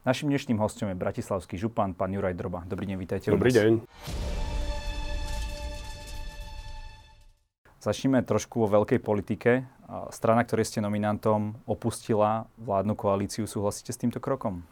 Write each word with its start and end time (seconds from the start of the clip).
Našim 0.00 0.32
dnešným 0.32 0.56
hostom 0.56 0.88
je 0.88 0.96
bratislavský 0.96 1.60
župan, 1.60 1.92
pán 1.92 2.08
Juraj 2.08 2.32
Droba. 2.32 2.64
Dobrý 2.64 2.88
deň, 2.88 2.96
vítajte. 3.04 3.28
Dobrý 3.36 3.52
deň. 3.52 3.84
Začneme 7.84 8.24
trošku 8.24 8.64
o 8.64 8.72
veľkej 8.72 8.96
politike. 8.96 9.68
Strana, 10.08 10.48
ktorej 10.48 10.72
ste 10.72 10.80
nominantom, 10.80 11.52
opustila 11.68 12.48
vládnu 12.56 12.96
koalíciu. 12.96 13.44
Súhlasíte 13.44 13.92
s 13.92 14.00
týmto 14.00 14.24
krokom? 14.24 14.64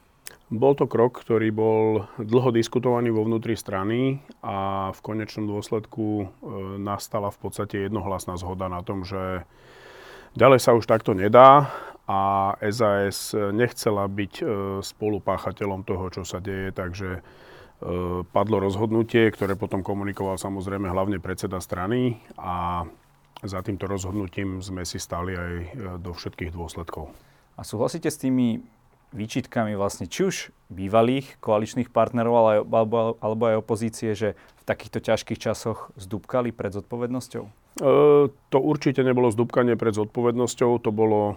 Bol 0.48 0.72
to 0.72 0.88
krok, 0.88 1.20
ktorý 1.20 1.52
bol 1.52 2.08
dlho 2.16 2.48
diskutovaný 2.48 3.12
vo 3.12 3.28
vnútri 3.28 3.52
strany 3.52 4.24
a 4.40 4.88
v 4.96 5.00
konečnom 5.04 5.44
dôsledku 5.44 6.24
e, 6.24 6.26
nastala 6.80 7.28
v 7.28 7.36
podstate 7.36 7.84
jednohlasná 7.84 8.40
zhoda 8.40 8.72
na 8.72 8.80
tom, 8.80 9.04
že 9.04 9.44
ďalej 10.40 10.60
sa 10.64 10.72
už 10.72 10.88
takto 10.88 11.12
nedá 11.12 11.68
a 12.08 12.56
SAS 12.72 13.36
nechcela 13.36 14.08
byť 14.08 14.34
e, 14.40 14.44
spolupáchateľom 14.80 15.84
toho, 15.84 16.08
čo 16.08 16.22
sa 16.24 16.40
deje, 16.40 16.72
takže 16.72 17.20
e, 17.20 17.22
padlo 18.24 18.64
rozhodnutie, 18.64 19.28
ktoré 19.28 19.60
potom 19.60 19.84
komunikoval 19.84 20.40
samozrejme 20.40 20.88
hlavne 20.88 21.20
predseda 21.20 21.60
strany 21.60 22.16
a 22.40 22.88
za 23.44 23.60
týmto 23.62 23.86
rozhodnutím 23.86 24.58
sme 24.64 24.82
si 24.88 24.96
stali 24.96 25.36
aj 25.36 25.52
e, 25.52 25.66
do 26.00 26.16
všetkých 26.16 26.50
dôsledkov. 26.50 27.12
A 27.54 27.62
súhlasíte 27.62 28.08
s 28.08 28.16
tými 28.16 28.64
výčitkami 29.12 29.72
vlastne 29.72 30.04
či 30.04 30.20
už 30.28 30.36
bývalých 30.68 31.40
koaličných 31.40 31.88
partnerov 31.88 32.34
ale, 32.34 32.52
alebo, 32.60 33.16
alebo 33.20 33.42
aj 33.48 33.56
opozície, 33.60 34.12
že 34.12 34.36
v 34.36 34.62
takýchto 34.68 35.00
ťažkých 35.00 35.40
časoch 35.40 35.92
zdúbkali 35.96 36.52
pred 36.52 36.72
zodpovednosťou? 36.72 37.44
E, 37.44 37.50
to 38.32 38.58
určite 38.58 39.04
nebolo 39.04 39.28
zdúbkanie 39.28 39.76
pred 39.76 39.92
zodpovednosťou, 39.92 40.70
to 40.80 40.90
bolo 40.92 41.36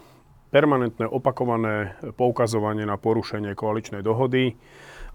permanentné 0.52 1.08
opakované 1.08 1.96
poukazovanie 2.20 2.84
na 2.84 3.00
porušenie 3.00 3.56
koaličnej 3.56 4.04
dohody 4.04 4.60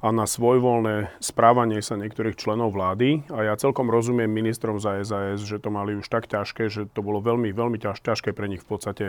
a 0.00 0.12
na 0.12 0.28
svojvoľné 0.28 1.12
správanie 1.24 1.80
sa 1.80 1.96
niektorých 1.96 2.36
členov 2.36 2.76
vlády. 2.76 3.24
A 3.32 3.48
ja 3.48 3.54
celkom 3.56 3.88
rozumiem 3.88 4.28
ministrom 4.28 4.76
za 4.80 5.00
SAS, 5.04 5.44
že 5.44 5.60
to 5.60 5.72
mali 5.72 5.96
už 5.96 6.08
tak 6.08 6.28
ťažké, 6.28 6.68
že 6.68 6.88
to 6.88 7.00
bolo 7.00 7.20
veľmi, 7.24 7.52
veľmi 7.52 7.80
ťaž, 7.80 8.04
ťažké 8.04 8.36
pre 8.36 8.48
nich 8.48 8.60
v 8.60 8.68
podstate 8.68 9.06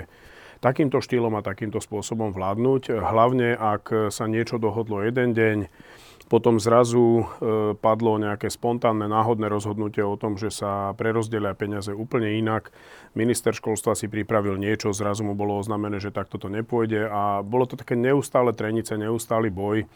takýmto 0.64 1.04
štýlom 1.04 1.36
a 1.38 1.46
takýmto 1.46 1.84
spôsobom 1.84 2.32
vládnuť. 2.36 2.98
Hlavne, 2.98 3.56
ak 3.56 4.12
sa 4.12 4.26
niečo 4.32 4.60
dohodlo 4.60 5.04
jeden 5.04 5.36
deň, 5.36 5.58
potom 6.28 6.60
zrazu 6.60 7.24
e, 7.24 7.26
padlo 7.80 8.20
nejaké 8.20 8.52
spontánne, 8.52 9.08
náhodné 9.08 9.48
rozhodnutie 9.48 10.04
o 10.04 10.20
tom, 10.20 10.36
že 10.36 10.52
sa 10.52 10.92
prerozdelia 11.00 11.56
peniaze 11.56 11.96
úplne 11.96 12.36
inak. 12.36 12.76
Minister 13.16 13.56
školstva 13.56 13.96
si 13.96 14.12
pripravil 14.12 14.60
niečo, 14.60 14.92
zrazu 14.92 15.24
mu 15.24 15.40
bolo 15.40 15.56
oznámené, 15.56 16.04
že 16.04 16.12
takto 16.12 16.36
to 16.36 16.52
nepôjde 16.52 17.08
a 17.08 17.40
bolo 17.48 17.64
to 17.64 17.80
také 17.80 17.96
neustále 17.96 18.52
trenice, 18.52 19.00
neustály 19.00 19.48
boj. 19.48 19.88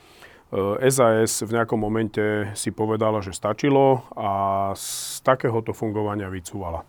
SAS 0.87 1.43
e, 1.43 1.47
v 1.47 1.51
nejakom 1.59 1.79
momente 1.79 2.23
si 2.55 2.71
povedala, 2.71 3.19
že 3.19 3.35
stačilo 3.35 4.07
a 4.15 4.31
z 4.75 5.19
takéhoto 5.27 5.75
fungovania 5.75 6.31
vycúvala. 6.31 6.87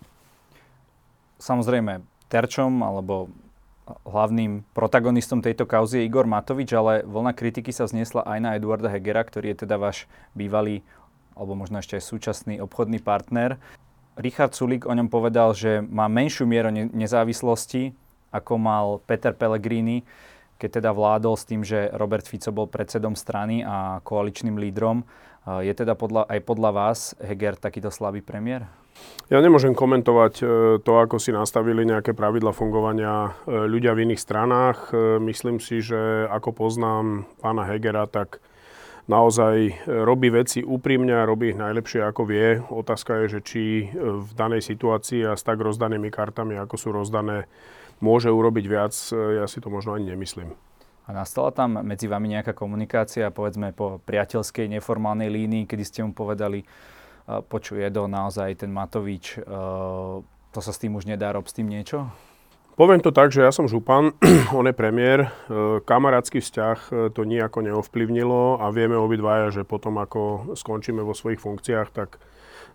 Samozrejme, 1.42 1.98
terčom 2.30 2.86
alebo 2.86 3.27
hlavným 3.86 4.62
protagonistom 4.72 5.42
tejto 5.42 5.66
kauzy 5.66 6.00
je 6.00 6.06
Igor 6.06 6.25
Matovič, 6.25 6.70
ale 6.72 7.02
vlna 7.02 7.34
kritiky 7.34 7.75
sa 7.75 7.84
vzniesla 7.84 8.22
aj 8.22 8.39
na 8.39 8.50
Eduarda 8.55 8.86
Hegera, 8.86 9.27
ktorý 9.27 9.52
je 9.52 9.66
teda 9.66 9.74
váš 9.74 10.06
bývalý, 10.39 10.86
alebo 11.34 11.58
možno 11.58 11.83
ešte 11.83 11.98
aj 11.98 12.05
súčasný 12.06 12.55
obchodný 12.62 13.02
partner. 13.02 13.58
Richard 14.14 14.55
Sulik 14.55 14.84
o 14.86 14.92
ňom 14.92 15.08
povedal, 15.08 15.56
že 15.56 15.83
má 15.83 16.06
menšiu 16.06 16.44
mieru 16.44 16.69
nezávislosti, 16.70 17.97
ako 18.30 18.52
mal 18.61 18.86
Peter 19.08 19.33
Pellegrini, 19.33 20.05
keď 20.61 20.78
teda 20.78 20.91
vládol 20.94 21.34
s 21.34 21.48
tým, 21.48 21.67
že 21.67 21.91
Robert 21.96 22.22
Fico 22.28 22.55
bol 22.55 22.70
predsedom 22.70 23.19
strany 23.19 23.67
a 23.67 23.98
koaličným 24.06 24.62
lídrom. 24.62 25.02
Je 25.42 25.74
teda 25.74 25.98
podľa, 25.98 26.30
aj 26.30 26.41
podľa 26.46 26.70
vás 26.70 26.98
Heger 27.19 27.58
takýto 27.58 27.91
slabý 27.91 28.22
premiér? 28.22 28.70
Ja 29.32 29.40
nemôžem 29.40 29.72
komentovať 29.72 30.34
e, 30.40 30.44
to, 30.84 30.92
ako 31.00 31.17
si 31.17 31.33
nastavili 31.33 31.89
nejaké 31.89 32.12
pravidla 32.12 32.52
fungovania 32.52 33.33
e, 33.48 33.64
ľudia 33.64 33.96
v 33.96 34.05
iných 34.05 34.20
stranách. 34.20 34.92
E, 34.92 35.17
myslím 35.24 35.56
si, 35.56 35.80
že 35.80 36.28
ako 36.28 36.52
poznám 36.52 37.24
pána 37.40 37.64
Hegera, 37.64 38.05
tak 38.05 38.44
naozaj 39.08 39.89
robí 39.89 40.28
veci 40.28 40.61
úprimne 40.61 41.17
a 41.17 41.24
robí 41.24 41.56
ich 41.56 41.58
najlepšie, 41.58 42.05
ako 42.05 42.28
vie. 42.28 42.61
Otázka 42.61 43.24
je, 43.24 43.39
že 43.39 43.40
či 43.40 43.62
v 43.96 44.30
danej 44.36 44.68
situácii 44.68 45.24
a 45.24 45.33
s 45.33 45.42
tak 45.42 45.64
rozdanými 45.64 46.12
kartami, 46.12 46.61
ako 46.61 46.77
sú 46.77 46.88
rozdané, 46.92 47.48
môže 48.05 48.28
urobiť 48.28 48.64
viac. 48.68 48.94
Ja 49.11 49.48
si 49.48 49.58
to 49.58 49.72
možno 49.72 49.96
ani 49.96 50.12
nemyslím. 50.12 50.55
A 51.02 51.11
nastala 51.11 51.50
tam 51.50 51.83
medzi 51.83 52.06
vami 52.06 52.30
nejaká 52.30 52.55
komunikácia, 52.55 53.34
povedzme 53.34 53.74
po 53.74 53.98
priateľskej 54.06 54.70
neformálnej 54.78 55.33
línii, 55.34 55.67
kedy 55.67 55.83
ste 55.83 56.00
mu 56.06 56.14
povedali, 56.14 56.62
počuje 57.27 57.86
do 57.90 58.10
naozaj 58.10 58.66
ten 58.66 58.70
Matovič, 58.72 59.38
e, 59.38 59.40
to 60.52 60.60
sa 60.60 60.72
s 60.74 60.80
tým 60.80 60.98
už 60.98 61.08
nedá, 61.08 61.33
rob 61.33 61.46
s 61.48 61.56
tým 61.56 61.70
niečo? 61.70 62.10
Poviem 62.72 63.05
to 63.05 63.12
tak, 63.12 63.28
že 63.28 63.44
ja 63.44 63.52
som 63.52 63.68
župan, 63.68 64.16
on 64.58 64.64
je 64.64 64.74
premiér. 64.74 65.28
E, 65.28 65.28
kamarátsky 65.84 66.40
vzťah 66.40 66.78
e, 66.88 66.92
to 67.12 67.28
nejako 67.28 67.61
neovplyvnilo 67.62 68.64
a 68.64 68.72
vieme 68.72 68.96
obidvaja, 68.96 69.52
že 69.52 69.68
potom 69.68 70.00
ako 70.00 70.55
skončíme 70.56 71.05
vo 71.05 71.12
svojich 71.12 71.40
funkciách, 71.40 71.88
tak 71.92 72.16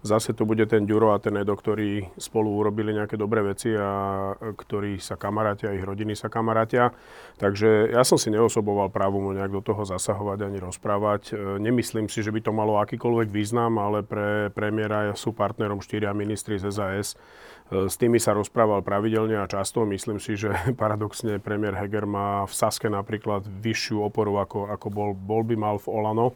zase 0.03 0.33
to 0.33 0.45
bude 0.45 0.65
ten 0.69 0.85
Ďuro 0.85 1.13
a 1.13 1.21
ten 1.21 1.37
Edo, 1.37 1.57
ktorí 1.57 2.13
spolu 2.17 2.53
urobili 2.57 2.93
nejaké 2.93 3.17
dobré 3.17 3.41
veci 3.41 3.73
a 3.73 4.33
ktorí 4.37 5.01
sa 5.01 5.17
kamarátia, 5.17 5.73
ich 5.73 5.85
rodiny 5.85 6.13
sa 6.13 6.29
kamarátia. 6.29 6.93
Takže 7.37 7.93
ja 7.93 8.01
som 8.01 8.17
si 8.17 8.33
neosoboval 8.33 8.89
právo 8.89 9.21
mu 9.21 9.33
nejak 9.33 9.53
do 9.53 9.61
toho 9.61 9.85
zasahovať 9.85 10.49
ani 10.49 10.59
rozprávať. 10.61 11.21
E, 11.29 11.61
nemyslím 11.61 12.09
si, 12.09 12.25
že 12.25 12.33
by 12.33 12.41
to 12.41 12.51
malo 12.53 12.81
akýkoľvek 12.81 13.29
význam, 13.29 13.77
ale 13.77 14.01
pre 14.01 14.49
premiéra 14.53 15.13
sú 15.13 15.33
partnerom 15.33 15.81
štyria 15.81 16.13
ministri 16.17 16.57
z 16.57 16.73
SAS. 16.73 17.13
E, 17.13 17.85
s 17.85 17.95
tými 17.99 18.17
sa 18.17 18.33
rozprával 18.33 18.81
pravidelne 18.81 19.37
a 19.37 19.45
často. 19.45 19.85
Myslím 19.85 20.17
si, 20.17 20.33
že 20.33 20.53
paradoxne 20.81 21.37
premiér 21.37 21.77
Heger 21.77 22.09
má 22.09 22.45
v 22.45 22.53
Saske 22.53 22.89
napríklad 22.89 23.45
vyššiu 23.45 24.01
oporu, 24.01 24.41
ako, 24.41 24.73
ako 24.73 24.87
bol, 24.89 25.09
bol 25.13 25.41
by 25.45 25.55
mal 25.57 25.75
v 25.77 25.87
Olano 25.89 26.33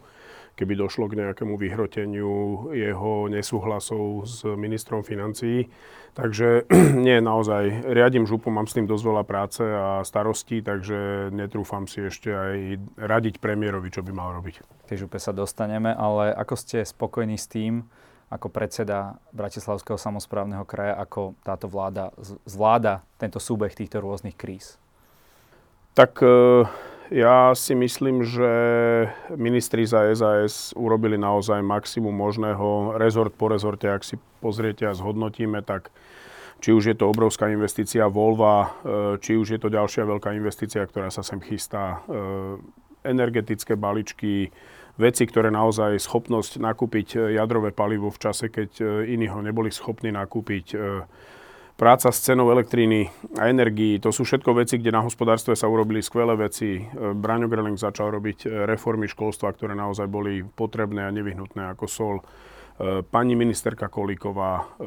keby 0.62 0.78
došlo 0.78 1.10
k 1.10 1.18
nejakému 1.18 1.58
vyhroteniu 1.58 2.70
jeho 2.70 3.26
nesúhlasov 3.26 4.30
s 4.30 4.46
ministrom 4.46 5.02
financií. 5.02 5.66
Takže 6.14 6.70
nie, 7.08 7.18
naozaj, 7.18 7.90
riadím 7.90 8.30
župu, 8.30 8.54
mám 8.54 8.70
s 8.70 8.78
tým 8.78 8.86
dosť 8.86 9.04
veľa 9.10 9.24
práce 9.26 9.64
a 9.66 10.06
starostí, 10.06 10.62
takže 10.62 11.34
netrúfam 11.34 11.90
si 11.90 12.06
ešte 12.06 12.30
aj 12.30 12.58
radiť 13.02 13.42
premiérovi, 13.42 13.90
čo 13.90 14.06
by 14.06 14.14
mal 14.14 14.38
robiť. 14.38 14.62
K 14.62 14.90
tej 14.94 15.10
župe 15.10 15.18
sa 15.18 15.34
dostaneme, 15.34 15.90
ale 15.90 16.30
ako 16.38 16.54
ste 16.54 16.86
spokojní 16.86 17.42
s 17.42 17.50
tým, 17.50 17.90
ako 18.30 18.48
predseda 18.48 19.18
Bratislavského 19.34 19.98
samozprávneho 19.98 20.64
kraja, 20.64 20.96
ako 21.02 21.36
táto 21.44 21.66
vláda 21.68 22.16
zvláda 22.48 23.04
tento 23.18 23.42
súbeh 23.42 23.74
týchto 23.74 24.00
rôznych 24.00 24.38
kríz? 24.38 24.80
Tak 25.92 26.24
e, 26.24 26.64
ja 27.12 27.52
si 27.52 27.76
myslím, 27.76 28.24
že 28.24 28.52
ministri 29.36 29.84
za 29.84 30.08
SAS 30.16 30.72
urobili 30.80 31.20
naozaj 31.20 31.60
maximum 31.60 32.16
možného. 32.16 32.96
Rezort 32.96 33.36
po 33.36 33.52
rezorte, 33.52 33.92
ak 33.92 34.08
si 34.08 34.16
pozriete 34.40 34.88
a 34.88 34.96
zhodnotíme, 34.96 35.60
tak 35.60 35.92
či 36.64 36.72
už 36.72 36.94
je 36.94 36.96
to 36.96 37.12
obrovská 37.12 37.52
investícia 37.52 38.08
Volva, 38.08 38.58
e, 38.64 38.68
či 39.20 39.36
už 39.36 39.58
je 39.58 39.60
to 39.60 39.68
ďalšia 39.68 40.08
veľká 40.08 40.32
investícia, 40.38 40.88
ktorá 40.88 41.12
sa 41.12 41.20
sem 41.26 41.42
chystá, 41.44 42.00
e, 42.08 42.62
energetické 43.04 43.76
baličky, 43.76 44.54
veci, 44.96 45.24
ktoré 45.26 45.50
naozaj 45.50 45.98
schopnosť 45.98 46.62
nakúpiť 46.62 47.34
jadrové 47.34 47.74
palivo 47.74 48.14
v 48.14 48.22
čase, 48.22 48.48
keď 48.48 48.72
e, 48.78 48.86
iní 49.12 49.28
ho 49.28 49.42
neboli 49.42 49.74
schopní 49.74 50.14
nakúpiť, 50.14 50.78
práca 51.82 52.14
s 52.14 52.22
cenou 52.22 52.54
elektriny 52.54 53.10
a 53.42 53.50
energií, 53.50 53.98
to 53.98 54.14
sú 54.14 54.22
všetko 54.22 54.54
veci, 54.54 54.78
kde 54.78 54.94
na 54.94 55.02
hospodárstve 55.02 55.58
sa 55.58 55.66
urobili 55.66 56.06
skvelé 56.06 56.38
veci. 56.38 56.78
E, 56.78 56.82
Braňo 57.18 57.50
Greling 57.50 57.74
začal 57.74 58.14
robiť 58.14 58.46
e, 58.46 58.70
reformy 58.70 59.10
školstva, 59.10 59.50
ktoré 59.58 59.74
naozaj 59.74 60.06
boli 60.06 60.46
potrebné 60.46 61.10
a 61.10 61.10
nevyhnutné 61.10 61.74
ako 61.74 61.86
sol. 61.90 62.16
E, 62.22 63.02
pani 63.02 63.34
ministerka 63.34 63.90
Kolíková, 63.90 64.78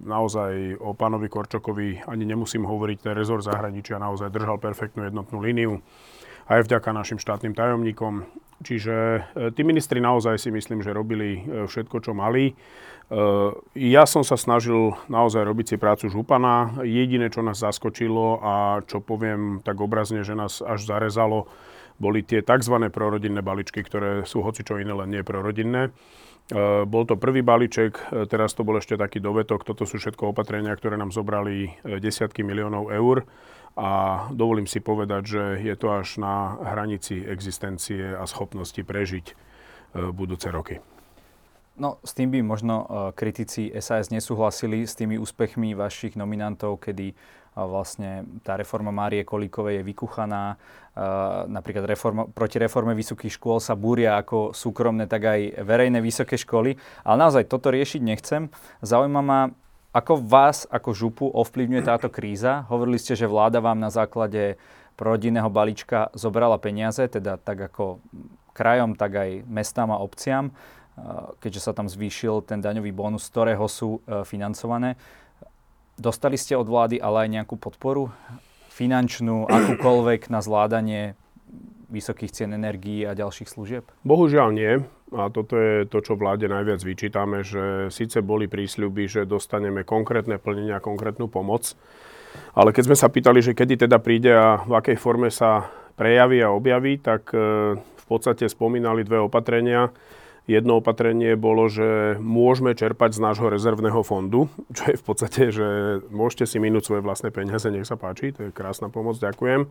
naozaj 0.00 0.80
o 0.80 0.96
pánovi 0.96 1.28
Korčokovi 1.28 2.08
ani 2.08 2.24
nemusím 2.24 2.64
hovoriť, 2.64 3.04
ten 3.04 3.12
rezort 3.12 3.44
zahraničia 3.44 4.00
naozaj 4.00 4.32
držal 4.32 4.56
perfektnú 4.56 5.04
jednotnú 5.04 5.36
líniu 5.36 5.84
aj 6.48 6.64
vďaka 6.64 6.96
našim 6.96 7.20
štátnym 7.20 7.52
tajomníkom. 7.52 8.24
Čiže 8.62 9.26
tí 9.52 9.62
ministri 9.66 9.98
naozaj 9.98 10.38
si 10.38 10.50
myslím, 10.54 10.86
že 10.86 10.94
robili 10.94 11.42
všetko, 11.66 11.98
čo 11.98 12.14
mali. 12.14 12.54
Ja 13.76 14.08
som 14.08 14.24
sa 14.24 14.40
snažil 14.40 14.96
naozaj 15.12 15.44
robiť 15.44 15.66
si 15.68 15.76
prácu 15.76 16.08
župana. 16.08 16.80
Jediné, 16.80 17.28
čo 17.28 17.44
nás 17.44 17.60
zaskočilo 17.60 18.40
a 18.40 18.80
čo 18.88 19.04
poviem 19.04 19.60
tak 19.60 19.84
obrazne, 19.84 20.24
že 20.24 20.32
nás 20.32 20.64
až 20.64 20.88
zarezalo, 20.88 21.44
boli 22.00 22.24
tie 22.24 22.40
tzv. 22.40 22.88
prorodinné 22.88 23.44
baličky, 23.44 23.84
ktoré 23.84 24.24
sú 24.24 24.40
hoci 24.40 24.64
čo 24.64 24.80
iné, 24.80 24.96
len 24.96 25.12
nie 25.12 25.20
prorodinné. 25.20 25.92
Bol 26.88 27.04
to 27.04 27.20
prvý 27.20 27.44
balíček, 27.44 28.00
teraz 28.32 28.56
to 28.56 28.64
bol 28.64 28.80
ešte 28.80 28.96
taký 28.98 29.20
dovetok, 29.22 29.62
toto 29.62 29.84
sú 29.84 30.00
všetko 30.00 30.34
opatrenia, 30.34 30.74
ktoré 30.74 30.96
nám 30.96 31.14
zobrali 31.14 31.78
desiatky 31.84 32.42
miliónov 32.42 32.90
eur 32.90 33.28
a 33.78 34.24
dovolím 34.34 34.66
si 34.66 34.82
povedať, 34.82 35.22
že 35.22 35.42
je 35.62 35.74
to 35.78 36.00
až 36.00 36.18
na 36.18 36.58
hranici 36.64 37.22
existencie 37.22 38.16
a 38.16 38.24
schopnosti 38.24 38.82
prežiť 38.82 39.36
budúce 40.16 40.50
roky. 40.50 40.80
No, 41.72 41.96
s 42.04 42.12
tým 42.12 42.28
by 42.28 42.44
možno 42.44 42.84
e, 42.84 42.86
kritici 43.16 43.72
SAS 43.80 44.12
nesúhlasili 44.12 44.84
s 44.84 44.92
tými 44.92 45.16
úspechmi 45.16 45.72
vašich 45.72 46.16
nominantov, 46.20 46.84
kedy 46.84 47.16
vlastne 47.52 48.24
tá 48.40 48.56
reforma 48.56 48.88
Márie 48.88 49.28
Kolíkovej 49.28 49.80
je 49.80 49.88
vykuchaná. 49.92 50.56
Napríklad 51.48 51.84
reforma, 51.84 52.24
proti 52.28 52.56
reforme 52.56 52.96
vysokých 52.96 53.36
škôl 53.36 53.60
sa 53.60 53.76
búria 53.76 54.16
ako 54.16 54.56
súkromné, 54.56 55.04
tak 55.04 55.28
aj 55.28 55.60
verejné 55.60 56.00
vysoké 56.00 56.40
školy. 56.40 56.76
Ale 57.04 57.16
naozaj 57.20 57.48
toto 57.48 57.68
riešiť 57.68 58.00
nechcem. 58.00 58.48
Zaujíma 58.80 59.20
ma, 59.20 59.40
ako 59.92 60.20
vás 60.24 60.64
ako 60.72 60.90
župu 60.96 61.26
ovplyvňuje 61.28 61.82
táto 61.84 62.08
kríza? 62.08 62.64
Hovorili 62.72 62.96
ste, 62.96 63.12
že 63.12 63.28
vláda 63.28 63.60
vám 63.60 63.76
na 63.76 63.92
základe 63.92 64.56
prorodinného 64.96 65.52
balíčka 65.52 66.08
zobrala 66.16 66.56
peniaze, 66.56 67.04
teda 67.04 67.36
tak 67.36 67.72
ako 67.72 68.00
krajom, 68.52 68.96
tak 68.96 69.16
aj 69.16 69.30
mestám 69.48 69.92
a 69.92 70.00
obciam, 70.00 70.52
keďže 71.40 71.60
sa 71.64 71.72
tam 71.72 71.88
zvýšil 71.88 72.44
ten 72.44 72.60
daňový 72.60 72.92
bonus, 72.92 73.28
z 73.28 73.32
ktorého 73.32 73.64
sú 73.66 74.04
e, 74.04 74.22
financované. 74.28 75.00
Dostali 75.96 76.36
ste 76.36 76.56
od 76.56 76.68
vlády 76.68 77.00
ale 77.00 77.28
aj 77.28 77.28
nejakú 77.40 77.56
podporu 77.56 78.12
finančnú, 78.72 79.48
akúkoľvek 79.48 80.32
na 80.32 80.40
zvládanie 80.40 81.14
vysokých 81.92 82.32
cien 82.32 82.50
energií 82.56 83.04
a 83.04 83.12
ďalších 83.12 83.52
služieb? 83.52 83.84
Bohužiaľ 84.00 84.48
nie. 84.56 84.72
A 85.12 85.28
toto 85.28 85.60
je 85.60 85.84
to, 85.84 86.00
čo 86.00 86.16
vláde 86.16 86.48
najviac 86.48 86.80
vyčítame, 86.80 87.44
že 87.44 87.92
síce 87.92 88.24
boli 88.24 88.48
prísľuby, 88.48 89.04
že 89.04 89.28
dostaneme 89.28 89.84
konkrétne 89.84 90.40
plnenia, 90.40 90.80
konkrétnu 90.80 91.28
pomoc, 91.28 91.76
ale 92.56 92.72
keď 92.72 92.88
sme 92.88 92.96
sa 92.96 93.12
pýtali, 93.12 93.44
že 93.44 93.52
kedy 93.52 93.84
teda 93.84 94.00
príde 94.00 94.32
a 94.32 94.64
v 94.64 94.72
akej 94.72 94.96
forme 94.96 95.28
sa 95.28 95.68
prejaví 96.00 96.40
a 96.40 96.48
objaví, 96.48 96.96
tak 96.96 97.28
e, 97.36 97.76
v 97.76 98.04
podstate 98.08 98.48
spomínali 98.48 99.04
dve 99.04 99.20
opatrenia. 99.20 99.92
Jedno 100.50 100.82
opatrenie 100.82 101.38
bolo, 101.38 101.70
že 101.70 102.18
môžeme 102.18 102.74
čerpať 102.74 103.14
z 103.14 103.22
nášho 103.22 103.46
rezervného 103.46 104.02
fondu, 104.02 104.50
čo 104.76 104.90
je 104.90 104.96
v 104.98 105.04
podstate, 105.06 105.42
že 105.54 105.66
môžete 106.10 106.50
si 106.50 106.58
minúť 106.58 106.90
svoje 106.90 107.02
vlastné 107.06 107.30
peniaze, 107.30 107.70
nech 107.70 107.86
sa 107.86 107.94
páči, 107.94 108.34
to 108.34 108.50
je 108.50 108.54
krásna 108.54 108.90
pomoc, 108.90 109.14
ďakujem. 109.22 109.70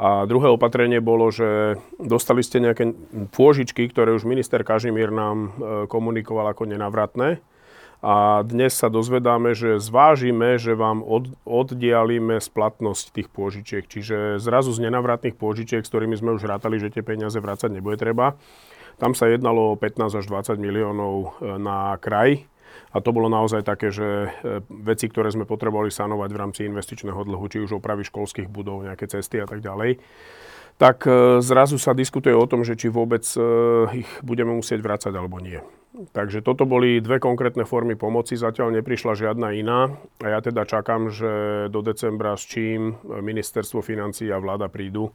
A 0.00 0.24
druhé 0.24 0.48
opatrenie 0.48 1.04
bolo, 1.04 1.28
že 1.28 1.76
dostali 2.00 2.40
ste 2.40 2.64
nejaké 2.64 2.96
pôžičky, 3.32 3.88
ktoré 3.92 4.16
už 4.16 4.24
minister 4.24 4.64
Kažimír 4.64 5.12
nám 5.12 5.36
e, 5.36 5.48
komunikoval 5.84 6.48
ako 6.56 6.64
nenavratné. 6.64 7.44
A 8.02 8.42
dnes 8.42 8.74
sa 8.74 8.90
dozvedáme, 8.90 9.54
že 9.54 9.78
zvážime, 9.78 10.58
že 10.58 10.74
vám 10.74 11.06
od, 11.06 11.30
oddialíme 11.46 12.40
splatnosť 12.40 13.14
tých 13.14 13.28
pôžičiek. 13.30 13.86
Čiže 13.86 14.42
zrazu 14.42 14.74
z 14.74 14.90
nenavratných 14.90 15.38
pôžičiek, 15.38 15.86
s 15.86 15.92
ktorými 15.92 16.18
sme 16.18 16.34
už 16.34 16.50
rátali, 16.50 16.82
že 16.82 16.90
tie 16.90 17.06
peniaze 17.06 17.38
vrácať 17.38 17.70
nebude 17.70 18.00
treba, 18.02 18.34
tam 18.98 19.16
sa 19.16 19.28
jednalo 19.28 19.74
o 19.74 19.78
15 19.78 20.20
až 20.20 20.24
20 20.26 20.58
miliónov 20.58 21.14
e, 21.40 21.56
na 21.56 21.96
kraj. 22.00 22.44
A 22.92 23.00
to 23.00 23.12
bolo 23.12 23.32
naozaj 23.32 23.64
také, 23.64 23.88
že 23.88 24.28
e, 24.28 24.60
veci, 24.68 25.08
ktoré 25.08 25.32
sme 25.32 25.48
potrebovali 25.48 25.88
sanovať 25.88 26.30
v 26.32 26.40
rámci 26.40 26.60
investičného 26.68 27.20
dlhu, 27.24 27.46
či 27.48 27.62
už 27.64 27.80
opravy 27.80 28.04
školských 28.04 28.52
budov, 28.52 28.84
nejaké 28.84 29.08
cesty 29.08 29.40
a 29.40 29.46
tak 29.48 29.64
ďalej, 29.64 30.00
tak 30.76 31.04
e, 31.08 31.40
zrazu 31.40 31.80
sa 31.80 31.96
diskutuje 31.96 32.36
o 32.36 32.48
tom, 32.48 32.64
že 32.64 32.76
či 32.76 32.92
vôbec 32.92 33.24
ich 33.96 34.10
budeme 34.20 34.52
musieť 34.56 34.80
vrácať 34.84 35.12
alebo 35.16 35.40
nie. 35.40 35.60
Takže 35.92 36.40
toto 36.40 36.64
boli 36.64 37.04
dve 37.04 37.20
konkrétne 37.20 37.68
formy 37.68 38.00
pomoci, 38.00 38.32
zatiaľ 38.32 38.72
neprišla 38.80 39.12
žiadna 39.12 39.52
iná. 39.52 39.92
A 40.24 40.26
ja 40.32 40.40
teda 40.40 40.64
čakám, 40.64 41.12
že 41.12 41.68
do 41.68 41.84
decembra 41.84 42.32
s 42.32 42.48
čím 42.48 42.96
ministerstvo 43.04 43.84
financí 43.84 44.32
a 44.32 44.40
vláda 44.40 44.72
prídu 44.72 45.12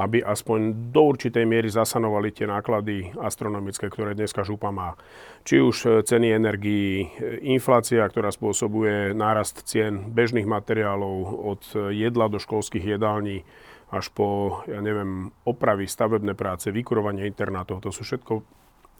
aby 0.00 0.24
aspoň 0.24 0.90
do 0.90 1.12
určitej 1.12 1.44
miery 1.44 1.68
zasanovali 1.68 2.32
tie 2.32 2.48
náklady 2.48 3.12
astronomické, 3.20 3.92
ktoré 3.92 4.16
dneska 4.16 4.42
župa 4.42 4.72
má. 4.72 4.96
Či 5.44 5.60
už 5.60 5.76
e, 5.84 5.88
ceny 6.02 6.32
energií, 6.32 7.04
e, 7.04 7.08
inflácia, 7.52 8.02
ktorá 8.08 8.32
spôsobuje 8.32 9.12
nárast 9.12 9.68
cien 9.68 10.10
bežných 10.10 10.48
materiálov 10.48 11.16
od 11.44 11.62
jedla 11.92 12.26
do 12.32 12.40
školských 12.40 12.96
jedální, 12.96 13.44
až 13.90 14.06
po, 14.14 14.62
ja 14.70 14.78
neviem, 14.78 15.34
opravy, 15.42 15.90
stavebné 15.90 16.38
práce, 16.38 16.70
vykurovanie 16.70 17.26
internátov. 17.26 17.82
To 17.82 17.90
sú 17.90 18.06
všetko 18.06 18.46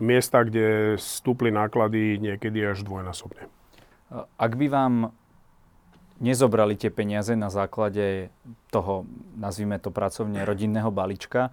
miesta, 0.02 0.42
kde 0.42 0.98
stúpli 0.98 1.54
náklady 1.54 2.18
niekedy 2.18 2.66
až 2.66 2.82
dvojnásobne. 2.82 3.46
Ak 4.34 4.58
by 4.58 4.66
vám 4.66 4.94
nezobrali 6.20 6.76
tie 6.76 6.92
peniaze 6.92 7.32
na 7.32 7.48
základe 7.48 8.28
toho, 8.68 9.08
nazvime 9.34 9.80
to 9.80 9.88
pracovne, 9.88 10.44
rodinného 10.44 10.92
balíčka. 10.92 11.48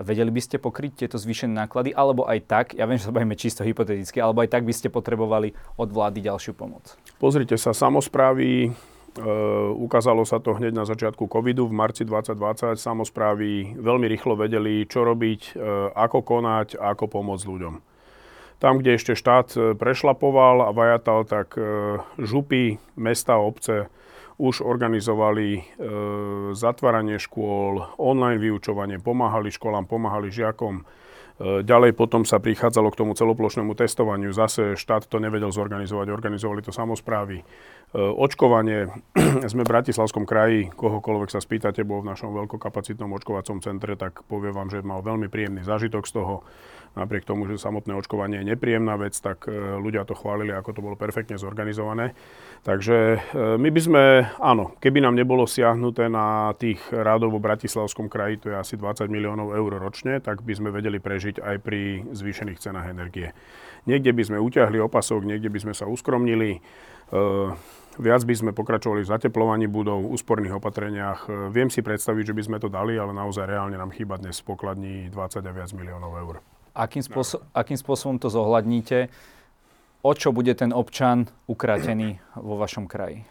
Vedeli 0.00 0.32
by 0.32 0.40
ste 0.40 0.56
pokryť 0.56 1.04
tieto 1.04 1.20
zvýšené 1.20 1.52
náklady, 1.52 1.92
alebo 1.92 2.24
aj 2.24 2.38
tak, 2.48 2.66
ja 2.72 2.88
viem, 2.88 2.96
že 2.96 3.10
sa 3.10 3.12
bavíme 3.12 3.36
čisto 3.36 3.60
hypoteticky, 3.60 4.22
alebo 4.22 4.40
aj 4.40 4.48
tak 4.48 4.64
by 4.64 4.72
ste 4.72 4.88
potrebovali 4.88 5.52
od 5.76 5.88
vlády 5.92 6.24
ďalšiu 6.24 6.56
pomoc? 6.56 6.96
Pozrite 7.20 7.60
sa, 7.60 7.76
samozprávy, 7.76 8.66
e, 8.66 9.28
ukázalo 9.76 10.24
sa 10.24 10.40
to 10.40 10.56
hneď 10.56 10.72
na 10.72 10.88
začiatku 10.88 11.28
covidu 11.28 11.68
v 11.68 11.76
marci 11.76 12.08
2020. 12.08 12.80
Samozprávy 12.80 13.76
veľmi 13.76 14.08
rýchlo 14.08 14.32
vedeli, 14.32 14.88
čo 14.88 15.04
robiť, 15.04 15.60
e, 15.60 15.92
ako 15.92 16.24
konať 16.24 16.80
a 16.80 16.96
ako 16.96 17.12
pomôcť 17.12 17.44
ľuďom. 17.44 17.74
Tam, 18.62 18.78
kde 18.78 18.94
ešte 18.94 19.18
štát 19.18 19.48
e, 19.58 19.60
prešlapoval 19.74 20.62
a 20.62 20.70
vajatal, 20.70 21.26
tak 21.28 21.58
e, 21.58 21.98
župy, 22.16 22.80
mesta, 22.94 23.36
obce 23.36 23.92
už 24.40 24.64
organizovali 24.64 25.48
e, 25.56 25.62
zatváranie 26.56 27.20
škôl, 27.20 27.84
online 28.00 28.40
vyučovanie, 28.40 29.02
pomáhali 29.02 29.52
školám, 29.52 29.84
pomáhali 29.84 30.32
žiakom. 30.32 30.82
E, 30.82 31.60
ďalej 31.64 31.92
potom 31.92 32.24
sa 32.24 32.40
prichádzalo 32.40 32.92
k 32.92 32.98
tomu 33.04 33.12
celoplošnému 33.12 33.72
testovaniu. 33.76 34.32
Zase 34.32 34.78
štát 34.78 35.04
to 35.08 35.20
nevedel 35.20 35.52
zorganizovať, 35.52 36.06
organizovali 36.08 36.64
to 36.64 36.72
samozprávy. 36.72 37.40
E, 37.40 37.44
očkovanie. 37.98 38.88
Sme 39.52 39.68
v 39.68 39.72
Bratislavskom 39.72 40.24
kraji, 40.24 40.72
kohokoľvek 40.72 41.28
sa 41.28 41.40
spýtate, 41.44 41.84
bol 41.84 42.00
v 42.00 42.16
našom 42.16 42.32
veľkokapacitnom 42.32 43.12
očkovacom 43.12 43.60
centre, 43.60 44.00
tak 44.00 44.24
poviem 44.32 44.56
vám, 44.56 44.72
že 44.72 44.80
mal 44.80 45.04
veľmi 45.04 45.28
príjemný 45.28 45.60
zážitok 45.60 46.08
z 46.08 46.12
toho 46.16 46.34
napriek 46.92 47.24
tomu, 47.24 47.48
že 47.48 47.56
samotné 47.56 47.96
očkovanie 47.96 48.44
je 48.44 48.50
nepríjemná 48.52 49.00
vec, 49.00 49.16
tak 49.16 49.48
e, 49.48 49.80
ľudia 49.80 50.04
to 50.04 50.12
chválili, 50.12 50.52
ako 50.52 50.70
to 50.76 50.84
bolo 50.84 50.96
perfektne 50.96 51.40
zorganizované. 51.40 52.12
Takže 52.62 52.96
e, 52.96 53.18
my 53.56 53.68
by 53.72 53.80
sme, 53.80 54.02
áno, 54.38 54.76
keby 54.78 55.00
nám 55.00 55.16
nebolo 55.16 55.48
siahnuté 55.48 56.12
na 56.12 56.52
tých 56.60 56.80
rádov 56.92 57.36
vo 57.36 57.40
Bratislavskom 57.40 58.12
kraji, 58.12 58.44
to 58.44 58.46
je 58.52 58.56
asi 58.56 58.74
20 58.76 59.08
miliónov 59.08 59.56
eur 59.56 59.80
ročne, 59.80 60.20
tak 60.20 60.44
by 60.44 60.52
sme 60.52 60.68
vedeli 60.68 61.00
prežiť 61.00 61.40
aj 61.40 61.56
pri 61.64 62.04
zvýšených 62.12 62.60
cenách 62.60 62.92
energie. 62.92 63.32
Niekde 63.88 64.12
by 64.12 64.22
sme 64.28 64.38
uťahli 64.38 64.78
opasok, 64.78 65.24
niekde 65.26 65.50
by 65.50 65.58
sme 65.58 65.74
sa 65.74 65.88
uskromnili. 65.88 66.60
E, 67.10 67.20
viac 67.96 68.22
by 68.24 68.34
sme 68.36 68.50
pokračovali 68.52 69.00
v 69.00 69.10
zateplovaní 69.10 69.64
budov, 69.64 70.12
úsporných 70.12 70.60
opatreniach. 70.60 71.48
Viem 71.48 71.72
si 71.72 71.80
predstaviť, 71.80 72.30
že 72.30 72.36
by 72.36 72.42
sme 72.44 72.58
to 72.60 72.68
dali, 72.68 73.00
ale 73.00 73.16
naozaj 73.16 73.48
reálne 73.48 73.80
nám 73.80 73.96
chýba 73.96 74.20
dnes 74.20 74.44
v 74.44 74.48
pokladni 74.52 74.94
20 75.08 75.40
a 75.40 75.52
viac 75.56 75.72
miliónov 75.72 76.12
eur. 76.20 76.51
Akým, 76.72 77.04
spôsob, 77.04 77.44
akým 77.52 77.76
spôsobom 77.76 78.16
to 78.16 78.32
zohľadníte? 78.32 79.12
O 80.02 80.12
čo 80.16 80.34
bude 80.34 80.56
ten 80.56 80.74
občan 80.74 81.30
ukratený 81.46 82.18
vo 82.34 82.58
vašom 82.58 82.90
kraji? 82.90 83.22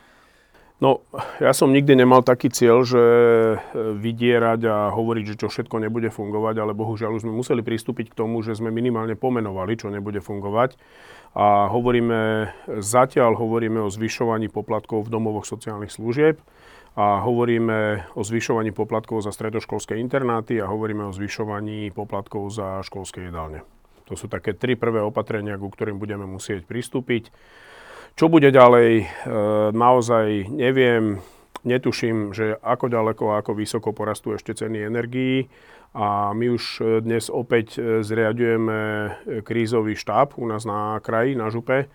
No, 0.82 1.06
ja 1.38 1.54
som 1.54 1.70
nikdy 1.70 1.94
nemal 1.94 2.26
taký 2.26 2.50
cieľ, 2.50 2.82
že 2.82 2.98
e, 2.98 3.58
vydierať 4.02 4.66
a 4.66 4.90
hovoriť, 4.90 5.24
že 5.30 5.40
čo 5.46 5.48
všetko 5.54 5.78
nebude 5.78 6.10
fungovať, 6.10 6.58
ale 6.58 6.74
bohužiaľ 6.74 7.22
už 7.22 7.30
sme 7.30 7.38
museli 7.38 7.62
pristúpiť 7.62 8.10
k 8.10 8.18
tomu, 8.18 8.42
že 8.42 8.58
sme 8.58 8.74
minimálne 8.74 9.14
pomenovali, 9.14 9.78
čo 9.78 9.94
nebude 9.94 10.26
fungovať. 10.26 10.82
A 11.38 11.70
hovoríme, 11.70 12.50
zatiaľ 12.82 13.38
hovoríme 13.38 13.78
o 13.86 13.94
zvyšovaní 13.94 14.50
poplatkov 14.50 15.06
v 15.06 15.14
domovoch 15.14 15.46
sociálnych 15.46 15.94
služieb 15.94 16.42
a 16.92 17.24
hovoríme 17.24 18.12
o 18.20 18.22
zvyšovaní 18.22 18.76
poplatkov 18.76 19.24
za 19.24 19.32
stredoškolské 19.32 19.96
internáty 19.96 20.60
a 20.60 20.68
hovoríme 20.68 21.08
o 21.08 21.16
zvyšovaní 21.16 21.88
poplatkov 21.96 22.52
za 22.52 22.84
školské 22.84 23.32
jedálne. 23.32 23.64
To 24.12 24.20
sú 24.20 24.28
také 24.28 24.52
tri 24.52 24.76
prvé 24.76 25.00
opatrenia, 25.00 25.56
ku 25.56 25.72
ktorým 25.72 25.96
budeme 25.96 26.28
musieť 26.28 26.68
pristúpiť. 26.68 27.32
Čo 28.20 28.28
bude 28.28 28.52
ďalej, 28.52 28.92
e, 29.00 29.06
naozaj 29.72 30.52
neviem, 30.52 31.24
netuším, 31.64 32.36
že 32.36 32.60
ako 32.60 32.92
ďaleko 32.92 33.24
a 33.32 33.40
ako 33.40 33.56
vysoko 33.56 33.96
porastú 33.96 34.36
ešte 34.36 34.52
ceny 34.52 34.84
energií 34.84 35.48
a 35.96 36.36
my 36.36 36.46
už 36.52 36.64
dnes 37.04 37.32
opäť 37.32 37.80
zriadujeme 38.04 39.12
krízový 39.48 39.96
štáb 39.96 40.36
u 40.36 40.48
nás 40.48 40.68
na 40.68 41.00
kraji, 41.00 41.40
na 41.40 41.48
župe, 41.48 41.88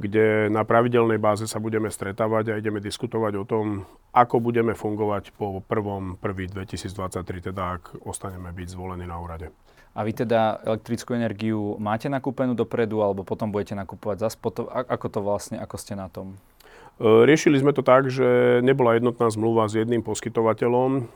kde 0.00 0.48
na 0.48 0.64
pravidelnej 0.64 1.20
báze 1.20 1.44
sa 1.44 1.60
budeme 1.60 1.92
stretávať 1.92 2.56
a 2.56 2.58
ideme 2.58 2.80
diskutovať 2.80 3.32
o 3.36 3.44
tom, 3.44 3.84
ako 4.16 4.40
budeme 4.40 4.72
fungovať 4.72 5.36
po 5.36 5.60
1. 5.60 6.16
2023, 6.16 7.52
teda 7.52 7.76
ak 7.76 8.00
ostaneme 8.08 8.48
byť 8.48 8.68
zvolení 8.72 9.04
na 9.04 9.20
úrade. 9.20 9.52
A 9.92 10.00
vy 10.06 10.16
teda 10.16 10.64
elektrickú 10.64 11.12
energiu 11.12 11.76
máte 11.76 12.08
nakúpenú 12.08 12.56
dopredu, 12.56 13.04
alebo 13.04 13.26
potom 13.26 13.52
budete 13.52 13.76
nakupovať 13.76 14.24
za 14.24 14.28
spotov? 14.32 14.72
Ako 14.72 15.06
to 15.12 15.20
vlastne, 15.20 15.60
ako 15.60 15.76
ste 15.76 15.92
na 15.98 16.08
tom? 16.08 16.40
Riešili 17.00 17.56
sme 17.56 17.72
to 17.72 17.80
tak, 17.80 18.12
že 18.12 18.60
nebola 18.60 18.92
jednotná 18.92 19.32
zmluva 19.32 19.64
s 19.72 19.72
jedným 19.72 20.04
poskytovateľom. 20.04 21.08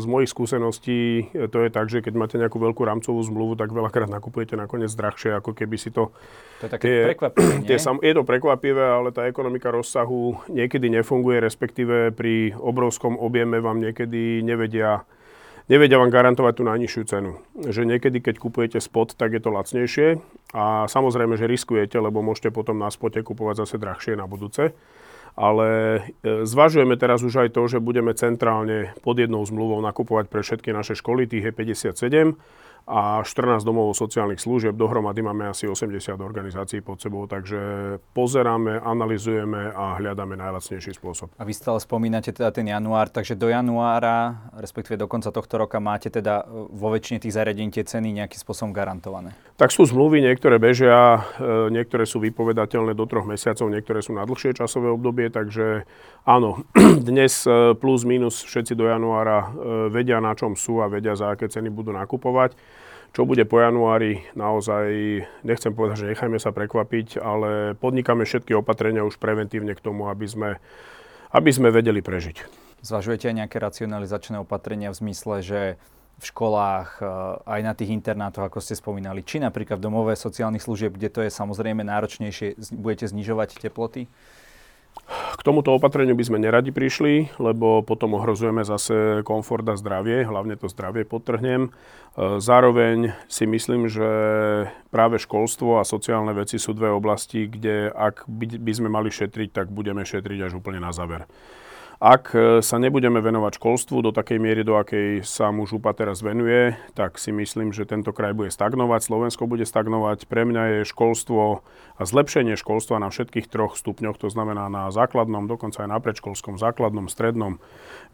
Z 0.00 0.04
mojich 0.08 0.32
skúseností 0.32 1.28
to 1.52 1.58
je 1.60 1.68
tak, 1.68 1.92
že 1.92 2.00
keď 2.00 2.14
máte 2.16 2.40
nejakú 2.40 2.56
veľkú 2.56 2.80
rámcovú 2.80 3.20
zmluvu, 3.20 3.60
tak 3.60 3.68
veľakrát 3.68 4.08
nakupujete 4.08 4.56
nakoniec 4.56 4.88
drahšie, 4.88 5.36
ako 5.36 5.52
keby 5.52 5.76
si 5.76 5.92
to... 5.92 6.16
To 6.64 6.64
je 6.64 6.72
také 6.72 6.84
tie, 6.88 6.98
prekvapivé, 7.12 7.52
nie? 7.60 7.68
Tie 7.68 7.76
sam, 7.76 8.00
je 8.00 8.12
to 8.16 8.24
prekvapivé, 8.24 8.80
ale 8.80 9.12
tá 9.12 9.28
ekonomika 9.28 9.68
rozsahu 9.68 10.40
niekedy 10.48 10.88
nefunguje, 10.88 11.44
respektíve 11.44 12.16
pri 12.16 12.56
obrovskom 12.56 13.20
objeme 13.20 13.60
vám 13.60 13.84
niekedy 13.84 14.40
nevedia 14.40 15.04
nevedia 15.68 16.00
vám 16.00 16.08
garantovať 16.08 16.52
tú 16.56 16.62
najnižšiu 16.64 17.02
cenu. 17.04 17.36
Že 17.68 17.84
niekedy, 17.84 18.24
keď 18.24 18.40
kupujete 18.40 18.78
spot, 18.80 19.12
tak 19.12 19.36
je 19.36 19.44
to 19.44 19.52
lacnejšie 19.52 20.16
a 20.56 20.88
samozrejme, 20.88 21.36
že 21.36 21.44
riskujete, 21.44 22.00
lebo 22.00 22.24
môžete 22.24 22.48
potom 22.48 22.80
na 22.80 22.88
spote 22.88 23.20
kupovať 23.20 23.68
zase 23.68 23.76
drahšie 23.76 24.16
na 24.16 24.24
budúce 24.24 24.72
ale 25.38 25.68
e, 26.26 26.42
zvažujeme 26.42 26.98
teraz 26.98 27.22
už 27.22 27.46
aj 27.46 27.54
to, 27.54 27.62
že 27.70 27.78
budeme 27.78 28.10
centrálne 28.18 28.90
pod 29.06 29.22
jednou 29.22 29.46
zmluvou 29.46 29.78
nakupovať 29.78 30.26
pre 30.26 30.42
všetky 30.42 30.74
naše 30.74 30.98
školy, 30.98 31.30
tých 31.30 31.48
je 31.48 31.52
57 31.54 32.34
a 32.86 33.20
14 33.20 33.66
domov 33.66 33.92
sociálnych 33.96 34.40
služieb. 34.40 34.76
Dohromady 34.76 35.20
máme 35.20 35.50
asi 35.50 35.68
80 35.68 36.18
organizácií 36.20 36.80
pod 36.80 37.00
sebou, 37.00 37.26
takže 37.26 37.58
pozeráme, 38.14 38.80
analizujeme 38.80 39.72
a 39.74 39.98
hľadáme 40.00 40.38
najlacnejší 40.38 40.96
spôsob. 40.96 41.32
A 41.36 41.44
vy 41.44 41.52
stále 41.52 41.80
spomínate 41.82 42.32
teda 42.32 42.54
ten 42.54 42.68
január, 42.68 43.12
takže 43.12 43.36
do 43.36 43.52
januára, 43.52 44.50
respektíve 44.56 44.96
do 44.96 45.10
konca 45.10 45.28
tohto 45.28 45.60
roka 45.60 45.76
máte 45.82 46.08
teda 46.08 46.44
e, 46.44 46.68
vo 46.72 46.88
väčšine 46.94 47.20
tých 47.20 47.36
zariadení 47.36 47.70
tie 47.72 47.84
ceny 47.84 48.24
nejakým 48.24 48.40
spôsobom 48.40 48.72
garantované? 48.72 49.36
Tak 49.58 49.74
sú 49.74 49.84
zmluvy, 49.84 50.24
niektoré 50.24 50.56
bežia, 50.56 51.26
e, 51.36 51.74
niektoré 51.74 52.08
sú 52.08 52.22
vypovedateľné 52.24 52.96
do 52.96 53.04
troch 53.04 53.28
mesiacov, 53.28 53.68
niektoré 53.68 54.00
sú 54.00 54.16
na 54.16 54.24
dlhšie 54.24 54.56
časové 54.56 54.88
obdobie, 54.88 55.28
takže 55.28 55.84
áno, 56.28 56.60
dnes 57.08 57.48
e, 57.48 57.72
plus 57.72 58.04
minus 58.04 58.44
všetci 58.44 58.76
do 58.76 58.84
januára 58.84 59.48
vedia 59.88 60.20
na 60.20 60.36
čom 60.36 60.52
sú 60.52 60.84
a 60.84 60.92
vedia 60.92 61.16
za 61.16 61.32
aké 61.32 61.48
ceny 61.48 61.72
budú 61.72 61.96
nakupovať. 61.96 62.52
Čo 63.16 63.24
bude 63.24 63.48
po 63.48 63.56
januári, 63.56 64.20
naozaj 64.36 64.84
nechcem 65.40 65.72
povedať, 65.72 66.04
že 66.04 66.10
nechajme 66.12 66.36
sa 66.36 66.52
prekvapiť, 66.52 67.16
ale 67.16 67.72
podnikáme 67.80 68.28
všetky 68.28 68.52
opatrenia 68.52 69.00
už 69.00 69.16
preventívne 69.16 69.72
k 69.72 69.80
tomu, 69.80 70.12
aby 70.12 70.28
sme, 70.28 70.50
aby 71.32 71.48
sme 71.48 71.72
vedeli 71.72 72.04
prežiť. 72.04 72.44
Zvažujete 72.84 73.32
aj 73.32 73.36
nejaké 73.44 73.56
racionalizačné 73.58 74.44
opatrenia 74.44 74.92
v 74.92 75.00
zmysle, 75.00 75.40
že 75.40 75.60
v 76.18 76.24
školách, 76.34 77.00
eh, 77.00 77.06
aj 77.46 77.60
na 77.64 77.72
tých 77.72 77.94
internátoch, 77.94 78.44
ako 78.44 78.60
ste 78.60 78.76
spomínali, 78.76 79.24
či 79.24 79.40
napríklad 79.40 79.80
v 79.80 79.86
domové 79.88 80.12
sociálnych 80.18 80.62
služieb, 80.62 80.94
kde 80.94 81.08
to 81.08 81.20
je 81.24 81.30
samozrejme 81.32 81.80
náročnejšie, 81.86 82.60
budete 82.76 83.08
znižovať 83.08 83.56
teploty? 83.56 84.10
K 85.08 85.40
tomuto 85.46 85.70
opatreniu 85.72 86.18
by 86.18 86.24
sme 86.26 86.42
neradi 86.42 86.74
prišli, 86.74 87.38
lebo 87.38 87.86
potom 87.86 88.18
ohrozujeme 88.18 88.66
zase 88.66 89.22
komfort 89.22 89.64
a 89.70 89.78
zdravie, 89.78 90.26
hlavne 90.26 90.58
to 90.58 90.66
zdravie 90.66 91.06
potrhnem. 91.06 91.68
E, 91.68 91.70
zároveň 92.42 93.14
si 93.30 93.46
myslím, 93.46 93.86
že 93.86 94.08
práve 94.90 95.22
školstvo 95.22 95.78
a 95.78 95.88
sociálne 95.88 96.34
veci 96.34 96.58
sú 96.58 96.74
dve 96.74 96.90
oblasti, 96.90 97.46
kde 97.46 97.94
ak 97.94 98.26
by 98.58 98.72
sme 98.74 98.90
mali 98.90 99.14
šetriť, 99.14 99.54
tak 99.54 99.66
budeme 99.70 100.02
šetriť 100.02 100.50
až 100.50 100.52
úplne 100.58 100.82
na 100.82 100.90
záver. 100.90 101.30
Ak 101.98 102.30
e, 102.30 102.62
sa 102.62 102.78
nebudeme 102.78 103.18
venovať 103.18 103.58
školstvu 103.58 104.06
do 104.06 104.14
takej 104.14 104.38
miery, 104.38 104.62
do 104.62 104.78
akej 104.78 105.26
sa 105.26 105.50
mu 105.50 105.66
župa 105.66 105.90
teraz 105.90 106.22
venuje, 106.22 106.78
tak 106.94 107.18
si 107.18 107.34
myslím, 107.34 107.74
že 107.74 107.90
tento 107.90 108.14
kraj 108.14 108.38
bude 108.38 108.54
stagnovať, 108.54 109.02
Slovensko 109.02 109.50
bude 109.50 109.66
stagnovať. 109.66 110.30
Pre 110.30 110.46
mňa 110.46 110.62
je 110.78 110.80
školstvo 110.86 111.66
a 111.98 112.02
zlepšenie 112.06 112.54
školstva 112.54 113.02
na 113.02 113.10
všetkých 113.10 113.50
troch 113.50 113.74
stupňoch, 113.74 114.14
to 114.14 114.30
znamená 114.30 114.70
na 114.70 114.94
základnom, 114.94 115.50
dokonca 115.50 115.82
aj 115.82 115.90
na 115.90 115.98
predškolskom, 115.98 116.54
základnom, 116.54 117.10
strednom, 117.10 117.58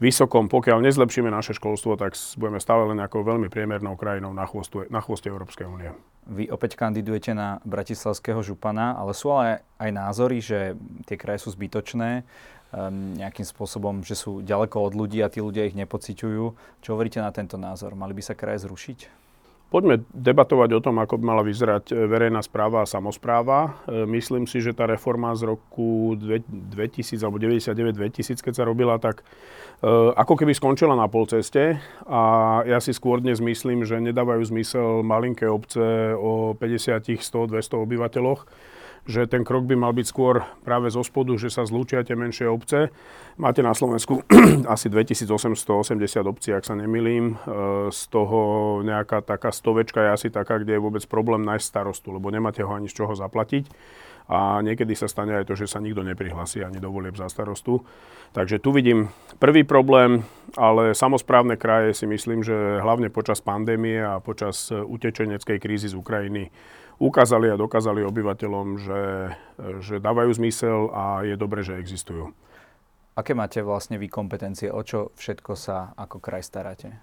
vysokom. 0.01 0.49
Pokiaľ 0.49 0.81
nezlepšíme 0.81 1.29
naše 1.29 1.53
školstvo, 1.53 1.93
tak 1.93 2.17
budeme 2.41 2.57
stále 2.57 2.89
len 2.89 2.97
ako 3.05 3.21
veľmi 3.21 3.53
priemernou 3.53 3.93
krajinou 3.93 4.33
na, 4.33 4.49
chvostu, 4.49 4.89
na 4.89 4.97
chvoste 4.97 5.29
Európskej 5.29 5.69
únie. 5.69 5.93
Vy 6.25 6.49
opäť 6.49 6.73
kandidujete 6.73 7.37
na 7.37 7.61
bratislavského 7.61 8.41
župana, 8.41 8.97
ale 8.97 9.13
sú 9.13 9.29
ale 9.29 9.61
aj 9.77 9.89
názory, 9.93 10.41
že 10.41 10.73
tie 11.05 11.21
kraje 11.21 11.45
sú 11.45 11.53
zbytočné 11.53 12.25
nejakým 13.15 13.47
spôsobom, 13.47 14.03
že 14.03 14.19
sú 14.19 14.43
ďaleko 14.43 14.91
od 14.91 14.93
ľudí 14.93 15.23
a 15.23 15.31
tí 15.31 15.39
ľudia 15.39 15.67
ich 15.67 15.79
nepociťujú. 15.79 16.43
Čo 16.83 16.89
hovoríte 16.95 17.23
na 17.23 17.31
tento 17.31 17.55
názor? 17.55 17.95
Mali 17.95 18.11
by 18.11 18.23
sa 18.23 18.35
kraje 18.35 18.67
zrušiť? 18.67 19.25
Poďme 19.65 20.05
debatovať 20.13 20.77
o 20.77 20.83
tom, 20.83 21.01
ako 21.01 21.17
by 21.17 21.23
mala 21.25 21.43
vyzerať 21.43 21.89
e, 21.89 22.05
verejná 22.05 22.39
správa 22.45 22.85
a 22.85 22.87
samozpráva. 22.87 23.81
E, 23.89 24.05
myslím 24.13 24.45
si, 24.45 24.61
že 24.61 24.77
tá 24.77 24.85
reforma 24.85 25.33
z 25.33 25.51
roku 25.51 26.13
2000 26.15 27.17
alebo 27.25 27.41
99-2000, 27.41 28.45
keď 28.45 28.53
sa 28.53 28.63
robila, 28.63 29.01
tak 29.01 29.25
e, 29.25 29.87
ako 30.15 30.37
keby 30.37 30.53
skončila 30.53 30.93
na 30.93 31.09
polceste 31.09 31.81
a 32.05 32.21
ja 32.69 32.77
si 32.77 32.93
skôr 32.93 33.19
dnes 33.25 33.41
myslím, 33.41 33.83
že 33.89 33.97
nedávajú 33.97 34.45
zmysel 34.47 35.01
malinké 35.01 35.49
obce 35.49 36.13
o 36.13 36.53
50, 36.53 37.17
100, 37.17 37.25
200 37.25 37.75
obyvateľoch, 37.75 38.45
že 39.05 39.29
ten 39.29 39.45
krok 39.45 39.69
by 39.69 39.77
mal 39.77 39.93
byť 39.93 40.05
skôr 40.09 40.41
práve 40.65 40.89
zo 40.89 41.05
spodu, 41.05 41.37
že 41.37 41.53
sa 41.53 41.61
zlúčia 41.61 42.01
tie 42.01 42.17
menšie 42.17 42.49
obce. 42.49 42.89
Máte 43.37 43.61
na 43.61 43.77
Slovensku 43.77 44.25
asi 44.73 44.89
2880 44.89 45.93
obcí, 46.25 46.49
ak 46.49 46.65
sa 46.65 46.73
nemilím. 46.73 47.37
E, 47.37 47.93
z 47.93 48.01
toho 48.09 48.39
nejaká 48.81 49.21
taká 49.21 49.53
stovečka 49.53 50.01
je 50.01 50.09
asi 50.09 50.27
taká, 50.33 50.57
kde 50.57 50.77
je 50.77 50.81
vôbec 50.81 51.05
problém 51.05 51.45
nájsť 51.45 51.65
starostu, 51.69 52.09
lebo 52.17 52.33
nemáte 52.33 52.65
ho 52.65 52.71
ani 52.73 52.89
z 52.89 53.05
čoho 53.05 53.13
zaplatiť. 53.13 53.69
A 54.25 54.65
niekedy 54.65 54.97
sa 54.97 55.05
stane 55.05 55.37
aj 55.37 55.45
to, 55.45 55.53
že 55.53 55.69
sa 55.69 55.77
nikto 55.77 56.01
neprihlasí 56.01 56.65
ani 56.65 56.81
do 56.81 56.89
volieb 56.89 57.13
za 57.13 57.29
starostu. 57.29 57.85
Takže 58.33 58.57
tu 58.57 58.73
vidím 58.73 59.13
prvý 59.37 59.61
problém, 59.61 60.25
ale 60.57 60.97
samozprávne 60.97 61.61
kraje 61.61 61.93
si 61.93 62.09
myslím, 62.09 62.41
že 62.41 62.81
hlavne 62.81 63.13
počas 63.13 63.37
pandémie 63.37 64.01
a 64.01 64.17
počas 64.17 64.73
utečeneckej 64.73 65.61
krízy 65.61 65.93
z 65.93 65.95
Ukrajiny 65.95 66.49
ukázali 66.99 67.51
a 67.51 67.59
dokázali 67.59 68.03
obyvateľom, 68.03 68.67
že, 68.79 69.01
že 69.83 69.95
dávajú 69.99 70.31
zmysel 70.35 70.91
a 70.91 71.23
je 71.27 71.35
dobre, 71.35 71.61
že 71.63 71.79
existujú. 71.79 72.31
Aké 73.15 73.31
máte 73.31 73.63
vlastne 73.63 73.95
vy 73.95 74.11
kompetencie? 74.11 74.67
O 74.67 74.83
čo 74.83 75.15
všetko 75.15 75.55
sa 75.55 75.95
ako 75.95 76.19
kraj 76.19 76.43
staráte? 76.43 76.99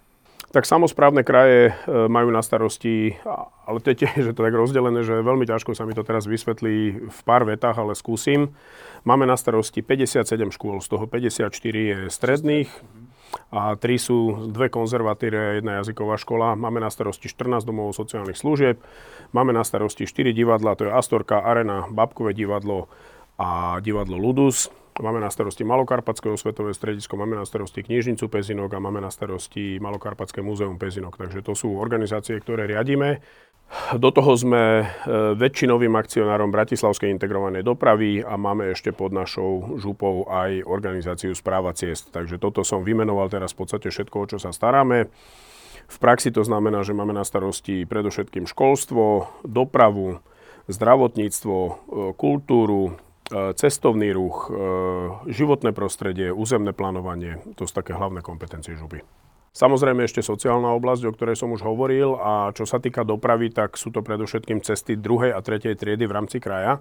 Tak 0.52 0.68
samozprávne 0.68 1.24
kraje 1.24 1.72
e, 1.72 1.72
majú 2.12 2.28
na 2.28 2.44
starosti, 2.44 3.16
ale 3.64 3.80
to 3.80 3.96
je 3.96 4.04
tiež 4.04 4.12
že 4.20 4.32
to 4.36 4.44
tak 4.44 4.52
rozdelené, 4.52 5.00
že 5.00 5.24
veľmi 5.24 5.48
ťažko 5.48 5.72
sa 5.72 5.88
mi 5.88 5.96
to 5.96 6.04
teraz 6.04 6.28
vysvetlí 6.28 7.08
v 7.08 7.18
pár 7.24 7.48
vetách, 7.48 7.80
ale 7.80 7.96
skúsim. 7.96 8.52
Máme 9.08 9.24
na 9.24 9.40
starosti 9.40 9.80
57 9.80 10.28
škôl, 10.52 10.84
z 10.84 10.92
toho 10.92 11.08
54 11.08 11.48
je 11.72 11.98
stredných, 12.12 12.68
a 13.52 13.76
tri 13.76 13.96
sú 13.96 14.48
dve 14.52 14.68
konzervatíre 14.72 15.60
jedna 15.60 15.80
jazyková 15.80 16.16
škola. 16.20 16.56
Máme 16.56 16.80
na 16.80 16.92
starosti 16.92 17.28
14 17.28 17.64
domov 17.64 17.96
sociálnych 17.96 18.36
služieb, 18.36 18.80
máme 19.32 19.52
na 19.52 19.64
starosti 19.64 20.08
4 20.08 20.32
divadla, 20.32 20.76
to 20.76 20.88
je 20.88 20.92
Astorka, 20.92 21.40
Arena, 21.40 21.88
Babkové 21.88 22.32
divadlo 22.36 22.88
a 23.40 23.80
divadlo 23.80 24.16
Ludus. 24.20 24.68
Máme 24.92 25.24
na 25.24 25.32
starosti 25.32 25.64
Malokarpatské 25.64 26.28
osvetové 26.28 26.76
stredisko, 26.76 27.16
máme 27.16 27.32
na 27.32 27.48
starosti 27.48 27.80
knižnicu 27.80 28.28
Pezinok 28.28 28.76
a 28.76 28.78
máme 28.84 29.00
na 29.00 29.08
starosti 29.08 29.80
Malokarpatské 29.80 30.44
múzeum 30.44 30.76
Pezinok. 30.76 31.16
Takže 31.16 31.40
to 31.40 31.56
sú 31.56 31.80
organizácie, 31.80 32.36
ktoré 32.36 32.68
riadíme. 32.68 33.24
Do 33.92 34.08
toho 34.12 34.36
sme 34.36 34.84
e, 34.84 34.84
väčšinovým 35.36 35.96
akcionárom 35.96 36.52
Bratislavskej 36.52 37.12
integrovanej 37.12 37.64
dopravy 37.64 38.20
a 38.20 38.36
máme 38.36 38.72
ešte 38.72 38.92
pod 38.92 39.12
našou 39.12 39.76
župou 39.80 40.28
aj 40.28 40.64
organizáciu 40.64 41.32
správa 41.32 41.72
ciest. 41.72 42.12
Takže 42.12 42.36
toto 42.36 42.64
som 42.64 42.84
vymenoval 42.84 43.32
teraz 43.32 43.56
v 43.56 43.64
podstate 43.64 43.88
všetko, 43.88 44.16
o 44.16 44.28
čo 44.28 44.38
sa 44.40 44.52
staráme. 44.52 45.08
V 45.88 45.96
praxi 46.00 46.32
to 46.32 46.44
znamená, 46.44 46.84
že 46.84 46.96
máme 46.96 47.16
na 47.16 47.24
starosti 47.24 47.84
predovšetkým 47.88 48.48
školstvo, 48.48 49.28
dopravu, 49.44 50.20
zdravotníctvo, 50.68 51.56
e, 51.56 51.72
kultúru, 52.16 52.92
e, 53.32 53.52
cestovný 53.56 54.12
ruch, 54.12 54.52
životné 55.28 55.72
prostredie, 55.72 56.28
územné 56.28 56.76
plánovanie. 56.76 57.40
To 57.56 57.64
sú 57.64 57.72
také 57.72 57.96
hlavné 57.96 58.20
kompetencie 58.20 58.76
župy. 58.76 59.00
Samozrejme 59.52 60.08
ešte 60.08 60.24
sociálna 60.24 60.72
oblasť, 60.80 61.04
o 61.04 61.12
ktorej 61.12 61.36
som 61.36 61.52
už 61.52 61.60
hovoril 61.60 62.16
a 62.16 62.56
čo 62.56 62.64
sa 62.64 62.80
týka 62.80 63.04
dopravy, 63.04 63.52
tak 63.52 63.76
sú 63.76 63.92
to 63.92 64.00
predovšetkým 64.00 64.64
cesty 64.64 64.96
druhej 64.96 65.36
a 65.36 65.44
tretej 65.44 65.76
triedy 65.76 66.08
v 66.08 66.16
rámci 66.16 66.40
kraja. 66.40 66.80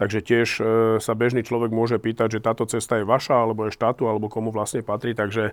Takže 0.00 0.24
tiež 0.24 0.48
e, 0.56 0.62
sa 1.00 1.12
bežný 1.16 1.44
človek 1.44 1.72
môže 1.72 2.00
pýtať, 2.00 2.36
že 2.36 2.44
táto 2.44 2.64
cesta 2.68 3.00
je 3.00 3.08
vaša, 3.08 3.36
alebo 3.36 3.68
je 3.68 3.76
štátu, 3.76 4.08
alebo 4.08 4.32
komu 4.32 4.48
vlastne 4.48 4.80
patrí. 4.80 5.12
Takže 5.12 5.52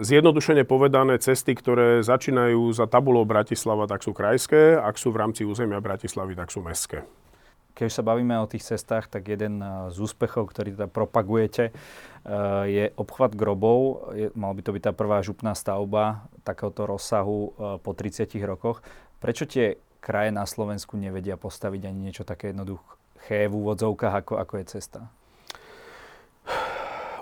zjednodušene 0.00 0.64
povedané, 0.68 1.20
cesty, 1.20 1.56
ktoré 1.56 2.04
začínajú 2.04 2.72
za 2.72 2.84
tabulou 2.84 3.24
Bratislava, 3.24 3.88
tak 3.88 4.04
sú 4.04 4.16
krajské, 4.16 4.76
ak 4.76 4.96
sú 4.96 5.08
v 5.08 5.20
rámci 5.24 5.44
územia 5.44 5.80
Bratislavy, 5.84 6.36
tak 6.36 6.48
sú 6.48 6.64
mestské. 6.64 7.04
Keď 7.72 7.88
sa 7.88 8.04
bavíme 8.04 8.36
o 8.36 8.50
tých 8.50 8.68
cestách, 8.68 9.08
tak 9.08 9.32
jeden 9.32 9.64
eh, 9.64 9.88
z 9.88 9.96
úspechov, 9.96 10.52
ktorý 10.52 10.76
teda 10.76 10.88
propagujete, 10.92 11.72
eh, 11.72 12.64
je 12.68 12.84
obchvat 12.96 13.32
grobov. 13.32 14.12
mal 14.36 14.52
by 14.52 14.60
to 14.60 14.74
byť 14.76 14.82
tá 14.88 14.92
prvá 14.92 15.24
župná 15.24 15.56
stavba 15.56 16.28
takéhoto 16.44 16.84
rozsahu 16.84 17.38
eh, 17.40 17.52
po 17.80 17.96
30 17.96 18.28
rokoch. 18.44 18.84
Prečo 19.24 19.48
tie 19.48 19.80
kraje 20.04 20.34
na 20.34 20.44
Slovensku 20.44 20.98
nevedia 21.00 21.40
postaviť 21.40 21.88
ani 21.88 22.10
niečo 22.10 22.26
také 22.26 22.50
jednoduché 22.50 23.48
v 23.48 23.54
úvodzovkách, 23.54 24.14
ako, 24.26 24.32
ako 24.36 24.54
je 24.60 24.66
cesta? 24.68 25.00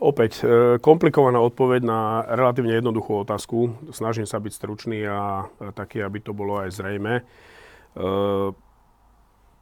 opäť 0.01 0.41
komplikovaná 0.81 1.45
odpoveď 1.45 1.85
na 1.85 2.25
relatívne 2.25 2.73
jednoduchú 2.73 3.21
otázku. 3.21 3.77
Snažím 3.93 4.25
sa 4.25 4.41
byť 4.41 4.53
stručný 4.57 5.05
a 5.05 5.45
taký, 5.77 6.01
aby 6.01 6.25
to 6.25 6.33
bolo 6.33 6.57
aj 6.57 6.73
zrejme. 6.73 7.21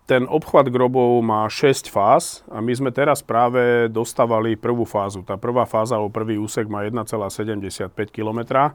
Ten 0.09 0.25
obchvat 0.25 0.73
grobov 0.73 1.21
má 1.21 1.45
6 1.45 1.93
fáz 1.93 2.41
a 2.49 2.65
my 2.65 2.73
sme 2.73 2.89
teraz 2.89 3.21
práve 3.21 3.93
dostávali 3.93 4.57
prvú 4.57 4.89
fázu. 4.89 5.21
Tá 5.21 5.37
prvá 5.37 5.69
fáza, 5.69 6.01
alebo 6.01 6.09
prvý 6.09 6.41
úsek 6.41 6.65
má 6.65 6.81
1,75 6.81 7.93
km 8.09 8.41
E, 8.49 8.73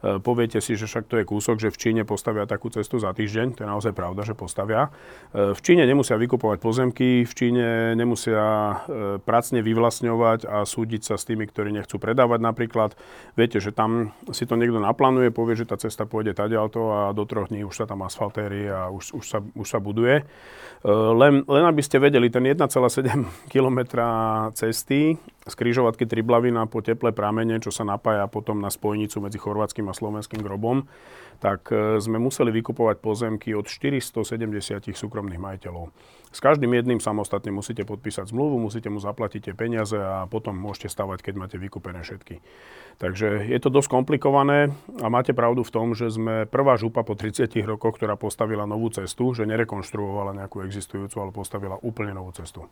poviete 0.00 0.64
si, 0.64 0.80
že 0.80 0.88
však 0.88 1.04
to 1.06 1.20
je 1.20 1.28
kúsok, 1.28 1.60
že 1.60 1.68
v 1.68 1.80
Číne 1.80 2.02
postavia 2.08 2.48
takú 2.48 2.72
cestu 2.72 2.96
za 2.96 3.12
týždeň. 3.12 3.60
To 3.60 3.60
je 3.64 3.68
naozaj 3.68 3.92
pravda, 3.92 4.24
že 4.24 4.32
postavia. 4.32 4.88
E, 5.32 5.52
v 5.52 5.60
Číne 5.60 5.84
nemusia 5.84 6.16
vykupovať 6.16 6.58
pozemky, 6.58 7.28
v 7.28 7.32
Číne 7.36 7.92
nemusia 7.92 8.40
e, 8.40 8.74
pracne 9.20 9.60
vyvlastňovať 9.60 10.48
a 10.48 10.64
súdiť 10.64 11.02
sa 11.04 11.14
s 11.20 11.28
tými, 11.28 11.44
ktorí 11.44 11.68
nechcú 11.76 12.00
predávať 12.00 12.40
napríklad. 12.40 12.96
Viete, 13.36 13.60
že 13.60 13.76
tam 13.76 14.16
si 14.32 14.48
to 14.48 14.56
niekto 14.56 14.80
naplánuje, 14.80 15.28
povie, 15.36 15.60
že 15.60 15.68
tá 15.68 15.76
cesta 15.76 16.08
pôjde 16.08 16.32
tadialto 16.32 16.80
a 16.90 17.00
do 17.12 17.28
troch 17.28 17.52
dní 17.52 17.68
už 17.68 17.76
sa 17.76 17.84
tam 17.84 18.00
asfaltéri 18.00 18.72
a 18.72 18.88
už, 18.88 19.12
už, 19.20 19.24
sa, 19.28 19.38
už 19.44 19.68
sa 19.68 19.78
buduje. 19.78 20.24
Len, 20.88 21.44
len 21.44 21.64
aby 21.68 21.82
ste 21.84 22.00
vedeli, 22.00 22.32
ten 22.32 22.40
1,7 22.48 22.72
km 23.52 23.78
cesty 24.56 25.20
z 25.50 25.58
križovatky 25.58 26.06
Triblavina 26.06 26.70
po 26.70 26.78
teple 26.78 27.10
pramene, 27.10 27.58
čo 27.58 27.74
sa 27.74 27.82
napája 27.82 28.30
potom 28.30 28.62
na 28.62 28.70
spojnicu 28.70 29.18
medzi 29.18 29.42
chorvátskym 29.42 29.90
a 29.90 29.94
slovenským 29.94 30.38
grobom, 30.38 30.86
tak 31.42 31.74
e, 31.74 31.98
sme 31.98 32.22
museli 32.22 32.54
vykupovať 32.54 33.02
pozemky 33.02 33.50
od 33.52 33.66
470 33.66 34.22
súkromných 34.94 35.42
majiteľov. 35.42 35.90
S 36.30 36.38
každým 36.38 36.70
jedným 36.78 37.02
samostatne 37.02 37.50
musíte 37.50 37.82
podpísať 37.82 38.30
zmluvu, 38.30 38.62
musíte 38.62 38.86
mu 38.86 39.02
zaplatiť 39.02 39.50
tie 39.50 39.54
peniaze 39.58 39.98
a 39.98 40.30
potom 40.30 40.54
môžete 40.54 40.86
stavať, 40.94 41.26
keď 41.26 41.34
máte 41.34 41.56
vykúpené 41.58 42.06
všetky. 42.06 42.38
Takže 43.02 43.50
je 43.50 43.58
to 43.58 43.72
dosť 43.72 43.90
komplikované 43.90 44.70
a 45.02 45.10
máte 45.10 45.34
pravdu 45.34 45.66
v 45.66 45.74
tom, 45.74 45.98
že 45.98 46.12
sme 46.12 46.46
prvá 46.46 46.78
župa 46.78 47.02
po 47.02 47.18
30 47.18 47.50
rokoch, 47.66 47.98
ktorá 47.98 48.14
postavila 48.14 48.62
novú 48.62 48.94
cestu, 48.94 49.34
že 49.34 49.48
nerekonštruovala 49.48 50.38
nejakú 50.38 50.62
existujúcu, 50.62 51.16
ale 51.18 51.34
postavila 51.34 51.82
úplne 51.82 52.14
novú 52.14 52.30
cestu. 52.30 52.70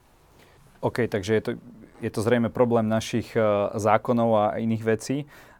OK, 0.80 1.10
takže 1.10 1.32
je 1.34 1.42
to, 1.42 1.50
je 1.98 2.10
to 2.10 2.20
zrejme 2.22 2.48
problém 2.54 2.86
našich 2.86 3.34
uh, 3.34 3.74
zákonov 3.74 4.30
a 4.38 4.44
iných 4.62 4.84
vecí. 4.86 5.16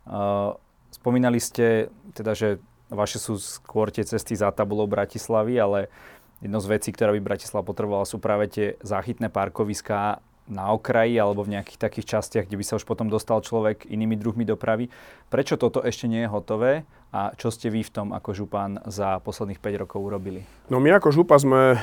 Uh, 0.07 0.55
spomínali 0.95 1.43
ste 1.43 1.91
teda, 2.15 2.39
že 2.39 2.63
vaše 2.89 3.21
sú 3.21 3.37
skôr 3.37 3.93
tie 3.93 4.07
cesty 4.07 4.39
za 4.39 4.49
tabulou 4.55 4.89
Bratislavy, 4.89 5.61
ale 5.61 5.93
jedno 6.41 6.63
z 6.63 6.67
vecí, 6.71 6.89
ktorá 6.95 7.13
by 7.13 7.21
Bratislava 7.21 7.67
potrebovala, 7.67 8.09
sú 8.09 8.23
práve 8.23 8.49
tie 8.49 8.67
záchytné 8.81 9.29
parkoviská 9.29 10.23
na 10.49 10.73
okraji 10.73 11.21
alebo 11.21 11.45
v 11.45 11.57
nejakých 11.57 11.79
takých 11.79 12.19
častiach, 12.19 12.49
kde 12.49 12.59
by 12.59 12.65
sa 12.65 12.77
už 12.81 12.89
potom 12.89 13.13
dostal 13.13 13.45
človek 13.45 13.85
inými 13.87 14.17
druhmi 14.17 14.49
dopravy. 14.49 14.89
Prečo 15.29 15.61
toto 15.61 15.85
ešte 15.85 16.09
nie 16.09 16.25
je 16.25 16.33
hotové 16.33 16.89
a 17.09 17.33
čo 17.37 17.49
ste 17.49 17.73
vy 17.73 17.81
v 17.85 17.93
tom 17.93 18.09
ako 18.13 18.37
župan 18.37 18.85
za 18.85 19.17
posledných 19.25 19.61
5 19.61 19.83
rokov 19.85 20.01
urobili? 20.01 20.45
No 20.69 20.77
my 20.77 21.01
ako 21.01 21.09
župa 21.09 21.41
sme 21.41 21.77
e, 21.77 21.79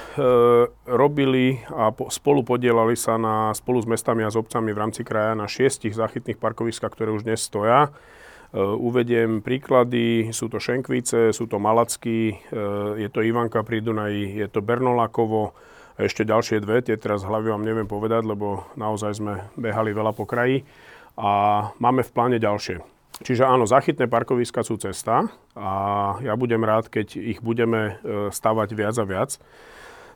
robili 0.86 1.65
a 1.74 1.89
po, 1.89 2.13
spolu 2.13 2.45
podielali 2.45 2.93
sa 2.93 3.17
na, 3.17 3.50
spolu 3.57 3.81
s 3.81 3.89
mestami 3.89 4.22
a 4.22 4.29
s 4.29 4.38
obcami 4.38 4.69
v 4.69 4.81
rámci 4.81 5.01
kraja 5.01 5.34
na 5.34 5.50
šiestich 5.50 5.98
záchytných 5.98 6.38
parkoviskách, 6.38 6.93
ktoré 6.93 7.10
už 7.10 7.25
dnes 7.25 7.41
stoja. 7.41 7.89
E, 7.89 8.62
uvediem 8.62 9.41
príklady, 9.41 10.29
sú 10.29 10.45
to 10.45 10.62
Šenkvice, 10.62 11.34
sú 11.34 11.50
to 11.50 11.57
Malacky, 11.57 12.38
e, 12.38 12.62
je 13.01 13.10
to 13.10 13.25
Ivanka 13.25 13.65
pri 13.65 13.81
Dunaji, 13.81 14.45
je 14.45 14.48
to 14.50 14.62
Bernolakovo, 14.62 15.57
a 15.96 16.00
ešte 16.04 16.28
ďalšie 16.28 16.60
dve, 16.60 16.84
tie 16.84 17.00
teraz 17.00 17.24
hlavy 17.24 17.56
vám 17.56 17.64
neviem 17.64 17.88
povedať, 17.88 18.28
lebo 18.28 18.68
naozaj 18.75 19.16
sme 19.16 19.34
behali 19.56 19.96
veľa 19.96 20.12
po 20.12 20.28
kraji 20.28 20.68
a 21.16 21.72
máme 21.80 22.04
v 22.04 22.12
pláne 22.12 22.38
ďalšie. 22.38 22.84
Čiže 23.24 23.48
áno, 23.48 23.64
zachytné 23.64 24.12
parkoviska 24.12 24.60
sú 24.68 24.75
cesta 24.75 25.32
a 25.56 25.72
ja 26.20 26.36
budem 26.36 26.60
rád, 26.68 26.92
keď 26.92 27.16
ich 27.16 27.40
budeme 27.40 27.96
e, 28.04 28.28
stavať 28.28 28.70
viac 28.75 28.96
a 29.00 29.08
viac. 29.08 29.40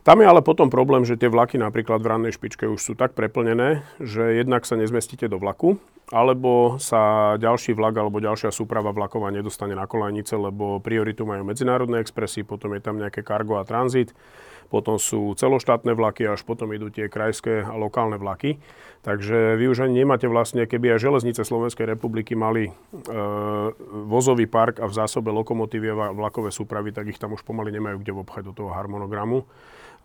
Tam 0.04 0.20
je 0.20 0.28
ale 0.28 0.44
potom 0.44 0.68
problém, 0.68 1.08
že 1.08 1.16
tie 1.16 1.32
vlaky 1.32 1.56
napríklad 1.56 2.00
v 2.00 2.08
rannej 2.12 2.36
špičke 2.36 2.68
už 2.68 2.80
sú 2.80 2.92
tak 2.92 3.16
preplnené, 3.16 3.84
že 4.00 4.36
jednak 4.36 4.68
sa 4.68 4.76
nezmestíte 4.76 5.32
do 5.32 5.40
vlaku, 5.40 5.80
alebo 6.12 6.76
sa 6.76 7.36
ďalší 7.40 7.72
vlak 7.72 7.96
alebo 7.96 8.20
ďalšia 8.20 8.52
súprava 8.52 8.92
vlaková 8.92 9.32
nedostane 9.32 9.72
na 9.72 9.88
kolajnice, 9.88 10.36
lebo 10.36 10.80
prioritu 10.80 11.24
majú 11.24 11.48
medzinárodné 11.48 12.04
expresy, 12.04 12.44
potom 12.44 12.76
je 12.76 12.84
tam 12.84 13.00
nejaké 13.00 13.24
kargo 13.24 13.56
a 13.56 13.64
tranzit 13.64 14.12
potom 14.70 14.96
sú 15.02 15.34
celoštátne 15.34 15.92
vlaky, 15.98 16.30
až 16.30 16.46
potom 16.46 16.70
idú 16.70 16.88
tie 16.88 17.10
krajské 17.10 17.66
a 17.66 17.74
lokálne 17.74 18.16
vlaky. 18.16 18.62
Takže 19.02 19.58
vy 19.58 19.64
už 19.66 19.88
ani 19.88 20.04
nemáte 20.04 20.28
vlastne, 20.30 20.68
keby 20.68 20.94
aj 20.94 21.02
železnice 21.02 21.42
Slovenskej 21.42 21.88
republiky 21.88 22.38
mali 22.38 22.68
e, 22.68 22.72
vozový 24.06 24.46
park 24.46 24.78
a 24.78 24.86
v 24.86 24.94
zásobe 24.94 25.32
lokomotívy 25.32 25.88
a 25.90 26.14
vlakové 26.14 26.52
súpravy, 26.52 26.94
tak 26.94 27.08
ich 27.10 27.18
tam 27.18 27.34
už 27.34 27.42
pomaly 27.42 27.74
nemajú 27.74 27.98
kde 27.98 28.12
obchať 28.12 28.42
do 28.46 28.52
toho 28.52 28.70
harmonogramu. 28.70 29.48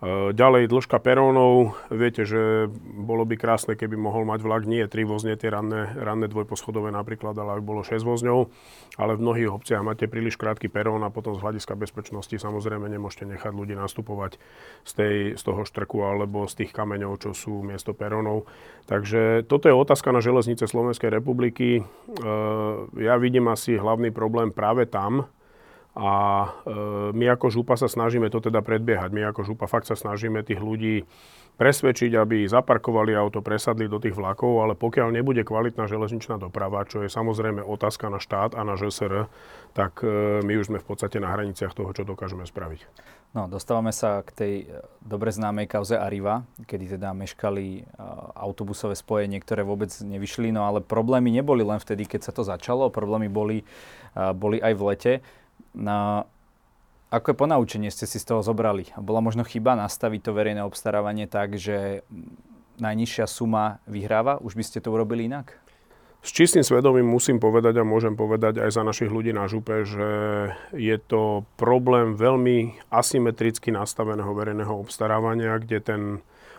E, 0.03 0.35
ďalej 0.35 0.67
dĺžka 0.67 0.99
perónov. 0.99 1.79
Viete, 1.87 2.27
že 2.27 2.67
bolo 2.83 3.23
by 3.23 3.39
krásne, 3.39 3.79
keby 3.79 3.95
mohol 3.95 4.27
mať 4.27 4.43
vlak 4.43 4.67
nie 4.67 4.83
3 4.83 4.91
vozne, 5.07 5.39
tie 5.39 5.47
ranné, 5.47 5.95
ranné 5.95 6.27
dvojposchodové 6.27 6.91
napríklad, 6.91 7.31
ale 7.39 7.55
aby 7.55 7.63
bolo 7.63 7.79
6 7.79 8.03
vozňov. 8.03 8.51
Ale 8.99 9.15
v 9.15 9.23
mnohých 9.23 9.51
obciach 9.55 9.87
máte 9.87 10.11
príliš 10.11 10.35
krátky 10.35 10.67
perón 10.67 11.07
a 11.07 11.15
potom 11.15 11.39
z 11.39 11.43
hľadiska 11.47 11.79
bezpečnosti 11.79 12.35
samozrejme 12.35 12.91
nemôžete 12.91 13.23
nechať 13.23 13.51
ľudí 13.55 13.79
nastupovať 13.79 14.35
z, 14.83 14.91
tej, 14.91 15.15
z 15.39 15.41
toho 15.47 15.63
štrku 15.63 16.03
alebo 16.03 16.43
z 16.43 16.63
tých 16.65 16.75
kameňov, 16.75 17.23
čo 17.23 17.31
sú 17.31 17.63
miesto 17.63 17.95
perónov. 17.95 18.51
Takže 18.91 19.47
toto 19.47 19.71
je 19.71 19.79
otázka 19.79 20.11
na 20.11 20.19
železnice 20.19 20.67
Slovenskej 20.67 21.07
republiky. 21.07 21.79
E, 21.79 21.83
ja 22.99 23.15
vidím 23.15 23.47
asi 23.47 23.79
hlavný 23.79 24.11
problém 24.11 24.51
práve 24.51 24.91
tam, 24.91 25.31
a 25.95 26.11
e, 26.43 26.47
my 27.15 27.25
ako 27.39 27.47
župa 27.47 27.79
sa 27.79 27.87
snažíme 27.87 28.27
to 28.27 28.43
teda 28.43 28.59
predbiehať. 28.59 29.15
My 29.15 29.31
ako 29.31 29.47
župa 29.47 29.63
fakt 29.71 29.87
sa 29.87 29.95
snažíme 29.95 30.43
tých 30.43 30.59
ľudí 30.59 31.07
presvedčiť, 31.55 32.19
aby 32.19 32.43
zaparkovali 32.51 33.15
auto, 33.15 33.39
presadli 33.39 33.87
do 33.87 33.95
tých 33.95 34.11
vlakov, 34.11 34.59
ale 34.59 34.73
pokiaľ 34.75 35.15
nebude 35.15 35.47
kvalitná 35.47 35.87
železničná 35.87 36.35
doprava, 36.35 36.83
čo 36.83 36.99
je 36.99 37.07
samozrejme 37.07 37.63
otázka 37.63 38.11
na 38.11 38.19
štát 38.19 38.59
a 38.59 38.67
na 38.67 38.75
ŽSR, 38.75 39.31
tak 39.71 40.03
e, 40.03 40.43
my 40.43 40.53
už 40.59 40.67
sme 40.67 40.83
v 40.83 40.87
podstate 40.87 41.15
na 41.23 41.31
hraniciach 41.31 41.71
toho, 41.71 41.95
čo 41.95 42.03
dokážeme 42.03 42.43
spraviť. 42.43 42.83
No, 43.31 43.47
dostávame 43.47 43.95
sa 43.95 44.19
k 44.27 44.29
tej 44.35 44.53
e, 44.67 44.83
dobre 44.99 45.31
známej 45.31 45.71
kauze 45.71 45.95
Arriva, 45.95 46.43
kedy 46.67 46.99
teda 46.99 47.15
meškali 47.15 47.87
autobusové 48.35 48.99
spoje, 48.99 49.31
niektoré 49.31 49.63
vôbec 49.63 49.95
nevyšli, 49.95 50.51
no 50.51 50.67
ale 50.67 50.83
problémy 50.83 51.31
neboli 51.31 51.63
len 51.63 51.79
vtedy, 51.79 52.03
keď 52.03 52.27
sa 52.27 52.35
to 52.35 52.43
začalo, 52.43 52.91
problémy 52.91 53.31
boli, 53.31 53.63
boli 54.35 54.59
aj 54.59 54.73
v 54.75 54.83
lete. 54.91 55.13
Na, 55.75 56.23
ako 57.11 57.35
ponaučenie 57.35 57.91
ste 57.91 58.07
si 58.07 58.17
z 58.19 58.25
toho 58.31 58.41
zobrali? 58.41 58.89
Bola 58.95 59.19
možno 59.19 59.43
chyba 59.43 59.75
nastaviť 59.75 60.19
to 60.23 60.31
verejné 60.31 60.63
obstarávanie 60.63 61.27
tak, 61.27 61.59
že 61.59 62.07
najnižšia 62.79 63.25
suma 63.27 63.83
vyhráva? 63.87 64.39
Už 64.39 64.55
by 64.55 64.63
ste 64.63 64.79
to 64.79 64.91
urobili 64.91 65.27
inak? 65.27 65.59
S 66.25 66.33
čistým 66.33 66.65
svedomím 66.65 67.05
musím 67.05 67.37
povedať 67.37 67.77
a 67.77 67.85
môžem 67.85 68.17
povedať 68.17 68.57
aj 68.57 68.73
za 68.73 68.81
našich 68.81 69.13
ľudí 69.13 69.29
na 69.29 69.45
župe, 69.45 69.85
že 69.85 70.09
je 70.73 70.97
to 70.97 71.45
problém 71.53 72.17
veľmi 72.17 72.81
asymetricky 72.89 73.69
nastaveného 73.69 74.33
verejného 74.33 74.73
obstarávania, 74.73 75.61
kde 75.61 75.77
ten 75.85 76.01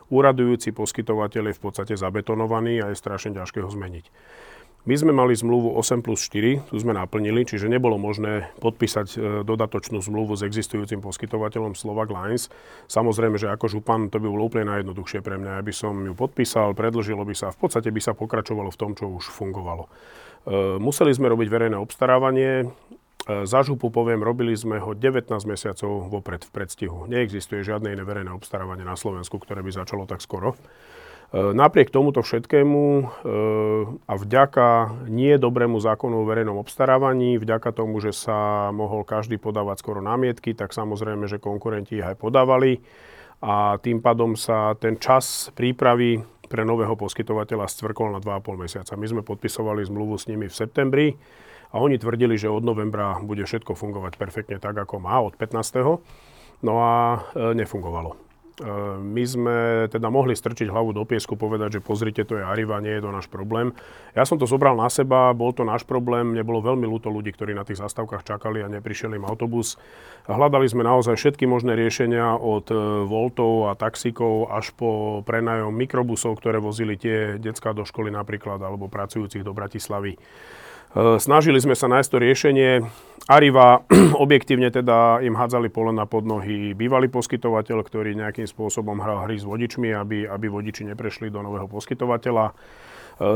úradujúci 0.06 0.70
poskytovateľ 0.70 1.50
je 1.50 1.58
v 1.58 1.62
podstate 1.66 1.94
zabetonovaný 1.98 2.78
a 2.78 2.94
je 2.94 3.02
strašne 3.02 3.34
ťažké 3.34 3.58
ho 3.58 3.66
zmeniť. 3.66 4.06
My 4.86 4.94
sme 4.94 5.10
mali 5.10 5.34
zmluvu 5.34 5.74
8 5.82 5.98
plus 5.98 6.30
4, 6.30 6.70
tu 6.70 6.78
sme 6.78 6.94
naplnili, 6.94 7.42
čiže 7.42 7.66
nebolo 7.66 7.98
možné 7.98 8.54
podpísať 8.62 9.06
e, 9.10 9.16
dodatočnú 9.42 9.98
zmluvu 9.98 10.38
s 10.38 10.46
existujúcim 10.46 11.02
poskytovateľom 11.02 11.74
Slovak 11.74 12.14
Lines. 12.14 12.46
Samozrejme, 12.86 13.34
že 13.34 13.50
ako 13.50 13.66
župan 13.66 14.14
to 14.14 14.22
by 14.22 14.30
bolo 14.30 14.46
úplne 14.46 14.70
najjednoduchšie 14.70 15.26
pre 15.26 15.42
mňa, 15.42 15.58
aby 15.58 15.74
som 15.74 15.90
ju 16.06 16.14
podpísal, 16.14 16.78
predlžilo 16.78 17.26
by 17.26 17.34
sa, 17.34 17.50
v 17.50 17.66
podstate 17.66 17.90
by 17.90 17.98
sa 17.98 18.14
pokračovalo 18.14 18.70
v 18.70 18.78
tom, 18.78 18.94
čo 18.94 19.10
už 19.10 19.26
fungovalo. 19.26 19.90
E, 19.90 20.78
museli 20.78 21.10
sme 21.10 21.34
robiť 21.34 21.50
verejné 21.50 21.74
obstarávanie, 21.82 22.50
e, 22.62 22.66
za 23.42 23.66
župu 23.66 23.90
poviem, 23.90 24.22
robili 24.22 24.54
sme 24.54 24.78
ho 24.78 24.94
19 24.94 25.34
mesiacov 25.50 26.14
vopred 26.14 26.46
v 26.46 26.50
predstihu. 26.54 27.10
Neexistuje 27.10 27.66
žiadne 27.66 27.90
iné 27.90 28.06
verejné 28.06 28.30
obstarávanie 28.30 28.86
na 28.86 28.94
Slovensku, 28.94 29.42
ktoré 29.42 29.66
by 29.66 29.82
začalo 29.82 30.06
tak 30.06 30.22
skoro. 30.22 30.54
E, 31.34 31.52
napriek 31.52 31.90
tomuto 31.90 32.22
všetkému 32.22 32.82
e, 32.82 33.04
a 34.06 34.14
vďaka 34.14 34.66
nie 35.10 35.34
dobrému 35.34 35.82
zákonu 35.82 36.22
o 36.22 36.28
verejnom 36.28 36.54
obstarávaní, 36.62 37.34
vďaka 37.42 37.74
tomu, 37.74 37.98
že 37.98 38.14
sa 38.14 38.70
mohol 38.70 39.02
každý 39.02 39.34
podávať 39.34 39.82
skoro 39.82 39.98
námietky, 39.98 40.54
tak 40.54 40.70
samozrejme, 40.70 41.26
že 41.26 41.42
konkurenti 41.42 41.98
ich 41.98 42.06
aj 42.06 42.14
podávali 42.22 42.78
a 43.42 43.76
tým 43.82 44.00
pádom 44.00 44.38
sa 44.38 44.78
ten 44.78 44.96
čas 44.96 45.50
prípravy 45.52 46.22
pre 46.46 46.62
nového 46.62 46.94
poskytovateľa 46.94 47.66
stvrkol 47.66 48.14
na 48.14 48.20
2,5 48.22 48.62
mesiaca. 48.62 48.94
My 48.94 49.06
sme 49.10 49.22
podpisovali 49.26 49.82
zmluvu 49.82 50.14
s 50.14 50.30
nimi 50.30 50.46
v 50.46 50.54
septembri 50.54 51.18
a 51.74 51.82
oni 51.82 51.98
tvrdili, 51.98 52.38
že 52.38 52.46
od 52.46 52.62
novembra 52.62 53.18
bude 53.18 53.42
všetko 53.42 53.74
fungovať 53.74 54.14
perfektne 54.14 54.62
tak, 54.62 54.78
ako 54.78 55.02
má, 55.02 55.18
od 55.18 55.34
15. 55.34 56.62
No 56.62 56.72
a 56.80 56.94
e, 57.34 57.52
nefungovalo. 57.58 58.25
My 59.02 59.22
sme 59.28 59.56
teda 59.92 60.08
mohli 60.08 60.32
strčiť 60.32 60.72
hlavu 60.72 60.96
do 60.96 61.04
piesku, 61.04 61.36
povedať, 61.36 61.76
že 61.76 61.84
pozrite, 61.84 62.24
to 62.24 62.40
je 62.40 62.44
Arriva, 62.44 62.80
nie 62.80 62.96
je 62.96 63.04
to 63.04 63.10
náš 63.12 63.28
problém. 63.28 63.76
Ja 64.16 64.24
som 64.24 64.40
to 64.40 64.48
zobral 64.48 64.72
na 64.80 64.88
seba, 64.88 65.36
bol 65.36 65.52
to 65.52 65.60
náš 65.60 65.84
problém, 65.84 66.32
mne 66.32 66.40
bolo 66.40 66.64
veľmi 66.64 66.88
ľúto 66.88 67.12
ľudí, 67.12 67.36
ktorí 67.36 67.52
na 67.52 67.68
tých 67.68 67.84
zastávkach 67.84 68.24
čakali 68.24 68.64
a 68.64 68.72
neprišiel 68.72 69.12
im 69.12 69.28
autobus. 69.28 69.76
Hľadali 70.24 70.64
sme 70.66 70.88
naozaj 70.88 71.20
všetky 71.20 71.44
možné 71.44 71.76
riešenia 71.76 72.40
od 72.40 72.72
voltov 73.04 73.68
a 73.68 73.76
taxikov 73.76 74.48
až 74.48 74.72
po 74.72 75.20
prenajom 75.22 75.76
mikrobusov, 75.76 76.40
ktoré 76.40 76.56
vozili 76.56 76.96
tie 76.96 77.36
detská 77.36 77.76
do 77.76 77.84
školy 77.84 78.08
napríklad, 78.08 78.56
alebo 78.58 78.88
pracujúcich 78.88 79.44
do 79.44 79.52
Bratislavy. 79.52 80.16
E, 80.96 81.20
snažili 81.20 81.60
sme 81.60 81.76
sa 81.76 81.92
nájsť 81.92 82.08
to 82.08 82.16
riešenie. 82.16 82.70
Arriva 83.28 83.84
objektívne 84.24 84.72
teda 84.72 85.20
im 85.20 85.36
hádzali 85.36 85.68
polena 85.68 86.08
pod 86.08 86.24
nohy 86.24 86.72
bývalý 86.72 87.12
poskytovateľ, 87.12 87.84
ktorý 87.84 88.16
nejakým 88.16 88.48
spôsobom 88.48 88.96
hral 89.04 89.28
hry 89.28 89.36
s 89.36 89.44
vodičmi, 89.44 89.92
aby, 89.92 90.24
aby 90.24 90.46
vodiči 90.48 90.88
neprešli 90.88 91.28
do 91.28 91.44
nového 91.44 91.68
poskytovateľa. 91.68 92.48
E, 92.48 92.52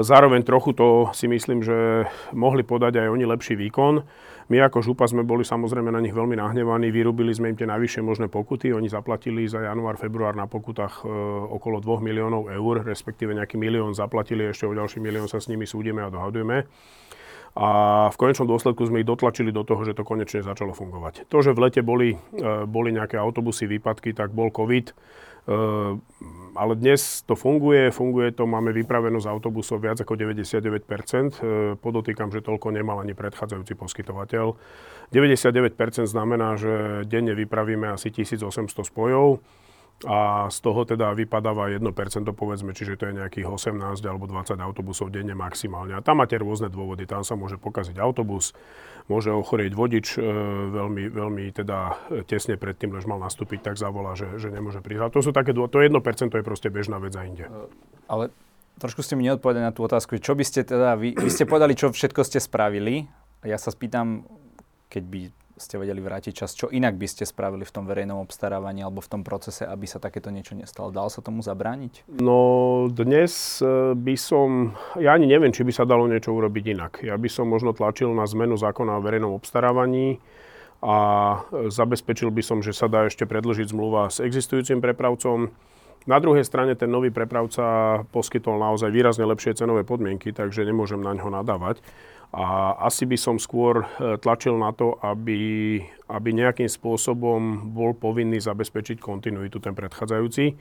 zároveň 0.01 0.41
trochu 0.41 0.73
to 0.73 1.13
si 1.13 1.29
myslím, 1.29 1.61
že 1.61 2.09
mohli 2.33 2.65
podať 2.65 2.97
aj 2.97 3.09
oni 3.13 3.29
lepší 3.29 3.61
výkon. 3.61 4.09
My 4.49 4.57
ako 4.67 4.81
župa 4.81 5.05
sme 5.05 5.21
boli 5.21 5.45
samozrejme 5.45 5.93
na 5.93 6.01
nich 6.01 6.17
veľmi 6.17 6.41
nahnevaní, 6.41 6.89
vyrobili 6.89 7.31
sme 7.31 7.53
im 7.53 7.61
tie 7.61 7.69
najvyššie 7.69 8.03
možné 8.03 8.27
pokuty, 8.33 8.73
oni 8.75 8.89
zaplatili 8.89 9.47
za 9.47 9.63
január, 9.63 10.01
február 10.01 10.33
na 10.33 10.49
pokutách 10.49 11.05
e, 11.05 11.13
okolo 11.53 11.85
2 11.85 12.09
miliónov 12.09 12.49
eur, 12.49 12.89
respektíve 12.89 13.37
nejaký 13.37 13.61
milión 13.61 13.93
zaplatili, 13.93 14.49
ešte 14.49 14.65
o 14.65 14.73
ďalší 14.73 15.05
milión 15.05 15.29
sa 15.29 15.45
s 15.45 15.53
nimi 15.53 15.69
súdime 15.69 16.01
a 16.01 16.09
dohadujeme 16.09 16.65
a 17.59 17.69
v 18.15 18.17
konečnom 18.17 18.47
dôsledku 18.47 18.87
sme 18.87 19.03
ich 19.03 19.09
dotlačili 19.09 19.51
do 19.51 19.67
toho, 19.67 19.83
že 19.83 19.99
to 19.99 20.07
konečne 20.07 20.47
začalo 20.47 20.71
fungovať. 20.71 21.27
To, 21.27 21.43
že 21.43 21.51
v 21.51 21.67
lete 21.67 21.83
boli, 21.83 22.15
e, 22.15 22.47
boli 22.67 22.95
nejaké 22.95 23.19
autobusy, 23.19 23.67
výpadky, 23.67 24.15
tak 24.15 24.31
bol 24.31 24.55
COVID, 24.55 24.87
e, 24.87 24.95
ale 26.55 26.73
dnes 26.79 27.27
to 27.27 27.35
funguje, 27.35 27.91
funguje 27.91 28.31
to, 28.31 28.47
máme 28.47 28.71
vypravenosť 28.71 29.27
autobusov 29.27 29.83
viac 29.83 29.99
ako 29.99 30.15
99%, 30.15 31.43
e, 31.43 31.75
podotýkam, 31.75 32.31
že 32.31 32.39
toľko 32.39 32.71
nemal 32.71 33.03
ani 33.03 33.19
predchádzajúci 33.19 33.75
poskytovateľ. 33.75 34.55
99% 35.11 36.07
znamená, 36.07 36.55
že 36.55 37.03
denne 37.11 37.35
vypravíme 37.35 37.91
asi 37.91 38.15
1800 38.15 38.87
spojov, 38.87 39.43
a 40.09 40.49
z 40.49 40.59
toho 40.65 40.89
teda 40.89 41.13
vypadáva 41.13 41.69
1% 41.69 41.85
povedzme, 42.33 42.73
čiže 42.73 42.97
to 42.97 43.05
je 43.13 43.21
nejakých 43.21 43.45
18 43.45 44.01
alebo 44.09 44.25
20 44.25 44.57
autobusov 44.57 45.13
denne 45.13 45.37
maximálne. 45.37 45.93
A 45.93 46.01
tam 46.01 46.25
máte 46.25 46.41
rôzne 46.41 46.73
dôvody, 46.73 47.05
tam 47.05 47.21
sa 47.21 47.37
môže 47.37 47.61
pokaziť 47.61 48.01
autobus, 48.01 48.57
môže 49.13 49.29
ochorieť 49.29 49.73
vodič, 49.77 50.17
e, 50.17 50.25
veľmi, 50.73 51.05
veľmi 51.13 51.45
teda 51.53 51.79
tesne 52.25 52.57
predtým, 52.57 52.97
než 52.97 53.05
mal 53.05 53.21
nastúpiť, 53.21 53.73
tak 53.73 53.77
zavolá, 53.77 54.17
že, 54.17 54.41
že 54.41 54.49
nemôže 54.49 54.81
prísť. 54.81 55.03
A 55.05 55.13
to 55.13 55.21
sú 55.21 55.37
také, 55.37 55.53
to 55.53 55.69
1% 55.69 55.93
je 56.33 56.45
proste 56.45 56.73
bežná 56.73 56.97
vec 56.97 57.13
a 57.19 57.23
inde. 57.29 57.45
E, 57.45 57.69
ale 58.09 58.33
trošku 58.81 59.05
ste 59.05 59.21
mi 59.21 59.29
neodpovedali 59.29 59.69
na 59.69 59.77
tú 59.77 59.85
otázku, 59.85 60.17
čo 60.17 60.33
by 60.33 60.45
ste 60.49 60.65
teda, 60.65 60.97
vy, 60.97 61.13
vy 61.13 61.29
ste 61.29 61.45
povedali, 61.45 61.77
čo 61.77 61.93
všetko 61.93 62.25
ste 62.25 62.41
spravili. 62.41 63.05
Ja 63.45 63.61
sa 63.61 63.69
spýtam, 63.69 64.25
keď 64.89 65.03
by 65.05 65.21
ste 65.61 65.77
vedeli 65.77 66.01
vrátiť 66.01 66.33
čas, 66.33 66.57
čo 66.57 66.73
inak 66.73 66.97
by 66.97 67.05
ste 67.05 67.29
spravili 67.29 67.69
v 67.69 67.75
tom 67.77 67.85
verejnom 67.85 68.17
obstarávaní 68.25 68.81
alebo 68.81 69.05
v 69.05 69.11
tom 69.13 69.23
procese, 69.23 69.69
aby 69.69 69.85
sa 69.85 70.01
takéto 70.01 70.33
niečo 70.33 70.57
nestalo? 70.57 70.89
Dalo 70.89 71.13
sa 71.13 71.21
tomu 71.21 71.45
zabrániť? 71.45 72.09
No 72.17 72.89
dnes 72.89 73.61
e, 73.61 73.93
by 73.93 74.15
som, 74.17 74.73
ja 74.97 75.13
ani 75.13 75.29
neviem, 75.29 75.53
či 75.53 75.63
by 75.63 75.73
sa 75.77 75.85
dalo 75.85 76.09
niečo 76.09 76.33
urobiť 76.33 76.65
inak. 76.73 76.93
Ja 77.05 77.21
by 77.21 77.29
som 77.29 77.47
možno 77.47 77.77
tlačil 77.77 78.09
na 78.17 78.25
zmenu 78.25 78.57
zákona 78.57 78.99
o 78.99 79.05
verejnom 79.05 79.37
obstarávaní 79.37 80.17
a 80.81 80.97
e, 81.53 81.69
zabezpečil 81.69 82.33
by 82.33 82.43
som, 82.43 82.59
že 82.65 82.73
sa 82.73 82.89
dá 82.89 83.05
ešte 83.05 83.29
predlžiť 83.29 83.77
zmluva 83.77 84.09
s 84.09 84.25
existujúcim 84.25 84.81
prepravcom. 84.81 85.53
Na 86.09 86.17
druhej 86.17 86.49
strane 86.49 86.73
ten 86.73 86.89
nový 86.89 87.13
prepravca 87.13 88.01
poskytol 88.09 88.57
naozaj 88.57 88.89
výrazne 88.89 89.29
lepšie 89.29 89.53
cenové 89.53 89.85
podmienky, 89.85 90.33
takže 90.33 90.65
nemôžem 90.65 91.05
na 91.05 91.13
ňo 91.13 91.29
nadávať. 91.29 91.85
A 92.31 92.79
asi 92.87 93.11
by 93.11 93.19
som 93.19 93.43
skôr 93.43 93.83
e, 93.83 94.15
tlačil 94.23 94.55
na 94.55 94.71
to, 94.71 94.95
aby, 95.03 95.83
aby 96.07 96.29
nejakým 96.31 96.71
spôsobom 96.71 97.75
bol 97.75 97.91
povinný 97.91 98.39
zabezpečiť 98.39 99.03
kontinuitu 99.03 99.59
ten 99.59 99.75
predchádzajúci. 99.75 100.45
E, 100.47 100.55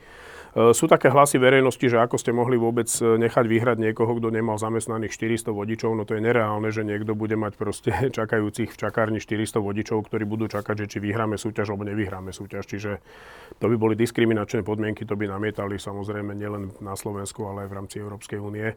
sú 0.74 0.90
také 0.90 1.14
hlasy 1.14 1.38
verejnosti, 1.38 1.86
že 1.86 2.02
ako 2.02 2.18
ste 2.18 2.34
mohli 2.34 2.58
vôbec 2.58 2.90
e, 2.98 3.14
nechať 3.22 3.46
vyhrať 3.46 3.78
niekoho, 3.86 4.18
kto 4.18 4.34
nemal 4.34 4.58
zamestnaných 4.58 5.14
400 5.14 5.54
vodičov, 5.54 5.94
no 5.94 6.02
to 6.02 6.18
je 6.18 6.26
nereálne, 6.26 6.74
že 6.74 6.82
niekto 6.82 7.14
bude 7.14 7.38
mať 7.38 7.54
proste 7.54 7.94
čakajúcich 8.18 8.74
v 8.74 8.80
čakárni 8.80 9.22
400 9.22 9.62
vodičov, 9.62 10.10
ktorí 10.10 10.26
budú 10.26 10.50
čakať, 10.50 10.74
že 10.74 10.86
či 10.90 10.98
vyhráme 10.98 11.38
súťaž 11.38 11.70
alebo 11.70 11.86
nevyhráme 11.86 12.34
súťaž. 12.34 12.66
Čiže 12.66 12.98
to 13.62 13.70
by 13.70 13.78
boli 13.78 13.94
diskriminačné 13.94 14.66
podmienky, 14.66 15.06
to 15.06 15.14
by 15.14 15.30
namietali 15.30 15.78
samozrejme 15.78 16.34
nielen 16.34 16.74
na 16.82 16.98
Slovensku, 16.98 17.46
ale 17.46 17.66
aj 17.66 17.68
v 17.70 17.76
rámci 17.78 17.96
Európskej 18.02 18.42
únie. 18.42 18.74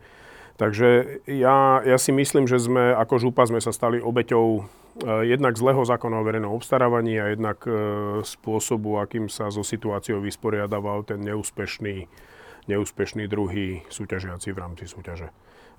Takže 0.53 1.19
ja, 1.25 1.81
ja 1.81 1.97
si 1.97 2.13
myslím, 2.13 2.45
že 2.45 2.61
sme 2.61 2.93
ako 2.93 3.17
župa 3.17 3.49
sme 3.49 3.57
sa 3.57 3.73
stali 3.73 3.97
obeťou 3.97 4.45
e, 4.53 4.61
jednak 5.25 5.57
zlého 5.57 5.81
zákona 5.81 6.21
o 6.21 6.25
verejnom 6.25 6.53
obstarávaní 6.53 7.17
a 7.17 7.33
jednak 7.33 7.65
e, 7.65 7.73
spôsobu, 8.21 9.01
akým 9.01 9.33
sa 9.33 9.49
so 9.49 9.65
situáciou 9.65 10.21
vysporiadaval 10.21 11.09
ten 11.09 11.25
neúspešný, 11.25 12.05
neúspešný 12.69 13.25
druhý 13.25 13.81
súťažiaci 13.89 14.53
v 14.53 14.61
rámci 14.61 14.85
súťaže. 14.85 15.33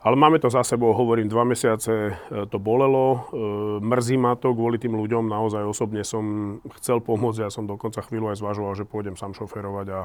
Ale 0.04 0.20
máme 0.20 0.36
to 0.36 0.52
za 0.52 0.60
sebou, 0.66 0.92
hovorím, 0.92 1.30
dva 1.30 1.46
mesiace 1.46 2.10
e, 2.10 2.12
to 2.50 2.58
bolelo, 2.58 3.30
mrzí 3.78 4.18
ma 4.18 4.34
to 4.34 4.50
kvôli 4.58 4.82
tým 4.82 4.98
ľuďom, 4.98 5.30
naozaj 5.30 5.70
osobne 5.70 6.02
som 6.02 6.58
chcel 6.82 6.98
pomôcť, 6.98 7.46
ja 7.46 7.50
som 7.54 7.70
dokonca 7.70 8.02
chvíľu 8.02 8.34
aj 8.34 8.42
zvažoval, 8.42 8.74
že 8.74 8.90
pôjdem 8.90 9.14
sám 9.14 9.38
šoferovať 9.38 9.86
a 9.94 10.00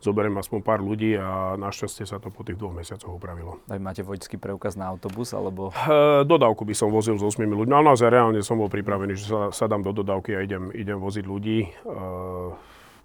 zoberiem 0.00 0.36
aspoň 0.36 0.60
pár 0.60 0.80
ľudí 0.84 1.16
a 1.16 1.56
našťastie 1.56 2.04
sa 2.04 2.20
to 2.20 2.28
po 2.28 2.44
tých 2.44 2.60
dvoch 2.60 2.72
mesiacoch 2.72 3.16
upravilo. 3.16 3.60
Aj 3.66 3.80
máte 3.80 4.04
vojský 4.04 4.36
preukaz 4.36 4.76
na 4.76 4.88
autobus, 4.92 5.32
alebo? 5.32 5.72
E, 5.72 6.22
dodávku 6.28 6.68
by 6.68 6.74
som 6.76 6.92
vozil 6.92 7.16
s 7.16 7.24
8 7.24 7.42
ľuďmi, 7.42 7.72
ale 7.72 7.86
naozaj 7.92 8.12
reálne 8.12 8.40
som 8.44 8.60
bol 8.60 8.68
pripravený, 8.68 9.16
že 9.16 9.24
sa, 9.32 9.40
sa 9.50 9.64
dám 9.66 9.82
do 9.82 9.96
dodávky 9.96 10.36
a 10.36 10.44
idem, 10.44 10.68
idem 10.76 11.00
voziť 11.00 11.24
ľudí. 11.24 11.58
E, 11.64 11.68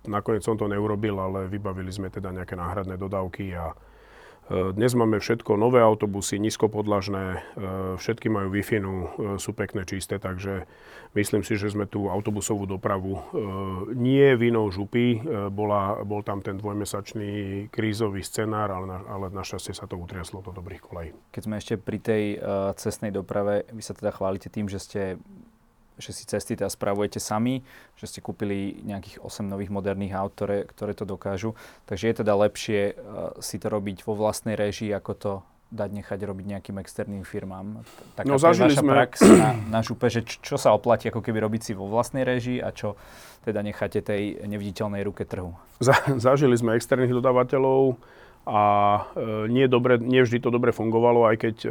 nakoniec 0.07 0.43
som 0.43 0.59
to 0.59 0.67
neurobil, 0.67 1.15
ale 1.17 1.47
vybavili 1.47 1.89
sme 1.93 2.11
teda 2.11 2.33
nejaké 2.35 2.59
náhradné 2.59 2.99
dodávky 2.99 3.55
a 3.55 3.71
dnes 4.49 4.91
máme 4.97 5.21
všetko, 5.21 5.55
nové 5.55 5.79
autobusy, 5.79 6.35
nízkopodlažné, 6.41 7.25
e, 7.35 7.39
všetky 7.95 8.27
majú 8.27 8.51
wi 8.51 8.63
e, 8.63 8.81
sú 9.39 9.55
pekné, 9.55 9.87
čisté, 9.87 10.19
takže 10.19 10.67
myslím 11.15 11.43
si, 11.43 11.55
že 11.55 11.71
sme 11.71 11.87
tú 11.87 12.07
autobusovú 12.07 12.67
dopravu 12.67 13.19
nie 13.91 14.31
vinou 14.39 14.71
župy, 14.71 15.19
bola, 15.51 15.99
bol 16.07 16.23
tam 16.23 16.39
ten 16.39 16.55
dvojmesačný 16.55 17.67
krízový 17.67 18.23
scenár, 18.23 18.71
ale, 18.71 18.85
na, 18.87 18.97
ale 19.11 19.25
našťastie 19.27 19.75
sa 19.75 19.91
to 19.91 19.99
utriaslo 19.99 20.39
do 20.39 20.55
dobrých 20.55 20.81
kolej. 20.83 21.07
Keď 21.35 21.41
sme 21.43 21.55
ešte 21.59 21.75
pri 21.75 21.99
tej 21.99 22.23
cestnej 22.79 23.11
doprave, 23.11 23.67
vy 23.75 23.83
sa 23.83 23.91
teda 23.91 24.15
chválite 24.15 24.47
tým, 24.47 24.71
že 24.71 24.79
ste 24.79 25.01
že 26.01 26.11
si 26.11 26.25
cesty 26.25 26.57
teda 26.57 26.67
spravujete 26.67 27.21
sami, 27.21 27.61
že 27.95 28.09
ste 28.09 28.19
kúpili 28.19 28.81
nejakých 28.81 29.21
8 29.21 29.45
nových 29.45 29.69
moderných 29.69 30.17
aut, 30.17 30.33
ktoré, 30.33 30.65
ktoré 30.65 30.97
to 30.97 31.05
dokážu. 31.05 31.53
Takže 31.85 32.09
je 32.09 32.15
teda 32.25 32.33
lepšie 32.33 32.79
uh, 32.97 33.37
si 33.37 33.61
to 33.61 33.69
robiť 33.69 34.03
vo 34.03 34.17
vlastnej 34.17 34.57
režii, 34.57 34.89
ako 34.91 35.11
to 35.13 35.31
dať 35.71 35.89
nechať 36.03 36.19
robiť 36.27 36.45
nejakým 36.51 36.77
externým 36.83 37.23
firmám. 37.23 37.87
Taká 38.19 38.27
no, 38.27 38.35
zažili 38.35 38.75
vaša 38.75 38.83
sme... 38.83 38.91
prax 38.91 39.13
na, 39.23 39.49
na 39.55 39.79
župe, 39.79 40.11
že 40.11 40.27
čo, 40.27 40.37
čo 40.43 40.55
sa 40.59 40.75
oplatí 40.75 41.07
ako 41.07 41.23
keby 41.23 41.39
robiť 41.47 41.61
si 41.63 41.71
vo 41.71 41.87
vlastnej 41.87 42.27
režii 42.27 42.59
a 42.59 42.75
čo 42.75 42.99
teda 43.47 43.63
necháte 43.63 44.03
tej 44.03 44.43
neviditeľnej 44.43 45.01
ruke 45.07 45.23
trhu? 45.23 45.55
Za, 45.79 45.95
zažili 46.19 46.59
sme 46.59 46.75
externých 46.75 47.15
dodávateľov, 47.15 47.95
a 48.41 48.61
e, 49.13 49.45
nie, 49.53 49.69
dobre, 49.69 50.01
nie 50.01 50.25
vždy 50.25 50.41
to 50.41 50.49
dobre 50.49 50.73
fungovalo, 50.73 51.29
aj 51.29 51.35
keď 51.37 51.55
e, 51.61 51.69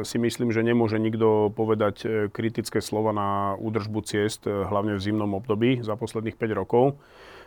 si 0.00 0.16
myslím, 0.16 0.48
že 0.48 0.64
nemôže 0.64 0.96
nikto 0.96 1.52
povedať 1.52 1.96
e, 2.02 2.06
kritické 2.32 2.80
slova 2.80 3.12
na 3.12 3.52
údržbu 3.60 4.00
ciest, 4.00 4.48
hlavne 4.48 4.96
v 4.96 5.04
zimnom 5.04 5.36
období 5.36 5.84
za 5.84 5.92
posledných 5.92 6.40
5 6.40 6.56
rokov. 6.56 6.96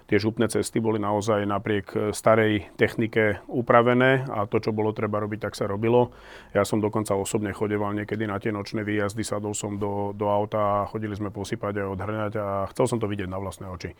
Tie 0.09 0.17
župné 0.17 0.49
cesty 0.49 0.81
boli 0.81 0.97
naozaj 0.97 1.45
napriek 1.45 2.17
starej 2.17 2.65
technike 2.81 3.45
upravené 3.45 4.25
a 4.25 4.49
to, 4.49 4.57
čo 4.57 4.73
bolo 4.73 4.89
treba 4.89 5.21
robiť, 5.21 5.45
tak 5.45 5.53
sa 5.53 5.69
robilo. 5.69 6.09
Ja 6.49 6.65
som 6.65 6.81
dokonca 6.81 7.13
osobne 7.13 7.53
chodeval 7.53 7.93
niekedy 7.93 8.25
na 8.25 8.41
tie 8.41 8.49
nočné 8.49 8.81
výjazdy, 8.81 9.21
sadol 9.21 9.53
som 9.53 9.77
do, 9.77 10.09
do 10.17 10.25
auta, 10.25 10.89
chodili 10.89 11.13
sme 11.13 11.29
posypať 11.29 11.85
a 11.85 11.93
odhrňať 11.93 12.33
a 12.41 12.45
chcel 12.73 12.89
som 12.89 12.97
to 12.97 13.05
vidieť 13.05 13.29
na 13.29 13.37
vlastné 13.37 13.69
oči. 13.69 13.93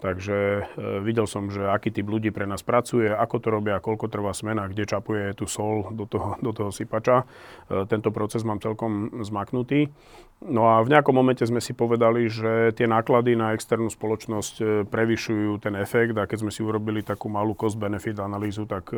Takže 0.00 0.36
e, 0.36 0.62
videl 1.04 1.28
som, 1.28 1.52
že 1.52 1.68
aký 1.68 1.92
typ 1.92 2.08
ľudí 2.08 2.32
pre 2.32 2.48
nás 2.48 2.64
pracuje, 2.64 3.12
ako 3.12 3.36
to 3.36 3.48
robia, 3.52 3.84
koľko 3.84 4.08
trvá 4.08 4.32
smena, 4.32 4.64
kde 4.66 4.88
čapuje 4.88 5.36
tú 5.36 5.44
sol 5.44 5.92
do 5.92 6.08
toho, 6.08 6.40
do 6.40 6.50
toho 6.56 6.72
sypača. 6.72 7.28
E, 7.68 7.84
tento 7.84 8.08
proces 8.08 8.40
mám 8.42 8.64
celkom 8.64 9.20
zmaknutý. 9.20 9.92
No 10.40 10.72
a 10.72 10.80
v 10.80 10.96
nejakom 10.96 11.12
momente 11.12 11.44
sme 11.44 11.60
si 11.60 11.76
povedali, 11.76 12.24
že 12.32 12.72
tie 12.72 12.88
náklady 12.88 13.36
na 13.36 13.52
externú 13.52 13.92
spoločnosť 13.92 14.54
e, 14.58 14.64
prevyšujú 14.88 15.60
ten 15.60 15.76
efekt 15.76 16.16
a 16.16 16.24
keď 16.24 16.48
sme 16.48 16.52
si 16.52 16.64
urobili 16.64 17.04
takú 17.04 17.28
malú 17.28 17.52
cost-benefit 17.52 18.16
analýzu, 18.16 18.64
tak 18.64 18.96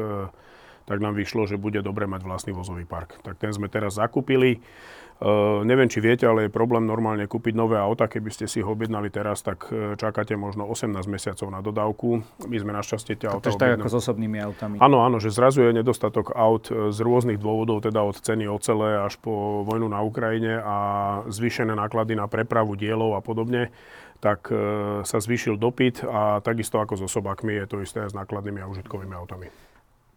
tak 0.86 0.98
nám 0.98 1.14
vyšlo, 1.14 1.46
že 1.46 1.60
bude 1.60 1.80
dobre 1.80 2.10
mať 2.10 2.22
vlastný 2.26 2.52
vozový 2.54 2.84
park. 2.84 3.22
Tak 3.22 3.38
ten 3.38 3.54
sme 3.54 3.70
teraz 3.70 3.98
zakúpili. 3.98 4.62
Uh, 5.22 5.62
neviem, 5.62 5.86
či 5.86 6.02
viete, 6.02 6.26
ale 6.26 6.50
je 6.50 6.50
problém 6.50 6.82
normálne 6.82 7.30
kúpiť 7.30 7.54
nové 7.54 7.78
auta. 7.78 8.10
Keby 8.10 8.34
ste 8.34 8.50
si 8.50 8.58
ho 8.58 8.74
objednali 8.74 9.06
teraz, 9.06 9.38
tak 9.46 9.70
uh, 9.70 9.94
čakáte 9.94 10.34
možno 10.34 10.66
18 10.66 10.98
mesiacov 11.06 11.46
na 11.46 11.62
dodávku. 11.62 12.26
My 12.50 12.58
sme 12.58 12.74
našťastie 12.74 13.22
tie 13.22 13.30
auta 13.30 13.54
tak 13.54 13.78
ako 13.78 13.86
s 13.86 13.96
osobnými 14.02 14.42
autami. 14.42 14.82
Áno, 14.82 15.06
áno, 15.06 15.22
že 15.22 15.30
zrazu 15.30 15.62
je 15.62 15.78
nedostatok 15.78 16.34
aut 16.34 16.66
e, 16.74 16.90
z 16.90 16.98
rôznych 16.98 17.38
dôvodov, 17.38 17.86
teda 17.86 18.02
od 18.02 18.18
ceny 18.18 18.50
ocele 18.50 18.98
až 18.98 19.14
po 19.22 19.62
vojnu 19.62 19.86
na 19.86 20.02
Ukrajine 20.02 20.58
a 20.58 20.76
zvýšené 21.30 21.78
náklady 21.78 22.18
na 22.18 22.26
prepravu 22.26 22.74
dielov 22.74 23.14
a 23.14 23.22
podobne 23.22 23.70
tak 24.22 24.54
sa 25.02 25.18
zvýšil 25.18 25.58
dopyt 25.58 26.06
a 26.06 26.38
takisto 26.46 26.78
ako 26.78 26.94
s 26.94 27.02
osobákmi 27.10 27.58
je 27.58 27.66
to 27.66 27.76
isté 27.82 28.06
s 28.06 28.14
nákladnými 28.14 28.62
a 28.62 28.70
užitkovými 28.70 29.18
autami 29.18 29.50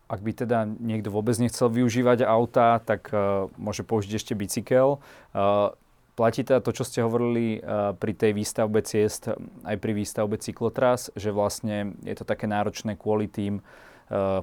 ak 0.06 0.20
by 0.22 0.32
teda 0.34 0.66
niekto 0.66 1.10
vôbec 1.10 1.34
nechcel 1.42 1.70
využívať 1.70 2.26
auta, 2.26 2.78
tak 2.82 3.10
uh, 3.10 3.50
môže 3.58 3.82
použiť 3.82 4.12
ešte 4.16 4.34
bicykel. 4.38 5.02
Uh, 5.34 5.74
platí 6.14 6.46
teda 6.46 6.62
to, 6.62 6.72
čo 6.72 6.86
ste 6.86 7.02
hovorili 7.02 7.60
uh, 7.60 7.98
pri 7.98 8.14
tej 8.14 8.38
výstavbe 8.38 8.86
ciest, 8.86 9.34
aj 9.66 9.76
pri 9.82 9.92
výstavbe 9.98 10.38
cyklotras, 10.38 11.10
že 11.18 11.34
vlastne 11.34 11.98
je 12.06 12.16
to 12.16 12.24
také 12.24 12.46
náročné 12.46 12.96
kvôli 12.96 13.26
tým 13.28 13.66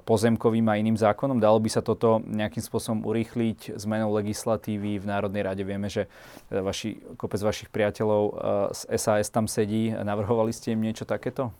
pozemkovým 0.03 0.66
a 0.66 0.75
iným 0.75 0.98
zákonom. 0.98 1.38
Dalo 1.38 1.62
by 1.62 1.70
sa 1.70 1.87
toto 1.87 2.18
nejakým 2.27 2.59
spôsobom 2.59 3.07
urýchliť 3.07 3.79
zmenou 3.79 4.11
legislatívy 4.11 4.98
v 4.98 5.07
Národnej 5.07 5.46
rade? 5.46 5.62
Vieme, 5.62 5.87
že 5.87 6.11
vaši, 6.51 6.98
kopec 7.14 7.38
vašich 7.38 7.70
priateľov 7.70 8.25
z 8.75 8.81
SAS 8.98 9.31
tam 9.31 9.46
sedí. 9.46 9.94
Navrhovali 9.94 10.51
ste 10.51 10.75
im 10.75 10.83
niečo 10.83 11.07
takéto? 11.07 11.55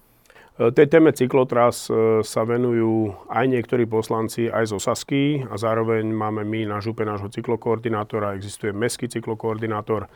E, 0.63 0.71
tej 0.71 0.87
téme 0.87 1.11
cyklotras 1.11 1.91
e, 1.91 2.23
sa 2.23 2.47
venujú 2.47 3.11
aj 3.27 3.45
niektorí 3.51 3.83
poslanci 3.91 4.47
aj 4.47 4.71
zo 4.71 4.79
Sasky 4.79 5.43
a 5.43 5.59
zároveň 5.59 6.07
máme 6.07 6.47
my 6.47 6.71
na 6.71 6.79
župe 6.79 7.03
nášho 7.03 7.27
cyklokoordinátora, 7.35 8.39
existuje 8.39 8.71
mestský 8.71 9.11
cyklokoordinátor. 9.11 10.07
E, 10.07 10.09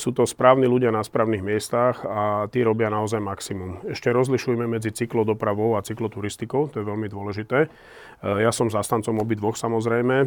sú 0.00 0.16
to 0.16 0.24
správni 0.24 0.64
ľudia 0.64 0.88
na 0.88 1.04
správnych 1.04 1.44
miestach 1.44 2.00
a 2.00 2.48
tí 2.48 2.64
robia 2.64 2.88
naozaj 2.88 3.20
maximum. 3.20 3.84
Ešte 3.84 4.08
rozlišujeme 4.08 4.64
medzi 4.64 4.88
cyklodopravou 4.88 5.76
a 5.76 5.84
cykloturistikou, 5.84 6.72
to 6.72 6.80
je 6.80 6.88
veľmi 6.88 7.12
dôležité. 7.12 7.68
Ja 8.18 8.50
som 8.50 8.66
zastancom 8.66 9.22
obidvoch 9.22 9.54
samozrejme. 9.54 10.26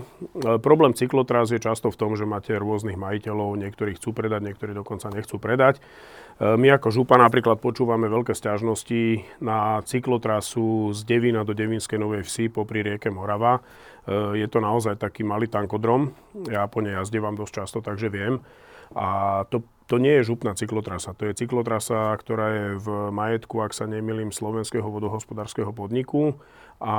Problém 0.64 0.96
cyklotras 0.96 1.52
je 1.52 1.60
často 1.60 1.92
v 1.92 2.00
tom, 2.00 2.16
že 2.16 2.24
máte 2.24 2.56
rôznych 2.56 2.96
majiteľov, 2.96 3.60
niektorí 3.60 4.00
chcú 4.00 4.16
predať, 4.16 4.48
niektorí 4.48 4.72
dokonca 4.72 5.12
nechcú 5.12 5.36
predať. 5.44 5.84
E, 6.42 6.58
my 6.58 6.68
ako 6.74 6.90
župa 6.90 7.22
napríklad 7.22 7.62
počúvame 7.62 8.10
veľké 8.10 8.34
stiažnosti 8.34 9.22
na 9.46 9.78
cyklotrasu 9.86 10.90
z 10.90 11.06
Devina 11.06 11.46
do 11.46 11.54
Devinskej 11.54 12.02
Novej 12.02 12.26
Vsi 12.26 12.50
popri 12.50 12.82
rieke 12.82 13.14
Morava. 13.14 13.62
E, 13.62 14.42
je 14.42 14.48
to 14.50 14.58
naozaj 14.58 14.98
taký 14.98 15.22
malý 15.22 15.46
tankodrom. 15.46 16.18
Ja 16.50 16.66
po 16.66 16.82
nej 16.82 16.98
jazdievam 16.98 17.38
dosť 17.38 17.54
často, 17.62 17.78
takže 17.86 18.10
viem. 18.10 18.42
A 18.98 19.42
to, 19.54 19.62
to 19.86 20.02
nie 20.02 20.20
je 20.20 20.34
župná 20.34 20.58
cyklotrasa. 20.58 21.14
To 21.16 21.30
je 21.30 21.38
cyklotrasa, 21.38 22.12
ktorá 22.18 22.48
je 22.50 22.66
v 22.82 22.88
majetku, 23.14 23.62
ak 23.62 23.78
sa 23.78 23.86
nemýlim, 23.86 24.34
Slovenského 24.34 24.84
vodohospodárskeho 24.90 25.72
podniku 25.72 26.42
a 26.82 26.96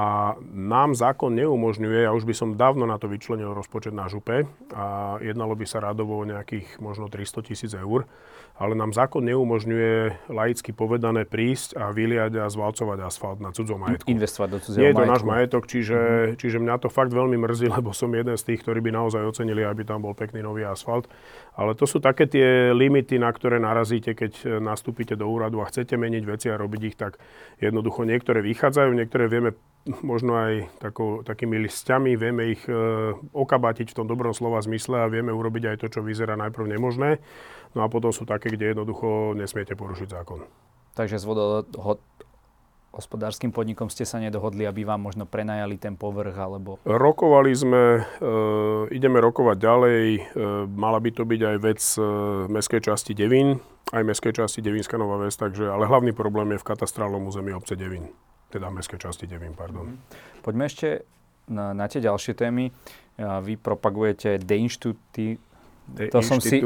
nám 0.46 0.94
zákon 0.94 1.34
neumožňuje, 1.34 2.06
ja 2.06 2.14
už 2.14 2.22
by 2.22 2.34
som 2.38 2.54
dávno 2.54 2.86
na 2.86 3.02
to 3.02 3.10
vyčlenil 3.10 3.50
rozpočet 3.50 3.90
na 3.90 4.06
župe 4.06 4.46
a 4.70 5.18
jednalo 5.18 5.58
by 5.58 5.66
sa 5.66 5.82
radovo 5.82 6.22
o 6.22 6.28
nejakých 6.28 6.78
možno 6.78 7.10
300 7.10 7.42
tisíc 7.50 7.74
eur, 7.74 8.06
ale 8.56 8.76
nám 8.76 8.92
zákon 8.92 9.24
neumožňuje 9.24 10.28
laicky 10.28 10.70
povedané 10.76 11.24
prísť 11.24 11.74
a 11.74 11.88
vyliať 11.90 12.44
a 12.44 12.46
zvalcovať 12.52 12.98
asfalt 13.02 13.38
na 13.40 13.50
cudzom 13.50 13.80
majetku. 13.80 14.06
Investovať 14.12 14.48
do 14.52 14.58
cudzieho 14.60 14.82
Nie 14.84 14.90
je 14.92 15.00
to 15.00 15.08
náš 15.08 15.24
majetok, 15.24 15.62
čiže, 15.64 15.98
mm-hmm. 15.98 16.38
čiže 16.38 16.56
mňa 16.60 16.76
to 16.84 16.88
fakt 16.92 17.12
veľmi 17.16 17.40
mrzí, 17.40 17.66
lebo 17.80 17.96
som 17.96 18.12
jeden 18.12 18.36
z 18.36 18.44
tých, 18.44 18.60
ktorí 18.62 18.84
by 18.84 18.92
naozaj 18.92 19.24
ocenili, 19.24 19.64
aby 19.64 19.88
tam 19.88 20.04
bol 20.04 20.12
pekný 20.12 20.44
nový 20.44 20.68
asfalt. 20.68 21.08
Ale 21.52 21.76
to 21.76 21.84
sú 21.84 22.00
také 22.00 22.24
tie 22.24 22.72
limity, 22.72 23.20
na 23.20 23.28
ktoré 23.28 23.60
narazíte, 23.60 24.16
keď 24.16 24.56
nastúpite 24.56 25.12
do 25.12 25.28
úradu 25.28 25.60
a 25.60 25.68
chcete 25.68 26.00
meniť 26.00 26.24
veci 26.24 26.46
a 26.48 26.56
robiť 26.56 26.80
ich, 26.80 26.96
tak 26.96 27.20
jednoducho 27.60 28.08
niektoré 28.08 28.40
vychádzajú, 28.40 28.88
niektoré 28.96 29.28
vieme 29.28 29.52
možno 30.00 30.38
aj 30.38 30.70
takou, 30.78 31.20
takými 31.20 31.60
lisťami, 31.68 32.14
vieme 32.14 32.54
ich 32.54 32.62
e, 32.64 32.72
okabatiť 33.34 33.92
v 33.92 33.96
tom 34.00 34.06
dobrom 34.06 34.32
slova 34.32 34.62
zmysle 34.62 35.02
a 35.02 35.10
vieme 35.12 35.34
urobiť 35.34 35.74
aj 35.74 35.76
to, 35.82 35.86
čo 35.92 36.00
vyzerá 36.00 36.38
najprv 36.38 36.72
nemožné. 36.72 37.18
No 37.74 37.82
a 37.82 37.90
potom 37.90 38.14
sú 38.14 38.22
také, 38.22 38.52
kde 38.52 38.72
jednoducho 38.72 39.34
nesmiete 39.34 39.74
porušiť 39.74 40.08
zákon. 40.08 40.46
Takže 40.92 41.24
vodoho- 41.24 41.64
hospodárskym 42.92 43.50
podnikom 43.50 43.88
ste 43.88 44.04
sa 44.04 44.20
nedohodli, 44.20 44.68
aby 44.68 44.84
vám 44.84 45.00
možno 45.00 45.24
prenajali 45.24 45.80
ten 45.80 45.96
povrch 45.96 46.36
alebo... 46.36 46.76
Rokovali 46.84 47.52
sme, 47.56 48.04
e, 48.04 48.30
ideme 48.92 49.18
rokovať 49.18 49.56
ďalej. 49.56 50.04
E, 50.12 50.20
mala 50.68 51.00
by 51.00 51.10
to 51.16 51.24
byť 51.24 51.40
aj 51.40 51.56
vec 51.64 51.80
e, 51.96 52.00
mestskej 52.52 52.80
časti 52.92 53.12
Devín, 53.16 53.58
aj 53.96 54.04
mestskej 54.04 54.44
časti 54.44 54.60
Devínska 54.60 55.00
Nová 55.00 55.16
Ves, 55.16 55.40
takže, 55.40 55.72
ale 55.72 55.88
hlavný 55.88 56.12
problém 56.12 56.52
je 56.54 56.60
v 56.60 56.68
katastrálnom 56.68 57.24
území 57.24 57.56
obce 57.56 57.74
Devín 57.74 58.12
teda 58.52 58.68
mestskej 58.68 59.00
časti 59.00 59.24
Devín, 59.24 59.56
pardon. 59.56 59.88
Mhm. 59.88 59.96
Poďme 60.44 60.68
ešte 60.68 61.08
na, 61.48 61.72
na 61.72 61.88
tie 61.88 62.04
ďalšie 62.04 62.36
témy. 62.36 62.68
Vy 63.16 63.56
propagujete 63.60 64.40
deinštitúty, 64.40 65.40
to 65.92 66.20
som 66.24 66.38
si, 66.40 66.58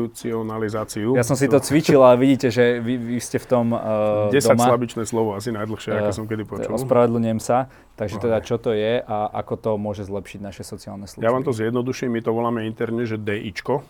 ja 1.13 1.25
som 1.27 1.37
si 1.37 1.47
to 1.51 1.59
cvičil 1.59 2.01
a 2.03 2.15
vidíte, 2.15 2.55
že 2.55 2.79
vy, 2.79 2.95
vy 2.97 3.19
ste 3.19 3.43
v 3.43 3.47
tom 3.47 3.67
uh, 3.75 4.31
10 4.31 4.55
doma. 4.55 4.65
slabičné 4.71 5.03
slovo, 5.07 5.35
asi 5.35 5.51
najdlhšie, 5.51 5.91
uh, 5.93 5.99
ako 6.07 6.11
som 6.15 6.25
kedy 6.31 6.43
počul. 6.47 6.73
Ospravedlňujem 6.75 7.41
sa. 7.43 7.67
Takže 7.97 8.17
teda 8.21 8.39
čo 8.45 8.61
to 8.61 8.77
je 8.77 9.01
a 9.01 9.17
ako 9.41 9.55
to 9.57 9.71
môže 9.81 10.05
zlepšiť 10.05 10.41
naše 10.45 10.63
sociálne 10.63 11.09
služby? 11.09 11.25
Ja 11.25 11.33
vám 11.33 11.43
to 11.43 11.57
zjednoduším, 11.57 12.13
my 12.13 12.21
to 12.21 12.31
voláme 12.31 12.61
interne, 12.69 13.09
že 13.09 13.17
DIčko, 13.17 13.83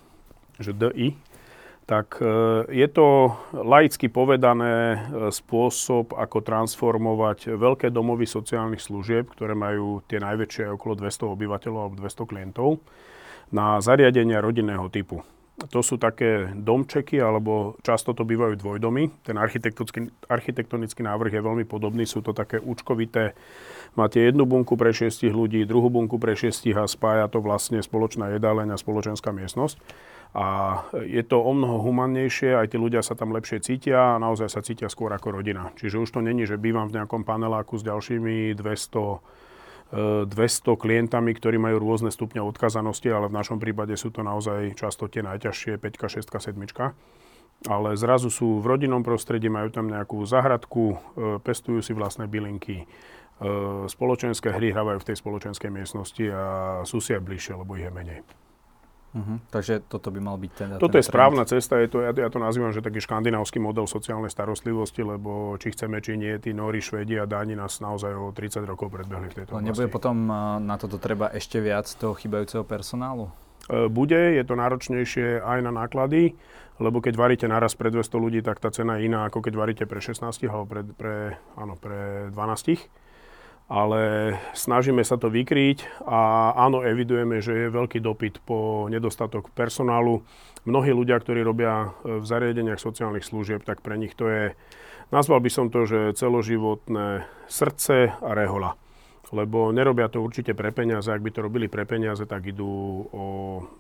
že 0.63 0.73
DI 0.73 1.19
tak 1.87 2.19
e, 2.19 2.27
je 2.75 2.89
to 2.91 3.39
laicky 3.55 4.11
povedané 4.11 4.75
e, 4.75 4.99
spôsob, 5.31 6.19
ako 6.19 6.43
transformovať 6.43 7.55
veľké 7.55 7.95
domovy 7.95 8.27
sociálnych 8.27 8.83
služieb, 8.83 9.31
ktoré 9.31 9.55
majú 9.55 10.03
tie 10.11 10.19
najväčšie 10.19 10.75
okolo 10.75 10.99
200 10.99 11.31
obyvateľov 11.31 11.81
alebo 11.87 11.97
200 12.03 12.27
klientov, 12.27 12.83
na 13.55 13.79
zariadenia 13.79 14.43
rodinného 14.43 14.91
typu. 14.91 15.23
To 15.73 15.81
sú 15.81 15.97
také 15.97 16.53
domčeky, 16.53 17.17
alebo 17.17 17.81
často 17.81 18.13
to 18.13 18.29
bývajú 18.29 18.61
dvojdomy. 18.61 19.25
Ten 19.25 19.41
architektonický 20.29 21.01
návrh 21.01 21.33
je 21.33 21.41
veľmi 21.41 21.65
podobný, 21.65 22.05
sú 22.05 22.21
to 22.21 22.37
také 22.37 22.61
účkovité. 22.61 23.33
Máte 23.97 24.21
jednu 24.21 24.45
bunku 24.45 24.77
pre 24.77 24.93
šiestich 24.93 25.33
ľudí, 25.33 25.65
druhú 25.65 25.89
bunku 25.89 26.21
pre 26.21 26.37
šiestich 26.37 26.77
a 26.77 26.85
spája 26.85 27.33
to 27.33 27.41
vlastne 27.41 27.81
spoločná 27.81 28.37
jedáleň 28.37 28.77
a 28.77 28.81
spoločenská 28.81 29.33
miestnosť. 29.33 29.81
A 30.37 30.85
je 31.01 31.25
to 31.25 31.41
o 31.41 31.53
mnoho 31.57 31.81
humannejšie, 31.81 32.53
aj 32.53 32.77
tí 32.77 32.77
ľudia 32.77 33.01
sa 33.01 33.17
tam 33.17 33.33
lepšie 33.33 33.65
cítia 33.65 34.13
a 34.13 34.21
naozaj 34.21 34.53
sa 34.53 34.61
cítia 34.61 34.93
skôr 34.93 35.09
ako 35.17 35.41
rodina. 35.41 35.73
Čiže 35.81 36.05
už 36.05 36.13
to 36.13 36.21
není, 36.21 36.45
že 36.45 36.61
bývam 36.61 36.93
v 36.93 37.01
nejakom 37.01 37.25
paneláku 37.25 37.81
s 37.81 37.87
ďalšími 37.89 38.53
200 38.53 39.46
200 39.93 40.33
e, 40.33 40.75
klientami, 40.75 41.31
ktorí 41.31 41.63
majú 41.63 41.79
rôzne 41.79 42.11
stupňa 42.11 42.43
odkazanosti, 42.43 43.07
ale 43.11 43.31
v 43.31 43.39
našom 43.39 43.63
prípade 43.63 43.95
sú 43.95 44.11
to 44.11 44.27
naozaj 44.27 44.75
často 44.75 45.07
tie 45.07 45.23
najťažšie 45.23 45.79
5, 45.79 46.27
6, 46.27 46.27
7. 46.27 47.71
Ale 47.71 47.97
zrazu 47.97 48.29
sú 48.29 48.61
v 48.61 48.67
rodinnom 48.69 49.01
prostredí, 49.01 49.49
majú 49.49 49.73
tam 49.73 49.87
nejakú 49.89 50.21
zahradku, 50.27 50.85
e, 50.93 50.97
pestujú 51.39 51.81
si 51.81 51.95
vlastné 51.95 52.27
bylinky, 52.27 52.83
e, 52.83 52.87
spoločenské 53.87 54.51
hry 54.51 54.75
hrávajú 54.75 54.99
v 55.03 55.09
tej 55.13 55.17
spoločenskej 55.23 55.71
miestnosti 55.71 56.25
a 56.35 56.45
sú 56.83 56.99
si 56.99 57.15
aj 57.15 57.23
bližšie, 57.23 57.55
lebo 57.55 57.79
ich 57.79 57.87
je 57.87 57.95
menej. 57.95 58.21
Uh-huh. 59.15 59.39
Takže 59.49 59.87
toto 59.87 60.13
by 60.13 60.21
mal 60.21 60.37
byť 60.37 60.53
ten 60.53 60.69
Toto 60.77 60.99
ten 60.99 61.01
je 61.01 61.09
správna 61.09 61.49
cesta, 61.49 61.81
je 61.81 61.89
to, 61.89 62.05
ja, 62.05 62.13
ja 62.13 62.29
to 62.29 62.37
nazývam, 62.37 62.75
že 62.75 62.85
taký 62.85 63.01
škandinávsky 63.01 63.57
model 63.57 63.89
sociálnej 63.89 64.29
starostlivosti, 64.29 65.01
lebo 65.01 65.57
či 65.57 65.73
chceme, 65.73 66.03
či 66.05 66.21
nie, 66.21 66.37
tí 66.37 66.53
Nóri, 66.53 66.85
Švedi 66.85 67.17
a 67.17 67.25
Dáni 67.25 67.57
nás 67.57 67.81
naozaj 67.81 68.13
o 68.13 68.35
30 68.35 68.67
rokov 68.69 68.93
predbehli 68.93 69.33
v 69.33 69.35
tejto 69.41 69.57
oblasti. 69.57 69.69
Nebude 69.73 69.89
potom 69.89 70.17
na 70.61 70.77
toto 70.77 71.01
treba 71.01 71.33
ešte 71.33 71.63
viac 71.63 71.89
toho 71.97 72.13
chybajúceho 72.13 72.67
personálu? 72.67 73.33
E, 73.73 73.89
bude, 73.89 74.37
je 74.37 74.45
to 74.45 74.55
náročnejšie 74.59 75.41
aj 75.41 75.59
na 75.65 75.73
náklady, 75.73 76.37
lebo 76.77 77.01
keď 77.01 77.15
varíte 77.17 77.47
naraz 77.49 77.73
pre 77.73 77.89
200 77.89 78.21
ľudí, 78.21 78.41
tak 78.45 78.61
tá 78.61 78.69
cena 78.69 79.01
je 79.01 79.09
iná, 79.09 79.25
ako 79.27 79.41
keď 79.41 79.55
varíte 79.57 79.85
pre 79.89 80.05
16 80.05 80.29
alebo 80.45 80.69
pre, 80.69 80.81
pre, 80.85 81.17
áno, 81.57 81.75
pre 81.81 82.29
12 82.37 83.06
ale 83.67 84.35
snažíme 84.55 85.03
sa 85.03 85.19
to 85.19 85.27
vykryť 85.27 86.07
a 86.07 86.53
áno, 86.55 86.87
evidujeme, 86.87 87.43
že 87.43 87.67
je 87.67 87.75
veľký 87.75 87.99
dopyt 87.99 88.39
po 88.47 88.87
nedostatok 88.87 89.51
personálu. 89.51 90.23
Mnohí 90.63 90.95
ľudia, 90.95 91.19
ktorí 91.19 91.43
robia 91.43 91.91
e, 92.03 92.23
v 92.23 92.25
zariadeniach 92.27 92.79
sociálnych 92.79 93.27
služieb, 93.27 93.67
tak 93.67 93.83
pre 93.83 93.99
nich 93.99 94.15
to 94.15 94.31
je, 94.31 94.45
nazval 95.11 95.43
by 95.43 95.51
som 95.51 95.67
to, 95.67 95.83
že 95.83 96.15
celoživotné 96.15 97.27
srdce 97.51 98.15
a 98.15 98.31
rehola. 98.35 98.79
Lebo 99.35 99.75
nerobia 99.75 100.07
to 100.07 100.23
určite 100.23 100.55
pre 100.55 100.71
peniaze. 100.71 101.11
Ak 101.11 101.19
by 101.19 101.31
to 101.35 101.43
robili 101.43 101.67
pre 101.67 101.83
peniaze, 101.83 102.23
tak 102.31 102.47
idú 102.47 102.67
o 103.11 103.25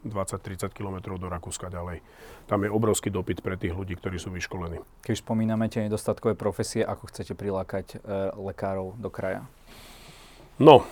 20-30 0.02 0.74
km 0.74 1.14
do 1.14 1.30
Rakúska 1.30 1.70
ďalej. 1.70 2.02
Tam 2.50 2.66
je 2.66 2.70
obrovský 2.70 3.14
dopyt 3.14 3.46
pre 3.46 3.54
tých 3.54 3.74
ľudí, 3.74 3.94
ktorí 3.94 4.18
sú 4.18 4.34
vyškolení. 4.34 4.82
Keď 5.06 5.16
spomíname 5.22 5.70
tie 5.70 5.86
nedostatkové 5.86 6.34
profesie, 6.34 6.82
ako 6.82 7.10
chcete 7.14 7.38
prilákať 7.38 7.86
e, 7.94 7.96
lekárov 8.34 8.98
do 8.98 9.06
kraja? 9.06 9.46
No, 10.56 10.80
e, 10.80 10.84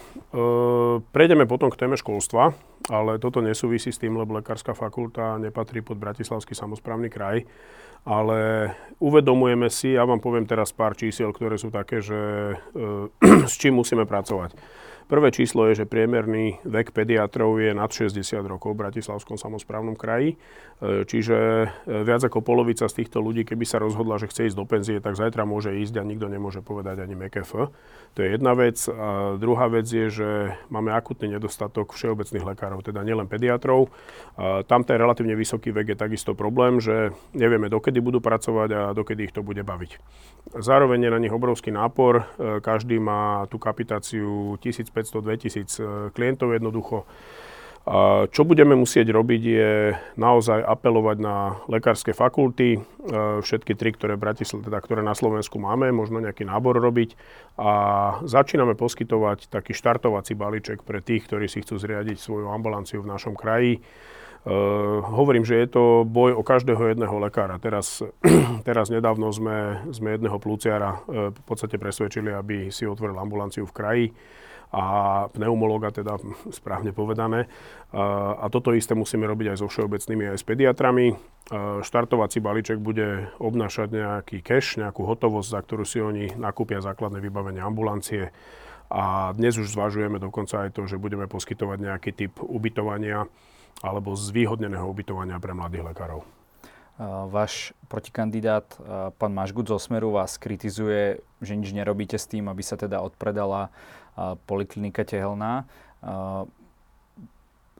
prejdeme 1.08 1.48
potom 1.48 1.72
k 1.72 1.80
téme 1.80 1.96
školstva, 1.96 2.52
ale 2.92 3.16
toto 3.16 3.40
nesúvisí 3.40 3.88
s 3.88 4.00
tým, 4.00 4.12
lebo 4.20 4.36
lekárska 4.36 4.76
fakulta 4.76 5.40
nepatrí 5.40 5.80
pod 5.80 5.96
Bratislavský 5.96 6.52
samozprávny 6.52 7.08
kraj. 7.08 7.48
Ale 8.04 8.68
uvedomujeme 9.00 9.72
si, 9.72 9.96
ja 9.96 10.04
vám 10.04 10.20
poviem 10.20 10.44
teraz 10.44 10.76
pár 10.76 10.92
čísiel, 10.92 11.32
ktoré 11.32 11.56
sú 11.56 11.72
také, 11.72 12.04
že 12.04 12.20
e, 12.52 12.56
s 13.50 13.56
čím 13.56 13.80
musíme 13.80 14.04
pracovať. 14.04 14.52
Prvé 15.04 15.28
číslo 15.28 15.68
je, 15.68 15.84
že 15.84 15.90
priemerný 15.90 16.64
vek 16.64 16.96
pediatrov 16.96 17.60
je 17.60 17.76
nad 17.76 17.92
60 17.92 18.24
rokov 18.48 18.72
v 18.72 18.88
Bratislavskom 18.88 19.36
samozprávnom 19.36 20.00
kraji. 20.00 20.40
E, 20.80 21.04
čiže 21.04 21.36
e, 21.36 21.68
viac 22.08 22.24
ako 22.24 22.40
polovica 22.40 22.88
z 22.88 23.04
týchto 23.04 23.20
ľudí, 23.20 23.44
keby 23.44 23.68
sa 23.68 23.76
rozhodla, 23.84 24.16
že 24.16 24.32
chce 24.32 24.48
ísť 24.48 24.56
do 24.56 24.64
penzie, 24.64 25.04
tak 25.04 25.20
zajtra 25.20 25.44
môže 25.44 25.76
ísť 25.76 26.00
a 26.00 26.08
nikto 26.08 26.32
nemôže 26.32 26.64
povedať 26.64 27.04
ani 27.04 27.20
MKF. 27.20 27.52
To 28.16 28.18
je 28.24 28.28
jedna 28.32 28.56
vec. 28.56 28.80
A 28.88 29.36
druhá 29.36 29.68
vec 29.68 29.84
je, 29.84 30.08
že 30.08 30.28
máme 30.72 30.88
akutný 30.96 31.36
nedostatok 31.36 31.92
všeobecných 31.92 32.56
lekárov, 32.56 32.80
teda 32.80 33.04
nielen 33.04 33.28
pediatrov. 33.28 33.92
A 34.40 34.64
tam 34.64 34.88
ten 34.88 34.96
relatívne 34.96 35.36
vysoký 35.36 35.68
vek 35.68 35.92
je 35.92 35.98
takisto 36.00 36.32
problém, 36.32 36.80
že 36.80 37.12
nevieme, 37.36 37.68
dokedy 37.68 38.00
budú 38.00 38.24
pracovať 38.24 38.68
a 38.72 38.80
dokedy 38.96 39.28
ich 39.28 39.36
to 39.36 39.44
bude 39.44 39.60
baviť. 39.60 40.00
Zároveň 40.56 41.08
je 41.08 41.10
na 41.12 41.20
nich 41.20 41.34
obrovský 41.34 41.68
nápor. 41.68 42.24
E, 42.40 42.64
každý 42.64 42.96
má 42.96 43.44
tú 43.52 43.60
kapitáciu 43.60 44.56
1000 44.64 44.93
1500-2000 44.94 45.58
eh, 45.58 45.86
klientov 46.14 46.54
jednoducho. 46.54 47.02
A 47.84 48.24
čo 48.32 48.48
budeme 48.48 48.72
musieť 48.72 49.12
robiť 49.12 49.42
je 49.44 49.72
naozaj 50.16 50.64
apelovať 50.64 51.16
na 51.20 51.60
lekárske 51.68 52.16
fakulty, 52.16 52.80
eh, 52.80 52.82
všetky 53.44 53.76
tri, 53.76 53.92
ktoré, 53.92 54.16
Bratisl- 54.16 54.64
teda, 54.64 54.80
ktoré 54.80 55.04
na 55.04 55.12
Slovensku 55.12 55.60
máme, 55.60 55.92
možno 55.92 56.24
nejaký 56.24 56.48
nábor 56.48 56.80
robiť 56.80 57.12
a 57.60 57.70
začíname 58.24 58.72
poskytovať 58.72 59.52
taký 59.52 59.76
štartovací 59.76 60.32
balíček 60.32 60.80
pre 60.80 61.04
tých, 61.04 61.28
ktorí 61.28 61.44
si 61.44 61.60
chcú 61.60 61.76
zriadiť 61.76 62.16
svoju 62.16 62.48
ambulanciu 62.48 63.04
v 63.04 63.10
našom 63.12 63.36
kraji. 63.36 63.84
Uh, 64.44 65.00
hovorím, 65.00 65.40
že 65.40 65.56
je 65.56 65.72
to 65.72 66.04
boj 66.04 66.36
o 66.36 66.44
každého 66.44 66.92
jedného 66.92 67.16
lekára. 67.16 67.56
Teraz, 67.56 68.04
teraz 68.68 68.92
nedávno 68.92 69.32
sme, 69.32 69.80
sme 69.88 70.20
jedného 70.20 70.36
plúciara 70.36 71.00
uh, 71.00 71.32
v 71.32 71.42
podstate 71.48 71.80
presvedčili, 71.80 72.28
aby 72.28 72.68
si 72.68 72.84
otvoril 72.84 73.16
ambulanciu 73.16 73.64
v 73.64 73.72
kraji 73.72 74.06
a 74.74 74.84
pneumologa, 75.30 75.94
teda 75.94 76.18
správne 76.58 76.90
povedané. 76.90 77.46
A 77.94 78.50
toto 78.50 78.74
isté 78.74 78.98
musíme 78.98 79.22
robiť 79.30 79.54
aj 79.54 79.58
so 79.62 79.70
všeobecnými, 79.70 80.34
aj 80.34 80.38
s 80.42 80.44
pediatrami. 80.44 81.14
Štartovací 81.86 82.42
balíček 82.42 82.82
bude 82.82 83.30
obnášať 83.38 83.94
nejaký 83.94 84.42
cash, 84.42 84.74
nejakú 84.82 85.06
hotovosť, 85.06 85.48
za 85.48 85.60
ktorú 85.62 85.84
si 85.86 86.02
oni 86.02 86.34
nakúpia 86.34 86.82
základné 86.82 87.22
vybavenie 87.22 87.62
ambulancie. 87.62 88.34
A 88.90 89.32
dnes 89.38 89.54
už 89.54 89.70
zvažujeme 89.70 90.18
dokonca 90.18 90.66
aj 90.66 90.74
to, 90.74 90.90
že 90.90 91.00
budeme 91.00 91.30
poskytovať 91.30 91.78
nejaký 91.78 92.10
typ 92.10 92.32
ubytovania 92.42 93.30
alebo 93.82 94.14
zvýhodneného 94.14 94.86
ubytovania 94.86 95.38
pre 95.38 95.54
mladých 95.54 95.86
lekárov. 95.94 96.20
Váš 97.26 97.74
protikandidát, 97.90 98.70
pán 99.18 99.34
Mašgut 99.34 99.66
zo 99.66 99.82
Smeru, 99.82 100.14
vás 100.14 100.38
kritizuje, 100.38 101.18
že 101.42 101.58
nič 101.58 101.74
nerobíte 101.74 102.14
s 102.14 102.30
tým, 102.30 102.46
aby 102.46 102.62
sa 102.62 102.78
teda 102.78 103.02
odpredala 103.02 103.74
poliklinika 104.46 105.02
tehelná. 105.02 105.66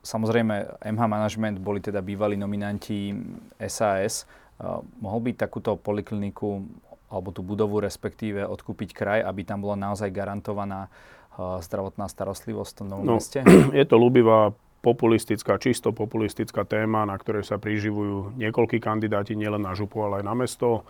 Samozrejme, 0.05 0.85
MH 0.85 1.01
Management 1.09 1.55
boli 1.57 1.81
teda 1.81 2.03
bývalí 2.05 2.37
nominanti 2.37 3.15
SAS. 3.65 4.29
Mohol 5.01 5.19
by 5.19 5.31
takúto 5.33 5.75
polikliniku 5.79 6.61
alebo 7.05 7.29
tú 7.31 7.45
budovu 7.45 7.79
respektíve 7.79 8.43
odkúpiť 8.43 8.89
kraj, 8.91 9.19
aby 9.23 9.45
tam 9.45 9.61
bola 9.61 9.77
naozaj 9.77 10.09
garantovaná 10.09 10.89
zdravotná 11.37 12.07
starostlivosť 12.07 12.71
v 12.71 12.77
tom 12.77 12.87
novom 12.87 13.05
no, 13.05 13.15
meste? 13.19 13.39
Je 13.77 13.85
to 13.85 13.95
ľubivá 13.99 14.55
populistická, 14.85 15.57
čisto 15.57 15.89
populistická 15.89 16.61
téma, 16.63 17.09
na 17.09 17.17
ktorej 17.17 17.41
sa 17.41 17.57
priživujú 17.57 18.37
niekoľkí 18.37 18.77
kandidáti, 18.77 19.33
nielen 19.33 19.65
na 19.65 19.73
župu, 19.73 19.97
ale 20.05 20.21
aj 20.21 20.25
na 20.25 20.35
mesto. 20.37 20.85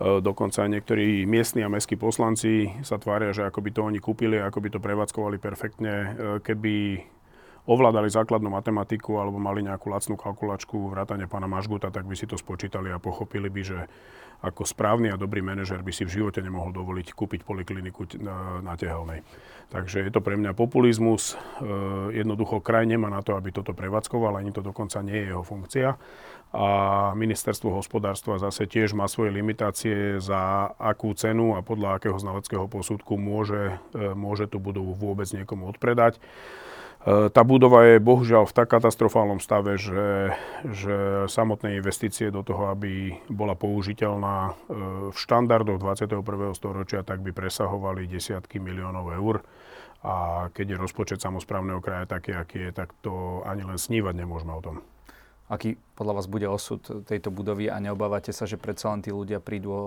E, 0.00 0.20
dokonca 0.24 0.64
niektorí 0.64 1.28
miestni 1.28 1.60
a 1.64 1.72
mestskí 1.72 1.98
poslanci 1.98 2.70
sa 2.86 2.96
tvária, 2.96 3.34
že 3.34 3.44
ako 3.44 3.60
by 3.60 3.70
to 3.74 3.80
oni 3.84 3.98
kúpili, 4.00 4.40
ako 4.40 4.58
by 4.62 4.68
to 4.72 4.78
prevádzkovali 4.80 5.36
perfektne, 5.36 5.92
e, 5.92 6.08
keby 6.40 6.74
ovládali 7.66 8.10
základnú 8.10 8.50
matematiku 8.50 9.22
alebo 9.22 9.38
mali 9.38 9.62
nejakú 9.62 9.86
lacnú 9.86 10.18
kalkulačku 10.18 10.90
vrátane 10.90 11.30
pána 11.30 11.46
Mažguta, 11.46 11.94
tak 11.94 12.06
by 12.10 12.14
si 12.18 12.26
to 12.26 12.34
spočítali 12.34 12.90
a 12.90 12.98
pochopili 12.98 13.46
by, 13.46 13.62
že 13.62 13.78
ako 14.42 14.66
správny 14.66 15.14
a 15.14 15.16
dobrý 15.16 15.38
manažer 15.38 15.78
by 15.86 15.94
si 15.94 16.02
v 16.02 16.18
živote 16.18 16.42
nemohol 16.42 16.74
dovoliť 16.74 17.14
kúpiť 17.14 17.46
polikliniku 17.46 18.18
na, 18.18 18.58
na 18.58 18.74
Tehelnej. 18.74 19.22
Takže 19.70 20.02
je 20.02 20.10
to 20.10 20.18
pre 20.18 20.34
mňa 20.34 20.52
populizmus. 20.58 21.32
E, 21.32 21.70
jednoducho 22.18 22.58
kraj 22.58 22.82
nemá 22.84 23.06
na 23.06 23.22
to, 23.22 23.38
aby 23.38 23.54
toto 23.54 23.70
prevádzkoval, 23.70 24.34
ani 24.34 24.50
to 24.50 24.60
dokonca 24.60 24.98
nie 25.06 25.14
je 25.14 25.30
jeho 25.30 25.46
funkcia. 25.46 25.94
A 26.52 26.66
ministerstvo 27.16 27.72
hospodárstva 27.72 28.36
zase 28.36 28.68
tiež 28.68 28.92
má 28.92 29.08
svoje 29.08 29.32
limitácie, 29.32 30.20
za 30.20 30.74
akú 30.76 31.14
cenu 31.16 31.56
a 31.56 31.64
podľa 31.64 31.96
akého 31.96 32.18
znaleckého 32.18 32.66
posudku 32.66 33.14
môže, 33.16 33.78
e, 33.94 34.12
môže 34.12 34.50
tú 34.50 34.58
budovu 34.58 34.92
vôbec 34.98 35.30
niekomu 35.30 35.70
odpredať. 35.70 36.18
E, 37.02 37.34
tá 37.34 37.42
budova 37.42 37.82
je 37.82 37.96
bohužiaľ 37.98 38.46
v 38.46 38.54
tak 38.54 38.70
katastrofálnom 38.70 39.42
stave, 39.42 39.74
že, 39.74 40.38
že 40.62 41.26
samotné 41.26 41.82
investície 41.82 42.30
do 42.30 42.46
toho, 42.46 42.70
aby 42.70 43.18
bola 43.26 43.58
použiteľná 43.58 44.36
e, 44.46 44.52
v 45.10 45.16
štandardoch 45.18 45.82
21. 45.82 46.54
storočia, 46.54 47.02
tak 47.02 47.18
by 47.26 47.34
presahovali 47.34 48.06
desiatky 48.06 48.62
miliónov 48.62 49.10
eur. 49.18 49.42
A 50.02 50.46
keď 50.50 50.74
je 50.74 50.82
rozpočet 50.82 51.18
samozprávneho 51.22 51.78
kraja 51.78 52.06
taký, 52.06 52.34
aký 52.34 52.70
je, 52.70 52.70
tak 52.74 52.90
to 53.02 53.42
ani 53.46 53.62
len 53.66 53.78
snívať 53.78 54.14
nemôžeme 54.18 54.54
o 54.54 54.62
tom. 54.62 54.76
Aký 55.50 55.78
podľa 55.98 56.22
vás 56.22 56.26
bude 56.30 56.46
osud 56.46 56.82
tejto 57.06 57.34
budovy 57.34 57.66
a 57.66 57.82
neobávate 57.82 58.30
sa, 58.30 58.46
že 58.46 58.58
predsa 58.58 58.94
len 58.94 59.02
tí 59.02 59.10
ľudia 59.10 59.42
prídu 59.42 59.68
o 59.70 59.84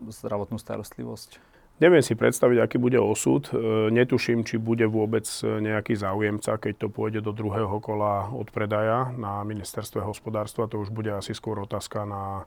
zdravotnú 0.00 0.56
starostlivosť? 0.56 1.53
Neviem 1.74 2.06
si 2.06 2.14
predstaviť, 2.14 2.58
aký 2.62 2.76
bude 2.78 3.02
osud. 3.02 3.50
E, 3.50 3.90
netuším, 3.90 4.46
či 4.46 4.62
bude 4.62 4.86
vôbec 4.86 5.26
nejaký 5.42 5.98
záujemca, 5.98 6.54
keď 6.54 6.86
to 6.86 6.88
pôjde 6.88 7.26
do 7.26 7.34
druhého 7.34 7.82
kola 7.82 8.30
od 8.30 8.46
predaja 8.54 9.10
na 9.18 9.42
ministerstve 9.42 9.98
hospodárstva. 10.06 10.70
To 10.70 10.78
už 10.78 10.94
bude 10.94 11.10
asi 11.10 11.34
skôr 11.34 11.58
otázka 11.58 12.06
na, 12.06 12.46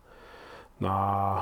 na 0.79 0.95
e, 0.95 1.39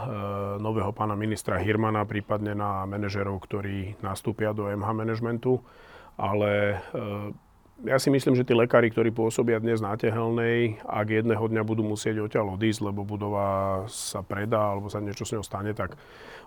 nového 0.66 0.90
pána 0.98 1.14
ministra 1.14 1.62
Hirmana, 1.62 2.10
prípadne 2.10 2.58
na 2.58 2.90
manažerov, 2.90 3.38
ktorí 3.46 4.02
nastúpia 4.02 4.50
do 4.50 4.66
MH 4.66 4.90
managementu. 4.90 5.62
Ale 6.18 6.82
e, 6.82 7.38
ja 7.84 8.00
si 8.00 8.08
myslím, 8.08 8.40
že 8.40 8.48
tí 8.48 8.56
lekári, 8.56 8.88
ktorí 8.88 9.12
pôsobia 9.12 9.60
dnes 9.60 9.84
na 9.84 9.92
Tehelnej, 10.00 10.80
ak 10.88 11.12
jedného 11.12 11.44
dňa 11.44 11.68
budú 11.68 11.84
musieť 11.84 12.24
odtiaľ 12.24 12.56
odísť, 12.56 12.88
lebo 12.88 13.04
budova 13.04 13.84
sa 13.92 14.24
predá 14.24 14.72
alebo 14.72 14.88
sa 14.88 15.04
niečo 15.04 15.28
s 15.28 15.36
ňou 15.36 15.44
stane, 15.44 15.76
tak 15.76 16.00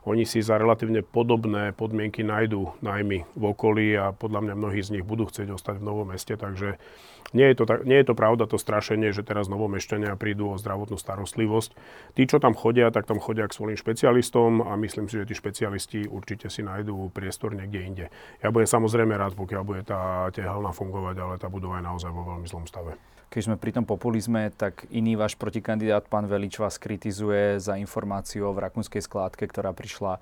oni 0.09 0.25
si 0.25 0.41
za 0.41 0.57
relatívne 0.57 1.05
podobné 1.05 1.77
podmienky 1.77 2.25
nájdú 2.25 2.81
najmy 2.81 3.29
v 3.37 3.45
okolí 3.45 3.93
a 3.93 4.17
podľa 4.17 4.41
mňa 4.49 4.55
mnohí 4.57 4.81
z 4.81 4.97
nich 4.97 5.05
budú 5.05 5.29
chcieť 5.29 5.53
ostať 5.53 5.85
v 5.85 5.85
Novom 5.85 6.09
meste, 6.09 6.33
takže 6.33 6.81
nie 7.37 7.45
je, 7.53 7.61
to 7.61 7.65
nie 7.85 8.01
je 8.01 8.09
to 8.09 8.15
pravda 8.17 8.49
to 8.49 8.57
strašenie, 8.57 9.13
že 9.13 9.21
teraz 9.21 9.53
novomešťania 9.53 10.17
prídu 10.17 10.49
o 10.49 10.57
zdravotnú 10.57 10.97
starostlivosť. 10.97 11.77
Tí, 12.17 12.25
čo 12.25 12.41
tam 12.41 12.57
chodia, 12.57 12.89
tak 12.89 13.05
tam 13.05 13.21
chodia 13.21 13.45
k 13.45 13.53
svojim 13.53 13.77
špecialistom 13.77 14.65
a 14.65 14.73
myslím 14.81 15.13
si, 15.13 15.21
že 15.21 15.29
tí 15.29 15.35
špecialisti 15.37 16.09
určite 16.09 16.49
si 16.49 16.65
nájdú 16.65 17.13
priestor 17.13 17.53
niekde 17.53 17.81
inde. 17.85 18.07
Ja 18.41 18.49
budem 18.49 18.71
samozrejme 18.71 19.13
rád, 19.13 19.37
pokiaľ 19.37 19.63
bude 19.67 19.85
tá 19.85 20.33
tehelná 20.33 20.73
fungovať, 20.73 21.18
ale 21.21 21.37
tá 21.37 21.51
budova 21.51 21.83
je 21.83 21.89
naozaj 21.89 22.11
vo 22.11 22.23
veľmi 22.25 22.47
zlom 22.47 22.65
stave. 22.65 22.95
Keď 23.29 23.43
sme 23.45 23.61
pri 23.61 23.77
tom 23.77 23.85
populizme, 23.85 24.49
tak 24.57 24.89
iný 24.89 25.13
váš 25.13 25.37
protikandidát, 25.37 26.09
pán 26.09 26.25
Velič, 26.25 26.57
vás 26.57 26.81
kritizuje 26.81 27.61
za 27.61 27.77
informáciu 27.77 28.49
o 28.49 28.57
rakúnskej 28.57 29.05
skládke, 29.05 29.45
ktorá 29.45 29.77
prišla 29.77 30.17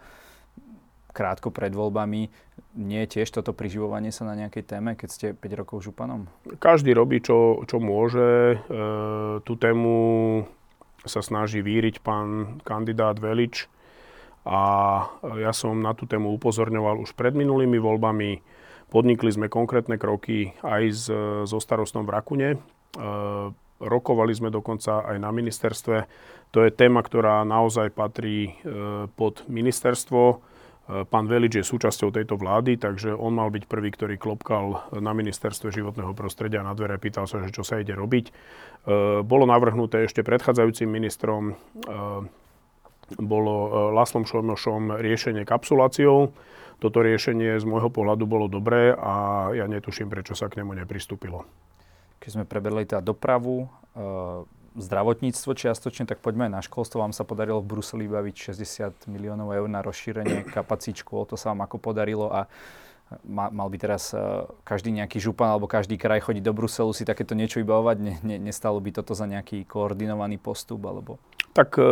krátko 1.16 1.48
pred 1.48 1.72
voľbami. 1.72 2.28
Nie 2.76 3.08
je 3.08 3.18
tiež 3.18 3.32
toto 3.32 3.56
priživovanie 3.56 4.12
sa 4.12 4.28
na 4.28 4.36
nejakej 4.36 4.68
téme, 4.68 4.92
keď 4.98 5.08
ste 5.08 5.26
5 5.32 5.60
rokov 5.64 5.88
županom? 5.88 6.28
Každý 6.60 6.92
robí, 6.92 7.24
čo, 7.24 7.64
čo 7.64 7.80
môže. 7.80 8.60
E, 8.60 8.76
tú 9.40 9.56
tému 9.56 9.96
sa 11.08 11.24
snaží 11.24 11.64
víriť 11.64 12.04
pán 12.04 12.60
kandidát 12.66 13.16
Velič. 13.16 13.70
A 14.46 14.60
ja 15.40 15.50
som 15.50 15.78
na 15.80 15.96
tú 15.96 16.06
tému 16.06 16.30
upozorňoval 16.36 17.02
už 17.02 17.16
pred 17.18 17.34
minulými 17.34 17.80
voľbami. 17.82 18.44
Podnikli 18.90 19.30
sme 19.34 19.50
konkrétne 19.50 19.98
kroky 19.98 20.54
aj 20.62 20.82
s, 20.90 21.04
so 21.46 21.58
starostom 21.58 22.06
v 22.06 22.12
Rakune. 22.14 22.48
E, 22.54 22.58
rokovali 23.82 24.32
sme 24.32 24.48
dokonca 24.54 25.04
aj 25.04 25.16
na 25.18 25.30
ministerstve. 25.34 25.96
To 26.54 26.58
je 26.62 26.70
téma, 26.70 27.02
ktorá 27.02 27.42
naozaj 27.42 27.92
patrí 27.92 28.54
e, 28.62 29.10
pod 29.10 29.42
ministerstvo 29.50 30.40
Eh, 30.86 31.02
pán 31.02 31.26
Velič 31.26 31.58
je 31.58 31.64
súčasťou 31.66 32.14
tejto 32.14 32.38
vlády, 32.38 32.78
takže 32.78 33.10
on 33.10 33.34
mal 33.34 33.50
byť 33.50 33.66
prvý, 33.66 33.90
ktorý 33.90 34.14
klopkal 34.22 34.94
na 35.02 35.10
ministerstve 35.10 35.74
životného 35.74 36.14
prostredia 36.14 36.62
na 36.62 36.78
dvere, 36.78 36.94
pýtal 37.02 37.26
sa, 37.26 37.42
že 37.42 37.50
čo 37.50 37.66
sa 37.66 37.82
ide 37.82 37.94
robiť. 37.94 38.30
Bolo 39.26 39.50
navrhnuté 39.50 40.06
ešte 40.06 40.22
predchádzajúcim 40.22 40.86
ministrom, 40.86 41.58
bolo 43.14 43.92
Laslom 43.94 44.26
Šomošom 44.26 44.98
riešenie 44.98 45.46
kapsuláciou. 45.46 46.34
toto 46.76 47.00
riešenie 47.00 47.56
z 47.56 47.64
môjho 47.64 47.88
pohľadu 47.88 48.28
bolo 48.28 48.52
dobré 48.52 48.92
a 48.92 49.48
ja 49.56 49.64
netuším, 49.64 50.12
prečo 50.12 50.36
sa 50.36 50.50
k 50.52 50.60
nemu 50.60 50.76
nepristúpilo. 50.76 51.48
Keď 52.20 52.30
sme 52.36 52.44
preberali 52.44 52.84
teda 52.84 53.00
dopravu, 53.00 53.64
e, 53.64 53.68
zdravotníctvo 54.76 55.56
čiastočne, 55.56 56.04
tak 56.04 56.20
poďme 56.20 56.50
aj 56.50 56.52
na 56.52 56.62
školstvo. 56.62 57.00
Vám 57.00 57.16
sa 57.16 57.24
podarilo 57.24 57.64
v 57.64 57.70
Bruseli 57.72 58.04
baviť 58.04 58.52
60 58.52 59.08
miliónov 59.08 59.56
eur 59.56 59.68
na 59.72 59.80
rozšírenie 59.80 60.44
kapacít 60.52 61.00
škôl. 61.00 61.24
To 61.32 61.40
sa 61.40 61.56
vám 61.56 61.64
ako 61.64 61.80
podarilo 61.80 62.28
a 62.28 62.44
mal 63.26 63.68
by 63.70 63.78
teraz 63.78 64.10
e, 64.10 64.18
každý 64.66 64.90
nejaký 64.90 65.22
župan 65.22 65.54
alebo 65.54 65.70
každý 65.70 65.94
kraj 65.94 66.26
chodiť 66.26 66.42
do 66.42 66.52
Bruselu 66.54 66.90
si 66.90 67.06
takéto 67.06 67.38
niečo 67.38 67.62
vybavovať? 67.62 67.96
Ne, 68.02 68.14
ne, 68.26 68.36
nestalo 68.42 68.82
by 68.82 68.90
toto 68.90 69.14
za 69.14 69.30
nejaký 69.30 69.62
koordinovaný 69.62 70.42
postup? 70.42 70.82
Alebo... 70.90 71.22
Tak 71.54 71.78
e, 71.78 71.82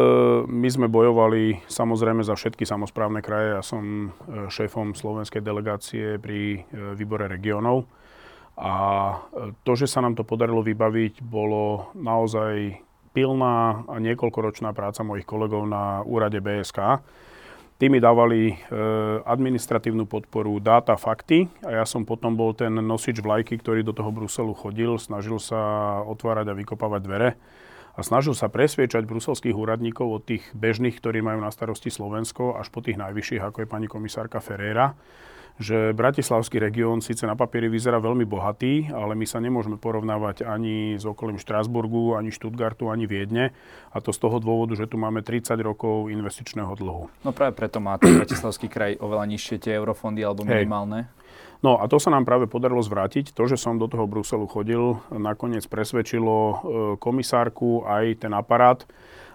my 0.50 0.68
sme 0.68 0.90
bojovali 0.90 1.62
samozrejme 1.70 2.26
za 2.26 2.34
všetky 2.34 2.66
samozprávne 2.66 3.22
kraje. 3.22 3.54
Ja 3.54 3.62
som 3.62 4.10
e, 4.10 4.50
šéfom 4.50 4.98
slovenskej 4.98 5.38
delegácie 5.38 6.18
pri 6.18 6.66
výbore 6.98 7.30
regionov. 7.30 7.86
A 8.54 8.74
to, 9.66 9.74
že 9.74 9.90
sa 9.90 9.98
nám 9.98 10.14
to 10.14 10.22
podarilo 10.22 10.62
vybaviť, 10.62 11.26
bolo 11.26 11.90
naozaj 11.98 12.78
pilná 13.10 13.82
a 13.90 13.98
niekoľkoročná 13.98 14.70
práca 14.70 15.02
mojich 15.02 15.26
kolegov 15.26 15.66
na 15.66 16.06
úrade 16.06 16.38
BSK 16.38 17.02
Tí 17.74 17.90
mi 17.90 17.98
dávali 17.98 18.54
e, 18.54 18.56
administratívnu 19.26 20.06
podporu, 20.06 20.62
dáta, 20.62 20.94
fakty 20.94 21.50
a 21.66 21.82
ja 21.82 21.84
som 21.84 22.06
potom 22.06 22.38
bol 22.38 22.54
ten 22.54 22.70
nosič 22.70 23.18
vlajky, 23.18 23.58
ktorý 23.58 23.82
do 23.82 23.90
toho 23.90 24.14
Bruselu 24.14 24.54
chodil, 24.54 24.94
snažil 24.94 25.42
sa 25.42 25.98
otvárať 26.06 26.54
a 26.54 26.58
vykopávať 26.58 27.00
dvere 27.02 27.30
a 27.94 28.00
snažil 28.06 28.38
sa 28.38 28.46
presviečať 28.46 29.02
bruselských 29.06 29.58
úradníkov 29.58 30.06
od 30.06 30.22
tých 30.22 30.46
bežných, 30.54 30.94
ktorí 30.94 31.18
majú 31.18 31.42
na 31.42 31.50
starosti 31.50 31.90
Slovensko, 31.90 32.54
až 32.54 32.70
po 32.70 32.78
tých 32.78 32.94
najvyšších, 32.94 33.42
ako 33.42 33.66
je 33.66 33.70
pani 33.70 33.90
komisárka 33.90 34.38
Ferreira, 34.38 34.94
že 35.54 35.94
Bratislavský 35.94 36.58
región 36.58 36.98
síce 36.98 37.22
na 37.30 37.38
papieri 37.38 37.70
vyzerá 37.70 38.02
veľmi 38.02 38.26
bohatý, 38.26 38.90
ale 38.90 39.14
my 39.14 39.22
sa 39.22 39.38
nemôžeme 39.38 39.78
porovnávať 39.78 40.42
ani 40.42 40.98
s 40.98 41.06
okolím 41.06 41.38
Štrásburgu, 41.38 42.18
ani 42.18 42.34
Štutgartu, 42.34 42.90
ani 42.90 43.06
Viedne. 43.06 43.54
A 43.94 44.02
to 44.02 44.10
z 44.10 44.18
toho 44.18 44.42
dôvodu, 44.42 44.74
že 44.74 44.90
tu 44.90 44.98
máme 44.98 45.22
30 45.22 45.54
rokov 45.62 46.10
investičného 46.10 46.74
dlhu. 46.74 47.06
No 47.22 47.30
práve 47.30 47.54
preto 47.54 47.78
má 47.78 47.94
ten 48.02 48.18
Bratislavský 48.18 48.66
kraj 48.66 48.98
oveľa 48.98 49.30
nižšie 49.30 49.56
tie 49.62 49.72
eurofondy 49.78 50.26
alebo 50.26 50.42
minimálne. 50.42 51.06
Hej. 51.06 51.22
No 51.64 51.80
a 51.80 51.88
to 51.88 51.96
sa 51.96 52.12
nám 52.12 52.28
práve 52.28 52.44
podarilo 52.44 52.84
zvrátiť. 52.84 53.32
To, 53.32 53.48
že 53.48 53.56
som 53.56 53.80
do 53.80 53.88
toho 53.88 54.04
Bruselu 54.04 54.44
chodil, 54.44 55.00
nakoniec 55.08 55.64
presvedčilo 55.64 56.36
e, 56.36 56.54
komisárku 57.00 57.88
aj 57.88 58.20
ten 58.20 58.36
aparát, 58.36 58.84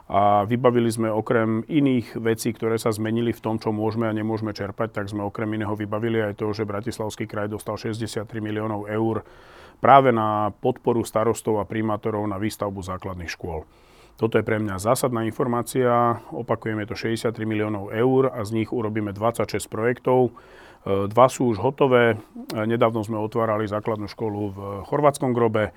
a 0.09 0.41
vybavili 0.41 0.89
sme 0.89 1.13
okrem 1.13 1.61
iných 1.69 2.17
vecí, 2.17 2.49
ktoré 2.49 2.81
sa 2.81 2.89
zmenili 2.89 3.29
v 3.29 3.43
tom, 3.45 3.61
čo 3.61 3.69
môžeme 3.69 4.09
a 4.09 4.17
nemôžeme 4.17 4.57
čerpať, 4.57 4.89
tak 4.89 5.05
sme 5.05 5.21
okrem 5.21 5.53
iného 5.53 5.77
vybavili 5.77 6.17
aj 6.17 6.41
to, 6.41 6.49
že 6.49 6.65
Bratislavský 6.65 7.29
kraj 7.29 7.53
dostal 7.53 7.77
63 7.77 8.25
miliónov 8.41 8.89
eur 8.89 9.21
práve 9.77 10.09
na 10.09 10.49
podporu 10.49 11.05
starostov 11.05 11.61
a 11.61 11.69
primátorov 11.69 12.25
na 12.25 12.41
výstavbu 12.41 12.81
základných 12.81 13.29
škôl. 13.29 13.69
Toto 14.19 14.35
je 14.35 14.43
pre 14.43 14.59
mňa 14.59 14.83
zásadná 14.83 15.23
informácia. 15.23 16.19
Opakujeme 16.33 16.83
to 16.83 16.97
63 16.97 17.39
miliónov 17.47 17.93
eur 17.93 18.33
a 18.33 18.43
z 18.43 18.51
nich 18.51 18.69
urobíme 18.73 19.15
26 19.15 19.71
projektov. 19.71 20.35
E, 20.83 21.07
dva 21.07 21.31
sú 21.31 21.55
už 21.55 21.63
hotové. 21.63 22.19
E, 22.51 22.65
nedávno 22.67 22.99
sme 22.99 23.15
otvárali 23.15 23.63
základnú 23.71 24.11
školu 24.11 24.41
v 24.51 24.57
Chorvátskom 24.91 25.31
grobe. 25.31 25.71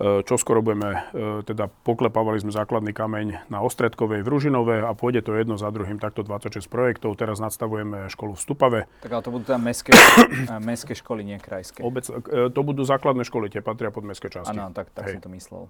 E, 0.00 0.24
čo 0.24 0.40
skoro 0.40 0.64
budeme, 0.64 1.04
e, 1.12 1.44
teda 1.44 1.68
poklepávali 1.84 2.40
sme 2.40 2.48
základný 2.48 2.96
kameň 2.96 3.52
na 3.52 3.60
Ostredkovej 3.60 4.24
v 4.24 4.28
Ružinove 4.32 4.80
a 4.80 4.96
pôjde 4.96 5.20
to 5.20 5.36
jedno 5.36 5.60
za 5.60 5.68
druhým, 5.68 6.00
takto 6.00 6.24
26 6.24 6.72
projektov. 6.72 7.20
Teraz 7.20 7.36
nadstavujeme 7.36 8.08
školu 8.08 8.32
v 8.32 8.40
Stupave. 8.40 8.80
Tak 9.04 9.12
ale 9.12 9.20
to 9.20 9.28
budú 9.28 9.44
tam 9.44 9.60
mestské, 9.60 9.92
mestské 10.72 10.96
školy, 10.96 11.20
nie 11.20 11.36
krajské. 11.36 11.84
Obec, 11.84 12.08
e, 12.08 12.48
to 12.48 12.60
budú 12.64 12.80
základné 12.80 13.28
školy, 13.28 13.52
tie 13.52 13.60
patria 13.60 13.92
pod 13.92 14.08
mestské 14.08 14.32
časti. 14.32 14.56
Áno, 14.56 14.72
tak, 14.72 14.88
tak 14.96 15.04
som 15.04 15.20
to 15.20 15.28
myslel. 15.36 15.68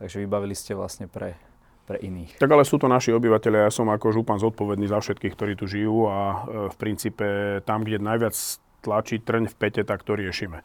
Takže 0.00 0.24
vybavili 0.24 0.56
ste 0.56 0.72
vlastne 0.72 1.04
pre, 1.04 1.36
pre 1.84 2.00
iných. 2.00 2.40
Tak 2.40 2.48
ale 2.48 2.64
sú 2.64 2.80
to 2.80 2.88
naši 2.88 3.12
obyvateľia. 3.12 3.68
Ja 3.68 3.72
som 3.74 3.92
ako 3.92 4.16
župan 4.16 4.40
zodpovedný 4.40 4.88
za 4.88 5.04
všetkých, 5.04 5.36
ktorí 5.36 5.52
tu 5.60 5.68
žijú 5.68 6.08
a 6.08 6.48
v 6.72 6.76
princípe 6.80 7.60
tam, 7.68 7.84
kde 7.84 8.00
najviac 8.00 8.32
tlačí 8.80 9.20
trň 9.20 9.50
v 9.50 9.54
pete, 9.58 9.82
tak 9.84 10.06
to 10.06 10.16
riešime. 10.16 10.64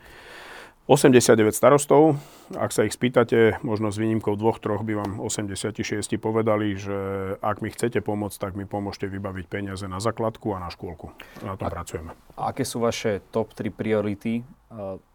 89 0.83 1.55
starostov, 1.55 2.19
ak 2.51 2.75
sa 2.75 2.83
ich 2.83 2.91
spýtate, 2.91 3.63
možno 3.63 3.87
s 3.87 3.95
výnimkou 3.95 4.35
dvoch, 4.35 4.59
troch 4.59 4.83
by 4.83 4.99
vám 4.99 5.11
86 5.23 5.71
povedali, 6.19 6.75
že 6.75 6.97
ak 7.39 7.63
mi 7.63 7.71
chcete 7.71 8.03
pomôcť, 8.03 8.35
tak 8.35 8.59
mi 8.59 8.67
pomôžte 8.67 9.07
vybaviť 9.07 9.45
peniaze 9.47 9.87
na 9.87 10.03
základku 10.03 10.51
a 10.51 10.59
na 10.59 10.67
škôlku. 10.67 11.15
Na 11.39 11.55
tom 11.55 11.67
a, 11.67 11.71
pracujeme. 11.71 12.11
A 12.35 12.51
aké 12.51 12.67
sú 12.67 12.83
vaše 12.83 13.23
top 13.31 13.55
3 13.55 13.71
priority, 13.71 14.43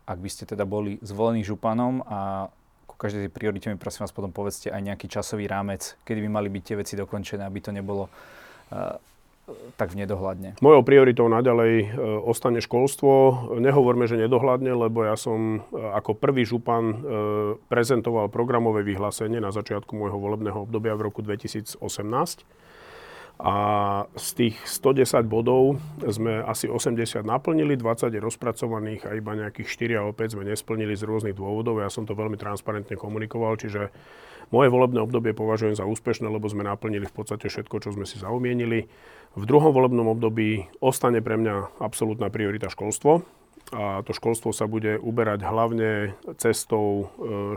ak 0.09 0.17
by 0.17 0.31
ste 0.33 0.49
teda 0.49 0.65
boli 0.65 0.97
zvolení 1.05 1.45
županom 1.45 2.01
a 2.09 2.49
ku 2.89 2.97
každej 2.97 3.29
tej 3.29 3.33
priorite 3.37 3.69
mi 3.69 3.77
prosím 3.77 4.09
vás 4.09 4.17
potom 4.17 4.33
povedzte 4.33 4.73
aj 4.73 4.81
nejaký 4.81 5.05
časový 5.05 5.45
rámec, 5.53 6.01
kedy 6.09 6.25
by 6.25 6.31
mali 6.33 6.49
byť 6.49 6.63
tie 6.65 6.77
veci 6.81 6.95
dokončené, 6.97 7.45
aby 7.45 7.61
to 7.61 7.77
nebolo 7.77 8.09
tak 9.81 9.97
v 9.97 10.05
nedohľadne? 10.05 10.61
Mojou 10.61 10.83
prioritou 10.85 11.27
naďalej 11.31 11.73
e, 11.81 11.87
ostane 12.25 12.61
školstvo. 12.61 13.11
Nehovorme, 13.59 14.05
že 14.05 14.21
nedohľadne, 14.21 14.75
lebo 14.75 15.09
ja 15.09 15.17
som 15.17 15.61
e, 15.61 15.79
ako 15.79 16.17
prvý 16.17 16.45
župan 16.45 16.85
e, 16.85 16.97
prezentoval 17.71 18.29
programové 18.29 18.85
vyhlásenie 18.85 19.41
na 19.41 19.49
začiatku 19.49 19.97
môjho 19.97 20.21
volebného 20.21 20.69
obdobia 20.69 20.93
v 20.99 21.09
roku 21.09 21.25
2018. 21.25 21.81
A 23.39 23.55
z 24.19 24.29
tých 24.35 24.57
110 24.67 25.23
bodov 25.31 25.79
sme 26.03 26.43
asi 26.43 26.67
80 26.67 27.23
naplnili, 27.23 27.79
20 27.79 28.11
je 28.11 28.19
rozpracovaných 28.19 29.07
a 29.07 29.15
iba 29.15 29.39
nejakých 29.39 29.95
4 29.95 29.99
alebo 30.03 30.13
5 30.19 30.35
sme 30.35 30.43
nesplnili 30.43 30.99
z 30.99 31.07
rôznych 31.07 31.39
dôvodov. 31.39 31.79
Ja 31.79 31.87
som 31.87 32.03
to 32.03 32.19
veľmi 32.19 32.35
transparentne 32.35 32.99
komunikoval, 32.99 33.55
čiže 33.55 33.95
moje 34.49 34.69
volebné 34.73 35.01
obdobie 35.01 35.37
považujem 35.37 35.77
za 35.77 35.85
úspešné, 35.85 36.29
lebo 36.29 36.49
sme 36.49 36.65
naplnili 36.65 37.05
v 37.05 37.15
podstate 37.15 37.49
všetko, 37.49 37.85
čo 37.85 37.93
sme 37.93 38.09
si 38.09 38.21
zaumienili. 38.21 38.89
V 39.37 39.45
druhom 39.45 39.71
volebnom 39.71 40.09
období 40.09 40.67
ostane 40.81 41.21
pre 41.21 41.37
mňa 41.37 41.81
absolútna 41.83 42.33
priorita 42.33 42.73
školstvo. 42.73 43.23
A 43.69 44.01
to 44.01 44.17
školstvo 44.17 44.57
sa 44.57 44.65
bude 44.65 44.97
uberať 44.97 45.45
hlavne 45.45 46.17
cestou 46.41 46.89
e, 46.89 47.05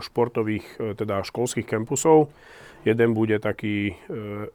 športových, 0.04 0.66
e, 0.76 0.92
teda 0.92 1.24
školských 1.24 1.64
kampusov. 1.64 2.28
Jeden 2.84 3.16
bude 3.16 3.40
taký 3.40 3.94
e, 3.94 3.94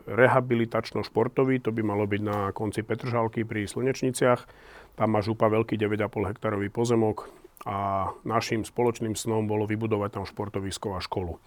rehabilitačno-športový, 0.05 1.57
to 1.57 1.73
by 1.73 1.81
malo 1.81 2.05
byť 2.05 2.21
na 2.21 2.53
konci 2.53 2.85
Petržalky 2.85 3.41
pri 3.41 3.65
Slnečniciach. 3.65 4.45
Tam 4.93 5.17
má 5.17 5.25
župa 5.25 5.49
veľký 5.49 5.81
9,5 5.81 6.29
hektarový 6.35 6.69
pozemok 6.69 7.25
a 7.65 8.11
našim 8.21 8.61
spoločným 8.61 9.17
snom 9.17 9.49
bolo 9.49 9.65
vybudovať 9.65 10.21
tam 10.21 10.25
športovisko 10.29 10.93
a 10.93 11.01
školu. 11.01 11.41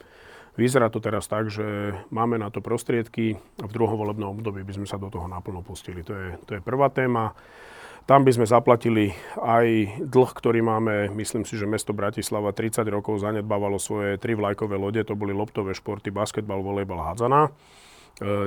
Vyzerá 0.59 0.91
to 0.91 0.99
teraz 0.99 1.31
tak, 1.31 1.47
že 1.47 1.95
máme 2.11 2.35
na 2.35 2.51
to 2.51 2.59
prostriedky 2.59 3.39
a 3.63 3.71
v 3.71 3.75
druhom 3.75 3.95
volebnom 3.95 4.35
období 4.35 4.67
by 4.67 4.83
sme 4.83 4.87
sa 4.87 4.99
do 4.99 5.07
toho 5.07 5.31
naplno 5.31 5.63
pustili. 5.63 6.03
To 6.03 6.13
je, 6.13 6.29
to 6.47 6.51
je 6.59 6.61
prvá 6.61 6.91
téma. 6.91 7.33
Tam 8.11 8.27
by 8.27 8.35
sme 8.35 8.47
zaplatili 8.49 9.15
aj 9.39 10.03
dlh, 10.03 10.31
ktorý 10.35 10.67
máme. 10.67 11.15
Myslím 11.15 11.47
si, 11.47 11.55
že 11.55 11.69
mesto 11.69 11.95
Bratislava 11.95 12.51
30 12.51 12.83
rokov 12.91 13.23
zanedbávalo 13.23 13.79
svoje 13.79 14.19
tri 14.19 14.35
vlajkové 14.35 14.75
lode. 14.75 14.99
To 15.07 15.15
boli 15.15 15.31
loptové 15.31 15.77
športy, 15.79 16.11
basketbal, 16.11 16.59
volejbal, 16.59 17.07
hádzaná. 17.07 17.47
E, 17.47 17.51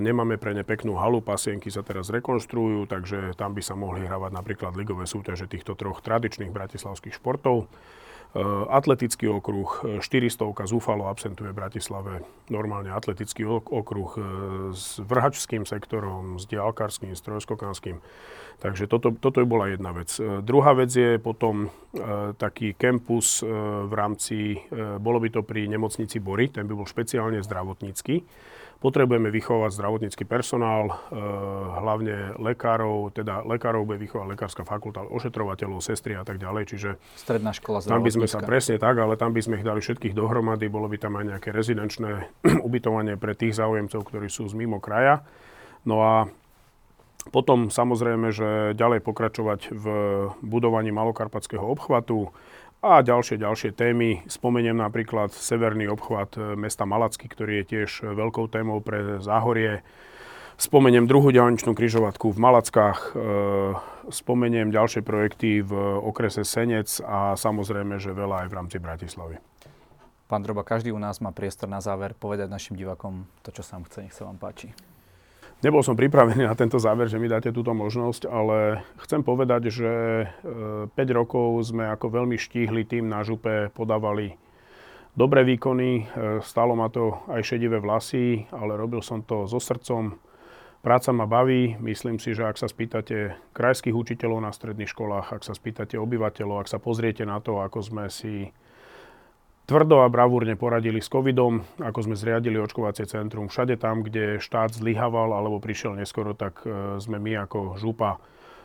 nemáme 0.03 0.35
pre 0.35 0.51
ne 0.51 0.67
peknú 0.67 0.99
halu, 0.99 1.23
pasienky 1.23 1.71
sa 1.71 1.79
teraz 1.79 2.11
rekonštruujú, 2.11 2.91
takže 2.91 3.39
tam 3.39 3.55
by 3.55 3.63
sa 3.63 3.79
mohli 3.79 4.03
hravať 4.03 4.31
napríklad 4.35 4.75
ligové 4.75 5.07
súťaže 5.07 5.47
týchto 5.47 5.79
troch 5.79 6.03
tradičných 6.03 6.51
bratislavských 6.51 7.15
športov. 7.15 7.71
Eh, 8.33 8.41
atletický 8.65 9.29
okruh, 9.29 10.01
400 10.01 10.01
eh, 10.01 10.65
zúfalo 10.65 11.05
absentuje 11.05 11.53
v 11.53 11.59
Bratislave. 11.61 12.25
Normálne 12.49 12.89
atletický 12.89 13.45
okruh 13.45 14.11
eh, 14.17 14.21
s 14.73 14.97
vrhačským 15.05 15.69
sektorom, 15.69 16.41
s 16.41 16.49
diálkarským, 16.49 17.13
s 17.13 17.21
trojskokanským. 17.21 18.01
Takže 18.57 18.89
toto, 18.89 19.13
toto 19.13 19.37
by 19.37 19.45
bola 19.45 19.65
jedna 19.69 19.93
vec. 19.93 20.09
Druhá 20.41 20.73
vec 20.73 20.89
je 20.93 21.19
potom 21.19 21.67
taký 22.37 22.77
kempus 22.79 23.43
v 23.43 23.91
rámci, 23.91 24.55
bolo 25.03 25.19
by 25.19 25.29
to 25.33 25.41
pri 25.43 25.67
nemocnici 25.67 26.21
Bory, 26.23 26.47
ten 26.47 26.69
by 26.69 26.77
bol 26.77 26.87
špeciálne 26.87 27.43
zdravotnícky 27.43 28.23
Potrebujeme 28.83 29.31
vychovať 29.31 29.71
zdravotnícky 29.79 30.27
personál, 30.27 30.91
e, 30.91 31.15
hlavne 31.79 32.35
lekárov, 32.35 33.15
teda 33.15 33.47
lekárov 33.47 33.87
bude 33.87 33.95
vychovať 34.03 34.27
lekárska 34.35 34.67
fakulta, 34.67 35.07
ošetrovateľov, 35.07 35.79
sestry 35.79 36.19
a 36.19 36.27
tak 36.27 36.35
ďalej. 36.35 36.67
Čiže 36.67 36.89
Stredná 37.15 37.55
škola 37.55 37.79
Tam 37.79 38.03
by 38.03 38.11
sme 38.11 38.27
sa 38.27 38.43
presne 38.43 38.75
tak, 38.75 38.99
ale 38.99 39.15
tam 39.15 39.31
by 39.31 39.39
sme 39.39 39.63
ich 39.63 39.63
dali 39.63 39.79
všetkých 39.79 40.11
dohromady, 40.11 40.67
bolo 40.67 40.91
by 40.91 40.99
tam 40.99 41.15
aj 41.15 41.25
nejaké 41.31 41.55
rezidenčné 41.55 42.27
ubytovanie 42.67 43.15
pre 43.15 43.31
tých 43.39 43.55
záujemcov, 43.55 44.03
ktorí 44.03 44.27
sú 44.27 44.51
z 44.51 44.53
mimo 44.59 44.83
kraja. 44.83 45.23
No 45.87 46.03
a 46.03 46.13
potom 47.31 47.71
samozrejme, 47.71 48.35
že 48.35 48.75
ďalej 48.75 48.99
pokračovať 48.99 49.71
v 49.71 49.85
budovaní 50.43 50.91
malokarpatského 50.91 51.63
obchvatu, 51.63 52.35
a 52.83 52.99
ďalšie, 52.99 53.39
ďalšie 53.39 53.71
témy. 53.71 54.27
Spomeniem 54.27 54.75
napríklad 54.75 55.31
severný 55.31 55.87
obchvat 55.87 56.35
e, 56.35 56.59
mesta 56.59 56.83
Malacky, 56.83 57.31
ktorý 57.31 57.63
je 57.63 57.79
tiež 57.79 58.03
veľkou 58.03 58.51
témou 58.51 58.83
pre 58.83 59.23
Záhorie. 59.23 59.87
Spomeniem 60.59 61.07
druhú 61.07 61.31
diálničnú 61.31 61.71
križovatku 61.71 62.35
v 62.35 62.37
Malackách, 62.43 62.99
e, 62.99 63.09
spomeniem 64.11 64.69
ďalšie 64.69 64.99
projekty 64.99 65.63
v 65.63 65.71
okrese 66.03 66.43
Senec 66.43 66.99
a 67.07 67.39
samozrejme, 67.39 68.03
že 68.03 68.11
veľa 68.11 68.45
aj 68.45 68.47
v 68.51 68.57
rámci 68.59 68.77
Bratislavy. 68.83 69.39
Pán 70.27 70.43
Droba, 70.43 70.67
každý 70.67 70.91
u 70.91 70.99
nás 70.99 71.23
má 71.23 71.31
priestor 71.31 71.71
na 71.71 71.79
záver 71.79 72.11
povedať 72.11 72.51
našim 72.51 72.75
divakom 72.75 73.23
to, 73.47 73.55
čo 73.55 73.63
sa 73.63 73.79
vám 73.79 73.87
chce, 73.87 73.97
nech 74.03 74.15
sa 74.15 74.27
vám 74.27 74.35
páči. 74.35 74.75
Nebol 75.61 75.85
som 75.85 75.95
pripravený 75.95 76.49
na 76.49 76.57
tento 76.57 76.81
záver, 76.81 77.07
že 77.07 77.21
mi 77.21 77.31
dáte 77.31 77.53
túto 77.53 77.71
možnosť, 77.71 78.27
ale 78.27 78.81
chcem 79.05 79.21
povedať, 79.21 79.69
že 79.69 79.91
5 80.43 80.91
e, 80.91 81.13
rokov 81.13 81.61
sme 81.69 81.87
ako 81.87 82.09
veľmi 82.09 82.35
štíhli 82.35 82.83
tým 82.83 83.07
na 83.07 83.21
župe 83.21 83.69
podávali 83.71 84.35
dobré 85.13 85.45
výkony. 85.45 85.89
E, 85.91 86.03
stálo 86.43 86.73
ma 86.75 86.89
to 86.89 87.21
aj 87.29 87.45
šedivé 87.45 87.79
vlasy, 87.79 88.49
ale 88.49 88.75
robil 88.75 88.99
som 89.05 89.21
to 89.21 89.45
so 89.45 89.61
srdcom. 89.61 90.17
Práca 90.83 91.15
ma 91.15 91.23
baví. 91.23 91.79
Myslím 91.79 92.19
si, 92.19 92.35
že 92.35 92.43
ak 92.43 92.59
sa 92.59 92.67
spýtate 92.67 93.39
krajských 93.55 93.95
učiteľov 93.95 94.43
na 94.43 94.51
stredných 94.51 94.91
školách, 94.91 95.31
ak 95.31 95.47
sa 95.47 95.55
spýtate 95.55 95.95
obyvateľov, 95.95 96.59
ak 96.59 96.67
sa 96.67 96.75
pozriete 96.75 97.23
na 97.23 97.39
to, 97.39 97.63
ako 97.63 97.79
sme 97.79 98.11
si 98.11 98.51
tvrdo 99.65 100.03
a 100.03 100.11
bravúrne 100.11 100.59
poradili 100.59 100.99
s 100.99 101.07
covidom, 101.07 101.63
ako 101.79 101.99
sme 102.11 102.15
zriadili 102.19 102.59
očkovacie 102.59 103.07
centrum. 103.07 103.47
Všade 103.47 103.79
tam, 103.79 104.03
kde 104.03 104.43
štát 104.43 104.75
zlyhaval 104.75 105.31
alebo 105.31 105.63
prišiel 105.63 105.95
neskoro, 105.95 106.35
tak 106.35 106.63
e, 106.67 106.99
sme 106.99 107.17
my 107.19 107.47
ako 107.47 107.79
župa 107.79 108.19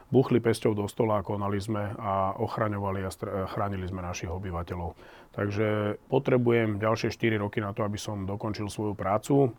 buchli 0.08 0.40
pesťou 0.40 0.72
do 0.72 0.88
stola, 0.88 1.20
konali 1.20 1.60
sme 1.60 1.92
a 2.00 2.32
ochraňovali 2.40 3.04
a 3.04 3.10
chránili 3.46 3.84
sme 3.84 4.00
našich 4.00 4.32
obyvateľov. 4.32 4.96
Takže 5.36 6.00
potrebujem 6.08 6.80
ďalšie 6.80 7.12
4 7.12 7.44
roky 7.44 7.60
na 7.60 7.76
to, 7.76 7.84
aby 7.84 8.00
som 8.00 8.24
dokončil 8.24 8.66
svoju 8.66 8.98
prácu. 8.98 9.34
E, 9.46 9.50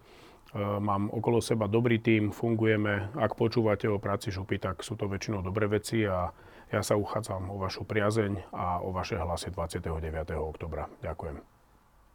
mám 0.59 1.07
okolo 1.13 1.39
seba 1.39 1.71
dobrý 1.71 2.03
tím, 2.03 2.35
fungujeme. 2.35 3.15
Ak 3.15 3.39
počúvate 3.39 3.87
o 3.87 4.01
práci 4.01 4.33
župy, 4.33 4.59
tak 4.59 4.83
sú 4.83 4.99
to 4.99 5.07
väčšinou 5.07 5.39
dobré 5.39 5.71
veci 5.71 6.03
a 6.03 6.33
ja 6.69 6.81
sa 6.85 6.93
uchádzam 6.97 7.49
o 7.49 7.57
vašu 7.57 7.85
priazeň 7.85 8.53
a 8.53 8.81
o 8.85 8.93
vaše 8.93 9.17
hlasy 9.17 9.49
29. 9.49 9.89
oktobra. 10.37 10.85
Ďakujem. 11.01 11.41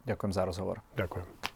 Ďakujem 0.05 0.31
za 0.31 0.43
rozhovor. 0.45 0.79
Ďakujem. 0.95 1.54